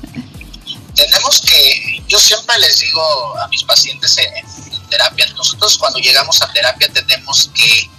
Tenemos 0.95 1.43
que, 1.43 2.03
yo 2.09 2.19
siempre 2.19 2.59
les 2.59 2.81
digo 2.81 3.39
a 3.39 3.49
mis 3.49 3.63
pacientes 3.63 4.19
en, 4.19 4.68
terapia, 4.89 5.27
nosotros 5.37 5.79
cuando 5.79 5.99
llegamos 5.99 6.41
a 6.43 6.53
terapia 6.53 6.89
tenemos 6.93 7.51
que 7.55 7.91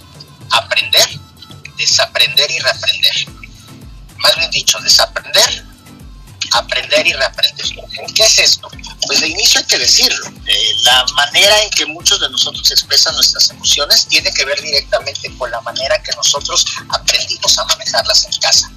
aprender, 0.50 1.08
desaprender 1.76 2.50
y 2.50 2.58
reaprender. 2.58 3.26
Más 4.18 4.36
bien 4.36 4.50
dicho, 4.50 4.78
desaprender, 4.80 5.64
aprender 6.52 7.06
y 7.06 7.12
reaprender. 7.12 7.66
¿Qué 8.14 8.22
es 8.22 8.38
esto? 8.38 8.68
Pues 9.06 9.20
de 9.20 9.28
inicio 9.28 9.60
hay 9.60 9.66
que 9.66 9.78
decirlo. 9.78 10.26
Eh, 10.46 10.74
la 10.82 11.06
manera 11.14 11.62
en 11.62 11.70
que 11.70 11.86
muchos 11.86 12.20
de 12.20 12.28
nosotros 12.28 12.70
expresan 12.70 13.14
nuestras 13.14 13.50
emociones 13.50 14.06
tiene 14.06 14.32
que 14.32 14.44
ver 14.44 14.60
directamente 14.60 15.34
con 15.36 15.50
la 15.50 15.60
manera 15.62 16.02
que 16.02 16.12
nosotros 16.16 16.64
aprendimos 16.88 17.58
a 17.58 17.64
manejarlas 17.64 18.24
en 18.24 18.32
casa. 18.40 18.70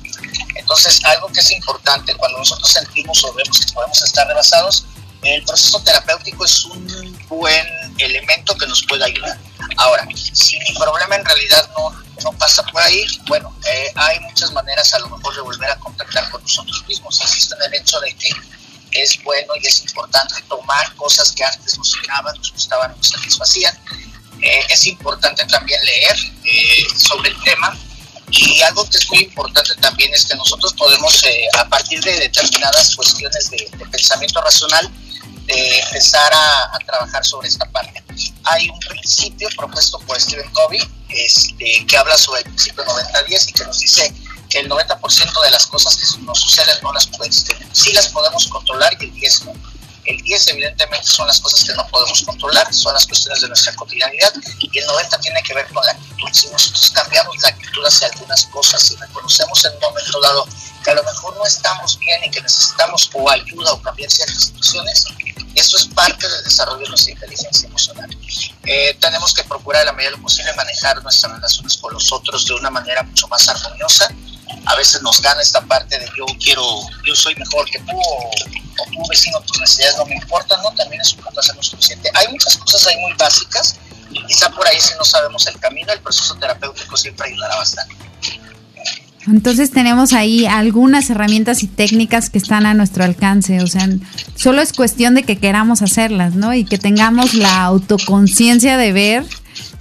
Entonces, 0.55 1.03
algo 1.03 1.28
que 1.28 1.39
es 1.39 1.51
importante, 1.51 2.16
cuando 2.16 2.39
nosotros 2.39 2.72
sentimos 2.72 3.24
o 3.24 3.34
vemos 3.34 3.59
que 3.59 3.72
podemos 3.74 4.01
estar 4.01 4.28
rebasados, 4.28 4.86
el 5.24 5.43
proceso 5.43 5.82
terapéutico 5.84 6.45
es 6.45 6.65
un 6.65 7.17
buen 7.28 7.65
elemento 7.97 8.55
que 8.57 8.67
nos 8.67 8.84
puede 8.84 9.05
ayudar. 9.05 9.38
Ahora, 9.78 10.07
si 10.15 10.59
mi 10.59 10.74
problema 10.76 11.15
en 11.15 11.26
realidad 11.26 11.69
no, 11.78 11.91
no 12.24 12.38
pasa 12.38 12.63
por 12.63 12.82
ahí, 12.82 13.05
bueno, 13.28 13.55
eh, 13.65 13.91
hay 13.95 14.19
muchas 14.21 14.51
maneras 14.51 14.93
a 14.93 14.99
lo 14.99 15.09
mejor 15.09 15.36
de 15.36 15.41
volver 15.41 15.69
a 15.69 15.80
contactar 15.80 16.30
con 16.30 16.41
nosotros 16.41 16.84
mismos. 16.88 17.19
Existe 17.21 17.55
el 17.65 17.74
hecho 17.74 17.99
de 18.01 18.13
que 18.15 18.30
es 18.91 19.24
bueno 19.24 19.53
y 19.61 19.65
es 19.65 19.82
importante 19.82 20.36
tomar 20.47 20.93
cosas 20.95 21.32
que 21.32 21.43
antes 21.43 21.78
nos 21.78 21.95
llenaban, 21.95 22.36
nos 22.38 22.51
gustaban, 22.51 22.95
nos 22.95 23.07
satisfacían. 23.07 23.76
Eh, 24.41 24.65
es 24.69 24.88
importante 24.88 25.45
también 25.45 25.84
leer 25.86 26.17
eh, 26.43 26.86
sobre 26.97 27.30
el 27.30 27.43
tema 27.43 27.78
y 28.30 28.61
algo 28.61 28.88
que 28.89 28.97
es 28.97 29.09
muy 29.09 29.19
importante 29.19 29.74
también 29.76 30.11
es 30.13 30.26
que 30.26 30.36
nosotros 30.36 30.74
podemos, 30.74 31.24
a 31.57 31.69
partir 31.69 32.03
de 32.03 32.19
determinadas 32.19 32.95
cuestiones 32.95 33.49
de, 33.51 33.69
de 33.78 33.86
pensamiento 33.86 34.41
racional, 34.41 34.91
de 35.46 35.80
empezar 35.80 36.32
a, 36.34 36.78
trabajar 36.86 37.26
sobre 37.26 37.48
esta 37.48 37.66
parte. 37.66 38.04
Hay 38.44 38.70
un 38.70 38.80
principio 38.80 39.50
propuesto 39.58 40.00
por 40.00 40.20
Stephen 40.20 40.50
Covey 40.52 40.80
este, 41.10 41.86
que 41.88 41.98
habla 41.98 42.18
sobre 42.18 42.41
el 42.41 42.46
principio 42.46 42.86
90-10 42.86 43.50
y 43.50 43.54
que 43.54 43.66
nos 43.66 43.80
dice 43.80 44.14
que 44.50 44.60
el 44.60 44.70
90% 44.70 45.44
de 45.44 45.52
las 45.52 45.66
cosas 45.68 45.96
que 45.96 46.22
nos 46.22 46.39
suceden 46.39 46.76
no 46.84 46.94
las 46.94 47.08
podemos. 47.08 47.46
Sí 47.72 47.94
las 47.94 48.10
podemos 48.10 48.48
controlar 48.48 48.96
y 49.00 49.06
el 49.06 49.14
10 49.14 49.46
no. 49.46 49.54
El 50.06 50.18
10 50.22 50.48
evidentemente 50.50 51.08
son 51.08 51.28
las 51.28 51.39
cosas 51.39 51.64
que 51.64 51.74
no 51.76 51.88
podemos 51.88 52.22
controlar, 52.24 52.74
son 52.74 52.94
las 52.94 53.08
cuestiones 53.08 53.41
de 53.41 53.48
nuestra 53.48 53.74
cotidianidad 53.74 54.34
y 54.60 54.78
el 54.78 54.86
90 54.86 55.18
tiene 55.20 55.41
que 55.44 55.54
ver 55.54 55.66
con 55.70 55.86
la 55.86 55.94
actitud. 55.94 56.28
Si 56.34 56.48
nosotros 56.50 56.91
cambiamos 56.91 57.41
la 57.41 57.48
actitud 57.50 57.86
hacia 57.86 58.08
algunas 58.08 58.46
cosas 58.48 58.91
y 58.91 58.96
reconocemos 58.98 59.64
en 59.64 59.74
un 59.74 59.80
momento 59.80 60.20
dado 60.20 60.48
que 60.84 60.91
a 60.91 60.96
lo 60.96 61.04
mejor 61.04 61.38
no 61.38 61.46
estamos 61.46 61.98
bien 62.00 62.22
y 62.26 62.30
que 62.30 62.41
necesitamos 62.41 63.10
o 63.14 63.30
ayuda 63.30 63.72
o 63.72 63.82
cambiar 63.82 64.12
ciertas 64.12 64.44
situaciones, 64.44 65.06
eso 65.56 65.78
es 65.78 65.86
parte 65.88 66.28
del 66.28 66.43
desarrollo 66.43 66.84
de 66.84 66.89
nuestra 66.89 67.12
inteligencia 67.14 67.68
emocional. 67.68 68.10
Eh, 68.66 68.97
tenemos 68.99 69.34
que 69.34 69.43
procurar 69.43 69.82
a 69.84 69.86
la 69.86 69.93
medida 69.93 70.12
de 70.12 70.18
lo 70.18 70.24
posible 70.24 70.54
manejar 70.54 71.01
nuestras 71.04 71.32
relaciones 71.32 71.78
con 71.78 71.93
los 71.93 72.12
otros 72.12 72.45
de 72.45 72.54
una 72.54 72.70
manera 72.70 73.04
mucho 73.04 73.28
más 73.28 73.47
armoniosa. 73.47 74.10
A 74.66 74.76
veces 74.76 75.01
nos 75.01 75.22
gana 75.22 75.41
esta 75.41 75.62
parte 75.62 75.99
de 75.99 76.06
yo 76.18 76.26
quiero, 76.39 76.64
yo 77.06 77.16
soy 77.16 77.36
mejor 77.36 77.70
que 77.70 77.80
tú 77.80 77.99
o, 77.99 78.32
tu 78.91 79.10
vecino, 79.10 79.39
tus 79.41 79.60
necesidades 79.60 79.97
no 79.97 80.06
me 80.06 80.16
importan, 80.16 80.62
¿no? 80.62 80.72
También 80.72 81.01
es 81.01 81.14
un 81.14 81.22
poco 81.22 81.39
hacer 81.39 81.56
lo 81.56 81.64
suficiente. 81.64 82.10
Hay 82.14 82.28
muchas 82.30 82.58
cosas 82.58 82.88
ahí 82.88 82.97
muy 82.97 83.14
básicas 83.14 83.76
quizá 84.28 84.49
por 84.49 84.68
ahí 84.68 84.80
si 84.80 84.93
no 84.97 85.06
sabemos 85.06 85.45
el 85.47 85.60
camino, 85.60 85.91
el 85.91 85.99
proceso 85.99 86.36
terapéutico 86.36 86.95
siempre 86.97 87.30
ayudará 87.30 87.56
bastante. 87.56 87.95
Entonces 89.28 89.71
tenemos 89.71 90.13
ahí 90.13 90.45
algunas 90.45 91.09
herramientas 91.09 91.63
y 91.63 91.67
técnicas 91.67 92.30
que 92.30 92.38
están 92.38 92.65
a 92.65 92.74
nuestro 92.74 93.03
alcance, 93.03 93.61
o 93.61 93.67
sea, 93.67 93.88
solo 94.36 94.61
es 94.61 94.74
cuestión 94.74 95.15
de 95.15 95.24
que 95.24 95.38
queramos 95.38 95.82
hacerlas, 95.82 96.36
¿no? 96.36 96.53
Y 96.53 96.65
que 96.65 96.78
tengamos 96.78 97.34
la 97.34 97.63
autoconciencia 97.63 98.78
de 98.78 98.91
ver 98.91 99.26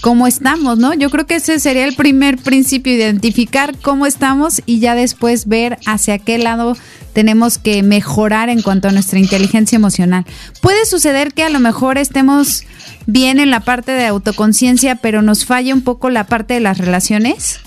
cómo 0.00 0.26
estamos, 0.26 0.78
¿no? 0.78 0.94
Yo 0.94 1.10
creo 1.10 1.26
que 1.26 1.36
ese 1.36 1.58
sería 1.58 1.84
el 1.84 1.94
primer 1.94 2.36
principio, 2.36 2.92
identificar 2.92 3.76
cómo 3.78 4.06
estamos 4.06 4.62
y 4.64 4.78
ya 4.78 4.94
después 4.94 5.46
ver 5.46 5.78
hacia 5.86 6.18
qué 6.18 6.38
lado 6.38 6.76
tenemos 7.12 7.58
que 7.58 7.82
mejorar 7.82 8.48
en 8.48 8.62
cuanto 8.62 8.88
a 8.88 8.92
nuestra 8.92 9.18
inteligencia 9.18 9.76
emocional. 9.76 10.24
Puede 10.60 10.86
suceder 10.86 11.34
que 11.34 11.42
a 11.42 11.50
lo 11.50 11.58
mejor 11.58 11.98
estemos 11.98 12.64
bien 13.06 13.40
en 13.40 13.50
la 13.50 13.60
parte 13.60 13.92
de 13.92 14.06
autoconciencia, 14.06 14.96
pero 14.96 15.20
nos 15.20 15.44
falle 15.44 15.74
un 15.74 15.82
poco 15.82 16.10
la 16.10 16.26
parte 16.26 16.54
de 16.54 16.60
las 16.60 16.78
relaciones 16.78 17.60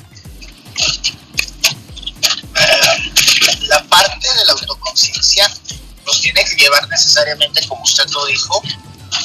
autoconciencia 4.96 5.52
nos 6.06 6.22
tiene 6.22 6.43
que 6.46 6.56
llevar 6.56 6.88
necesariamente, 6.88 7.68
como 7.68 7.84
usted 7.84 8.08
lo 8.12 8.26
dijo, 8.28 8.62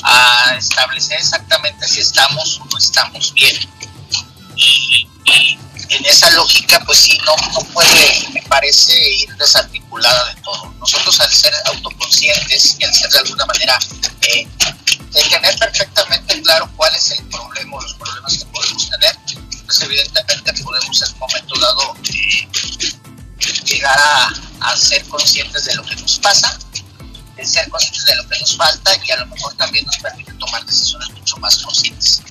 a 0.03 0.55
establecer 0.57 1.18
exactamente 1.18 1.87
si 1.87 2.01
estamos 2.01 2.59
o 2.61 2.64
no 2.64 2.79
estamos 2.79 3.33
bien. 3.35 3.57
Y, 4.57 5.07
en 5.91 6.07
esa 6.07 6.31
lógica, 6.31 6.81
pues 6.87 6.99
sí, 6.99 7.18
no, 7.27 7.35
no 7.53 7.64
puede, 7.73 8.29
me 8.33 8.43
parece, 8.43 8.95
ir 8.95 9.37
desarticulada 9.37 10.33
de 10.33 10.41
todo. 10.41 10.73
Nosotros 10.79 11.18
al 11.18 11.29
ser 11.33 11.53
autoconscientes 11.64 12.77
y 12.79 12.85
al 12.85 12.95
ser 12.95 13.11
de 13.11 13.18
alguna 13.18 13.45
manera, 13.47 13.77
eh, 14.23 14.47
de 15.11 15.23
tener 15.25 15.59
perfectamente 15.59 16.43
claro 16.43 16.71
cuál 16.77 16.95
es 16.95 17.11
el 17.11 17.25
problema 17.27 17.77
o 17.77 17.81
los 17.83 17.95
problemas 17.95 18.39
que 18.39 18.45
podemos 18.47 18.89
tener, 18.89 19.18
pues 19.66 19.83
evidentemente 19.83 20.62
podemos 20.62 21.03
en 21.03 21.12
un 21.12 21.18
momento 21.18 21.59
dado 21.59 21.97
eh, 22.14 22.49
llegar 23.64 23.99
a, 24.61 24.76
ser 24.76 25.05
conscientes 25.05 25.64
de 25.64 25.74
lo 25.74 25.82
que 25.82 25.97
nos 25.97 26.18
pasa, 26.18 26.59
de 27.36 27.45
ser 27.45 27.68
conscientes 27.68 28.05
de 28.05 28.16
lo 28.16 28.28
que 28.28 28.38
nos 28.38 28.57
falta 28.57 28.93
y 29.05 29.11
a 29.11 29.16
lo 29.18 29.26
mejor 29.26 29.55
también 29.55 29.84
nos 29.86 29.99
permite 29.99 30.32
tomar 30.34 30.64
decisiones 30.66 31.11
mucho 31.11 31.36
más 31.38 31.59
conscientes. 31.59 32.22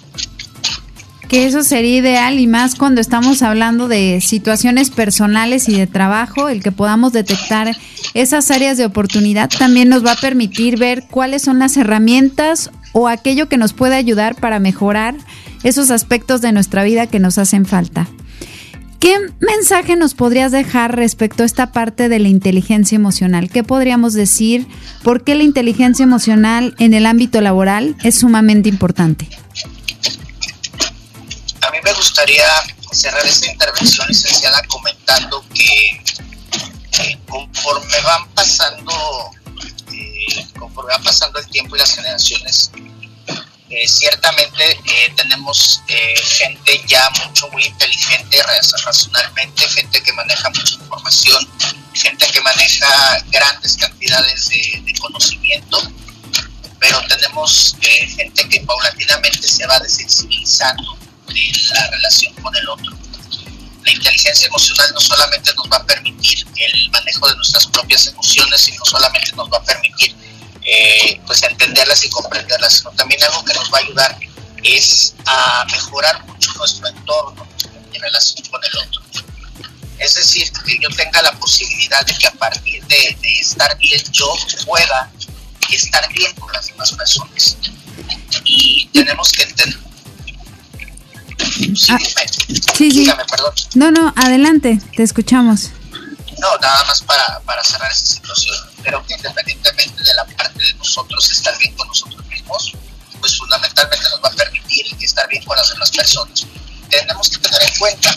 Que 1.27 1.45
eso 1.45 1.63
sería 1.63 1.97
ideal 1.97 2.39
y 2.39 2.47
más 2.47 2.73
cuando 2.73 3.01
estamos 3.01 3.43
hablando 3.43 3.87
de 3.87 4.19
situaciones 4.19 4.89
personales 4.89 5.69
y 5.69 5.75
de 5.75 5.85
trabajo, 5.85 6.49
el 6.49 6.63
que 6.63 6.71
podamos 6.71 7.13
detectar 7.13 7.75
esas 8.15 8.49
áreas 8.49 8.77
de 8.77 8.85
oportunidad 8.85 9.49
también 9.49 9.89
nos 9.89 10.03
va 10.03 10.13
a 10.13 10.15
permitir 10.15 10.79
ver 10.79 11.05
cuáles 11.07 11.43
son 11.43 11.59
las 11.59 11.77
herramientas 11.77 12.71
o 12.93 13.07
aquello 13.07 13.47
que 13.47 13.57
nos 13.57 13.73
puede 13.73 13.95
ayudar 13.95 14.35
para 14.35 14.59
mejorar 14.59 15.15
esos 15.63 15.91
aspectos 15.91 16.41
de 16.41 16.51
nuestra 16.51 16.83
vida 16.83 17.05
que 17.05 17.19
nos 17.19 17.37
hacen 17.37 17.65
falta. 17.65 18.07
¿Qué 18.99 19.17
mensaje 19.39 19.95
nos 19.95 20.13
podrías 20.13 20.51
dejar 20.51 20.97
respecto 20.97 21.43
a 21.43 21.45
esta 21.45 21.71
parte 21.71 22.09
de 22.09 22.19
la 22.19 22.27
inteligencia 22.27 22.97
emocional? 22.97 23.49
¿Qué 23.49 23.63
podríamos 23.63 24.13
decir? 24.13 24.67
¿Por 25.03 25.23
qué 25.23 25.35
la 25.35 25.43
inteligencia 25.43 26.03
emocional 26.03 26.75
en 26.79 26.93
el 26.93 27.05
ámbito 27.05 27.39
laboral 27.39 27.95
es 28.03 28.19
sumamente 28.19 28.67
importante? 28.67 29.29
A 31.61 31.71
mí 31.71 31.77
me 31.81 31.93
gustaría 31.93 32.45
cerrar 32.91 33.25
esta 33.25 33.49
intervención, 33.49 34.05
licenciada, 34.09 34.61
comentando 34.67 35.45
que, 35.53 36.03
conforme 37.29 38.01
van 38.03 38.27
pasando, 38.33 39.31
eh, 39.93 40.45
conforme 40.59 40.91
va 40.91 40.99
pasando 41.03 41.39
el 41.39 41.47
tiempo 41.47 41.77
y 41.77 41.79
las 41.79 41.95
generaciones, 41.95 42.71
eh, 43.69 43.87
ciertamente 43.87 44.71
eh, 44.71 45.13
tenemos 45.15 45.83
eh, 45.87 46.15
gente 46.23 46.81
ya 46.87 47.07
mucho, 47.23 47.47
muy 47.49 47.63
inteligente 47.63 48.41
racionalmente, 48.83 49.69
gente 49.69 50.01
que 50.01 50.11
maneja 50.13 50.49
mucha 50.49 50.73
información, 50.73 51.47
gente 51.93 52.25
que 52.31 52.41
maneja 52.41 53.23
grandes 53.27 53.77
cantidades 53.77 54.49
de, 54.49 54.93
conocimiento, 54.99 55.81
pero 56.79 56.99
tenemos 57.07 57.75
gente 57.81 58.49
que 58.49 58.59
paulatinamente 58.61 59.47
se 59.47 59.65
va 59.67 59.79
desensibilizando 59.79 60.97
de 61.27 61.51
la 61.73 61.87
relación 61.91 62.33
con 62.41 62.55
el 62.55 62.69
otro. 62.69 62.91
La 63.83 63.91
inteligencia 63.91 64.47
emocional 64.47 64.89
no 64.93 64.99
solamente 64.99 65.53
nos 65.53 65.69
va 65.71 65.77
a 65.77 65.85
permitir 65.85 66.45
el 66.57 66.89
manejo 66.89 67.29
de 67.29 67.35
nuestras 67.35 67.67
propias 67.67 68.07
emociones, 68.07 68.61
sino 68.61 68.83
solamente 68.83 69.31
nos 69.33 69.49
va 69.49 69.57
a 69.57 69.63
permitir 69.63 70.15
eh, 70.71 71.19
pues 71.25 71.41
entenderlas 71.41 72.03
y 72.05 72.09
comprenderlas, 72.09 72.73
sino 72.73 72.91
también 72.91 73.23
algo 73.23 73.43
que 73.43 73.53
nos 73.55 73.73
va 73.73 73.79
a 73.79 73.81
ayudar 73.81 74.19
es 74.63 75.15
a 75.25 75.65
mejorar 75.71 76.23
mucho 76.27 76.51
nuestro 76.53 76.87
entorno 76.87 77.47
en 77.91 78.01
relación 78.01 78.47
con 78.49 78.61
el 78.63 78.77
otro. 78.77 79.01
Es 79.97 80.13
decir, 80.13 80.51
que 80.65 80.77
yo 80.79 80.89
tenga 80.89 81.21
la 81.23 81.31
posibilidad 81.33 82.05
de 82.05 82.13
que 82.17 82.27
a 82.27 82.31
partir 82.31 82.85
de, 82.85 83.17
estar 83.39 83.75
bien 83.79 84.01
yo 84.11 84.31
pueda 84.65 85.11
estar 85.71 86.07
bien 86.13 86.33
con 86.35 86.51
las 86.53 86.67
demás 86.67 86.91
personas. 86.91 87.57
Y 88.43 88.87
tenemos 88.93 89.31
que 89.31 89.43
entender. 89.43 89.79
Sí, 91.75 91.91
ah, 91.91 91.97
sí, 91.99 92.55
sí. 92.75 92.89
Dígame, 92.89 93.25
perdón. 93.25 93.53
No, 93.73 93.91
no, 93.91 94.13
adelante, 94.15 94.79
te 94.95 95.03
escuchamos. 95.03 95.71
No, 96.39 96.57
nada 96.61 96.85
más 96.85 97.01
para, 97.01 97.39
para 97.41 97.63
cerrar 97.63 97.91
esa 97.91 98.05
situación. 98.05 98.68
Creo 98.83 99.05
que 99.05 99.13
independientemente 99.13 100.03
de 100.03 100.13
la 100.13 100.25
parte 100.25 100.63
de 100.63 100.73
nosotros 100.75 101.29
estar 101.29 101.57
bien 101.57 101.75
con 101.75 101.87
nosotros 101.87 102.25
mismos, 102.27 102.73
pues 103.19 103.37
fundamentalmente 103.37 104.09
nos 104.09 104.23
va 104.23 104.29
a 104.29 104.35
permitir 104.35 104.85
estar 105.01 105.27
bien 105.27 105.43
con 105.43 105.57
las 105.57 105.69
demás 105.69 105.91
personas. 105.91 106.45
Tenemos 106.89 107.29
que 107.29 107.37
tener 107.37 107.61
en 107.61 107.77
cuenta 107.77 108.15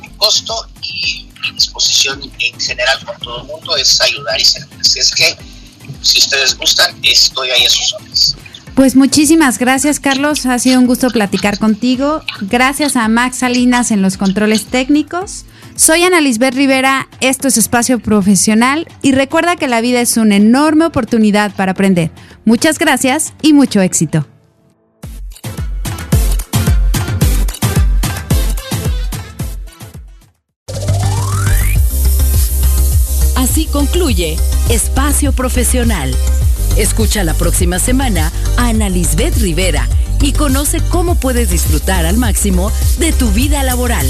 un 0.00 0.08
costo 0.16 0.68
y 0.82 1.28
mi 1.40 1.52
disposición 1.52 2.20
en 2.38 2.60
general 2.60 3.04
con 3.04 3.18
todo 3.18 3.42
el 3.42 3.46
mundo 3.46 3.76
es 3.76 4.00
ayudar 4.00 4.40
y 4.40 4.44
servir. 4.44 4.78
Así 4.80 5.00
es 5.00 5.12
que 5.12 5.36
si 6.02 6.18
ustedes 6.18 6.56
gustan, 6.56 6.98
estoy 7.02 7.50
ahí 7.50 7.66
a 7.66 7.70
sus 7.70 7.92
órdenes. 7.94 8.36
Pues 8.74 8.96
muchísimas 8.96 9.58
gracias, 9.58 10.00
Carlos. 10.00 10.46
Ha 10.46 10.58
sido 10.58 10.80
un 10.80 10.86
gusto 10.86 11.10
platicar 11.10 11.58
contigo. 11.58 12.22
Gracias 12.40 12.96
a 12.96 13.06
Max 13.08 13.38
Salinas 13.38 13.90
en 13.90 14.00
los 14.00 14.16
controles 14.16 14.66
técnicos. 14.66 15.44
Soy 15.74 16.02
Ana 16.02 16.20
Lisbeth 16.20 16.54
Rivera, 16.54 17.08
esto 17.20 17.48
es 17.48 17.56
Espacio 17.56 17.98
Profesional 17.98 18.86
y 19.02 19.12
recuerda 19.12 19.56
que 19.56 19.68
la 19.68 19.80
vida 19.80 20.00
es 20.00 20.16
una 20.16 20.36
enorme 20.36 20.84
oportunidad 20.84 21.54
para 21.54 21.72
aprender. 21.72 22.10
Muchas 22.44 22.78
gracias 22.78 23.34
y 23.42 23.52
mucho 23.52 23.80
éxito. 23.80 24.26
Así 33.36 33.66
concluye 33.66 34.36
Espacio 34.70 35.32
Profesional 35.32 36.14
Escucha 36.76 37.22
la 37.22 37.34
próxima 37.34 37.78
semana 37.78 38.32
a 38.56 38.68
Ana 38.68 38.88
Lisbeth 38.88 39.36
Rivera 39.36 39.86
y 40.22 40.32
conoce 40.32 40.80
cómo 40.88 41.16
puedes 41.16 41.50
disfrutar 41.50 42.06
al 42.06 42.16
máximo 42.16 42.72
de 42.98 43.12
tu 43.12 43.30
vida 43.30 43.62
laboral. 43.62 44.06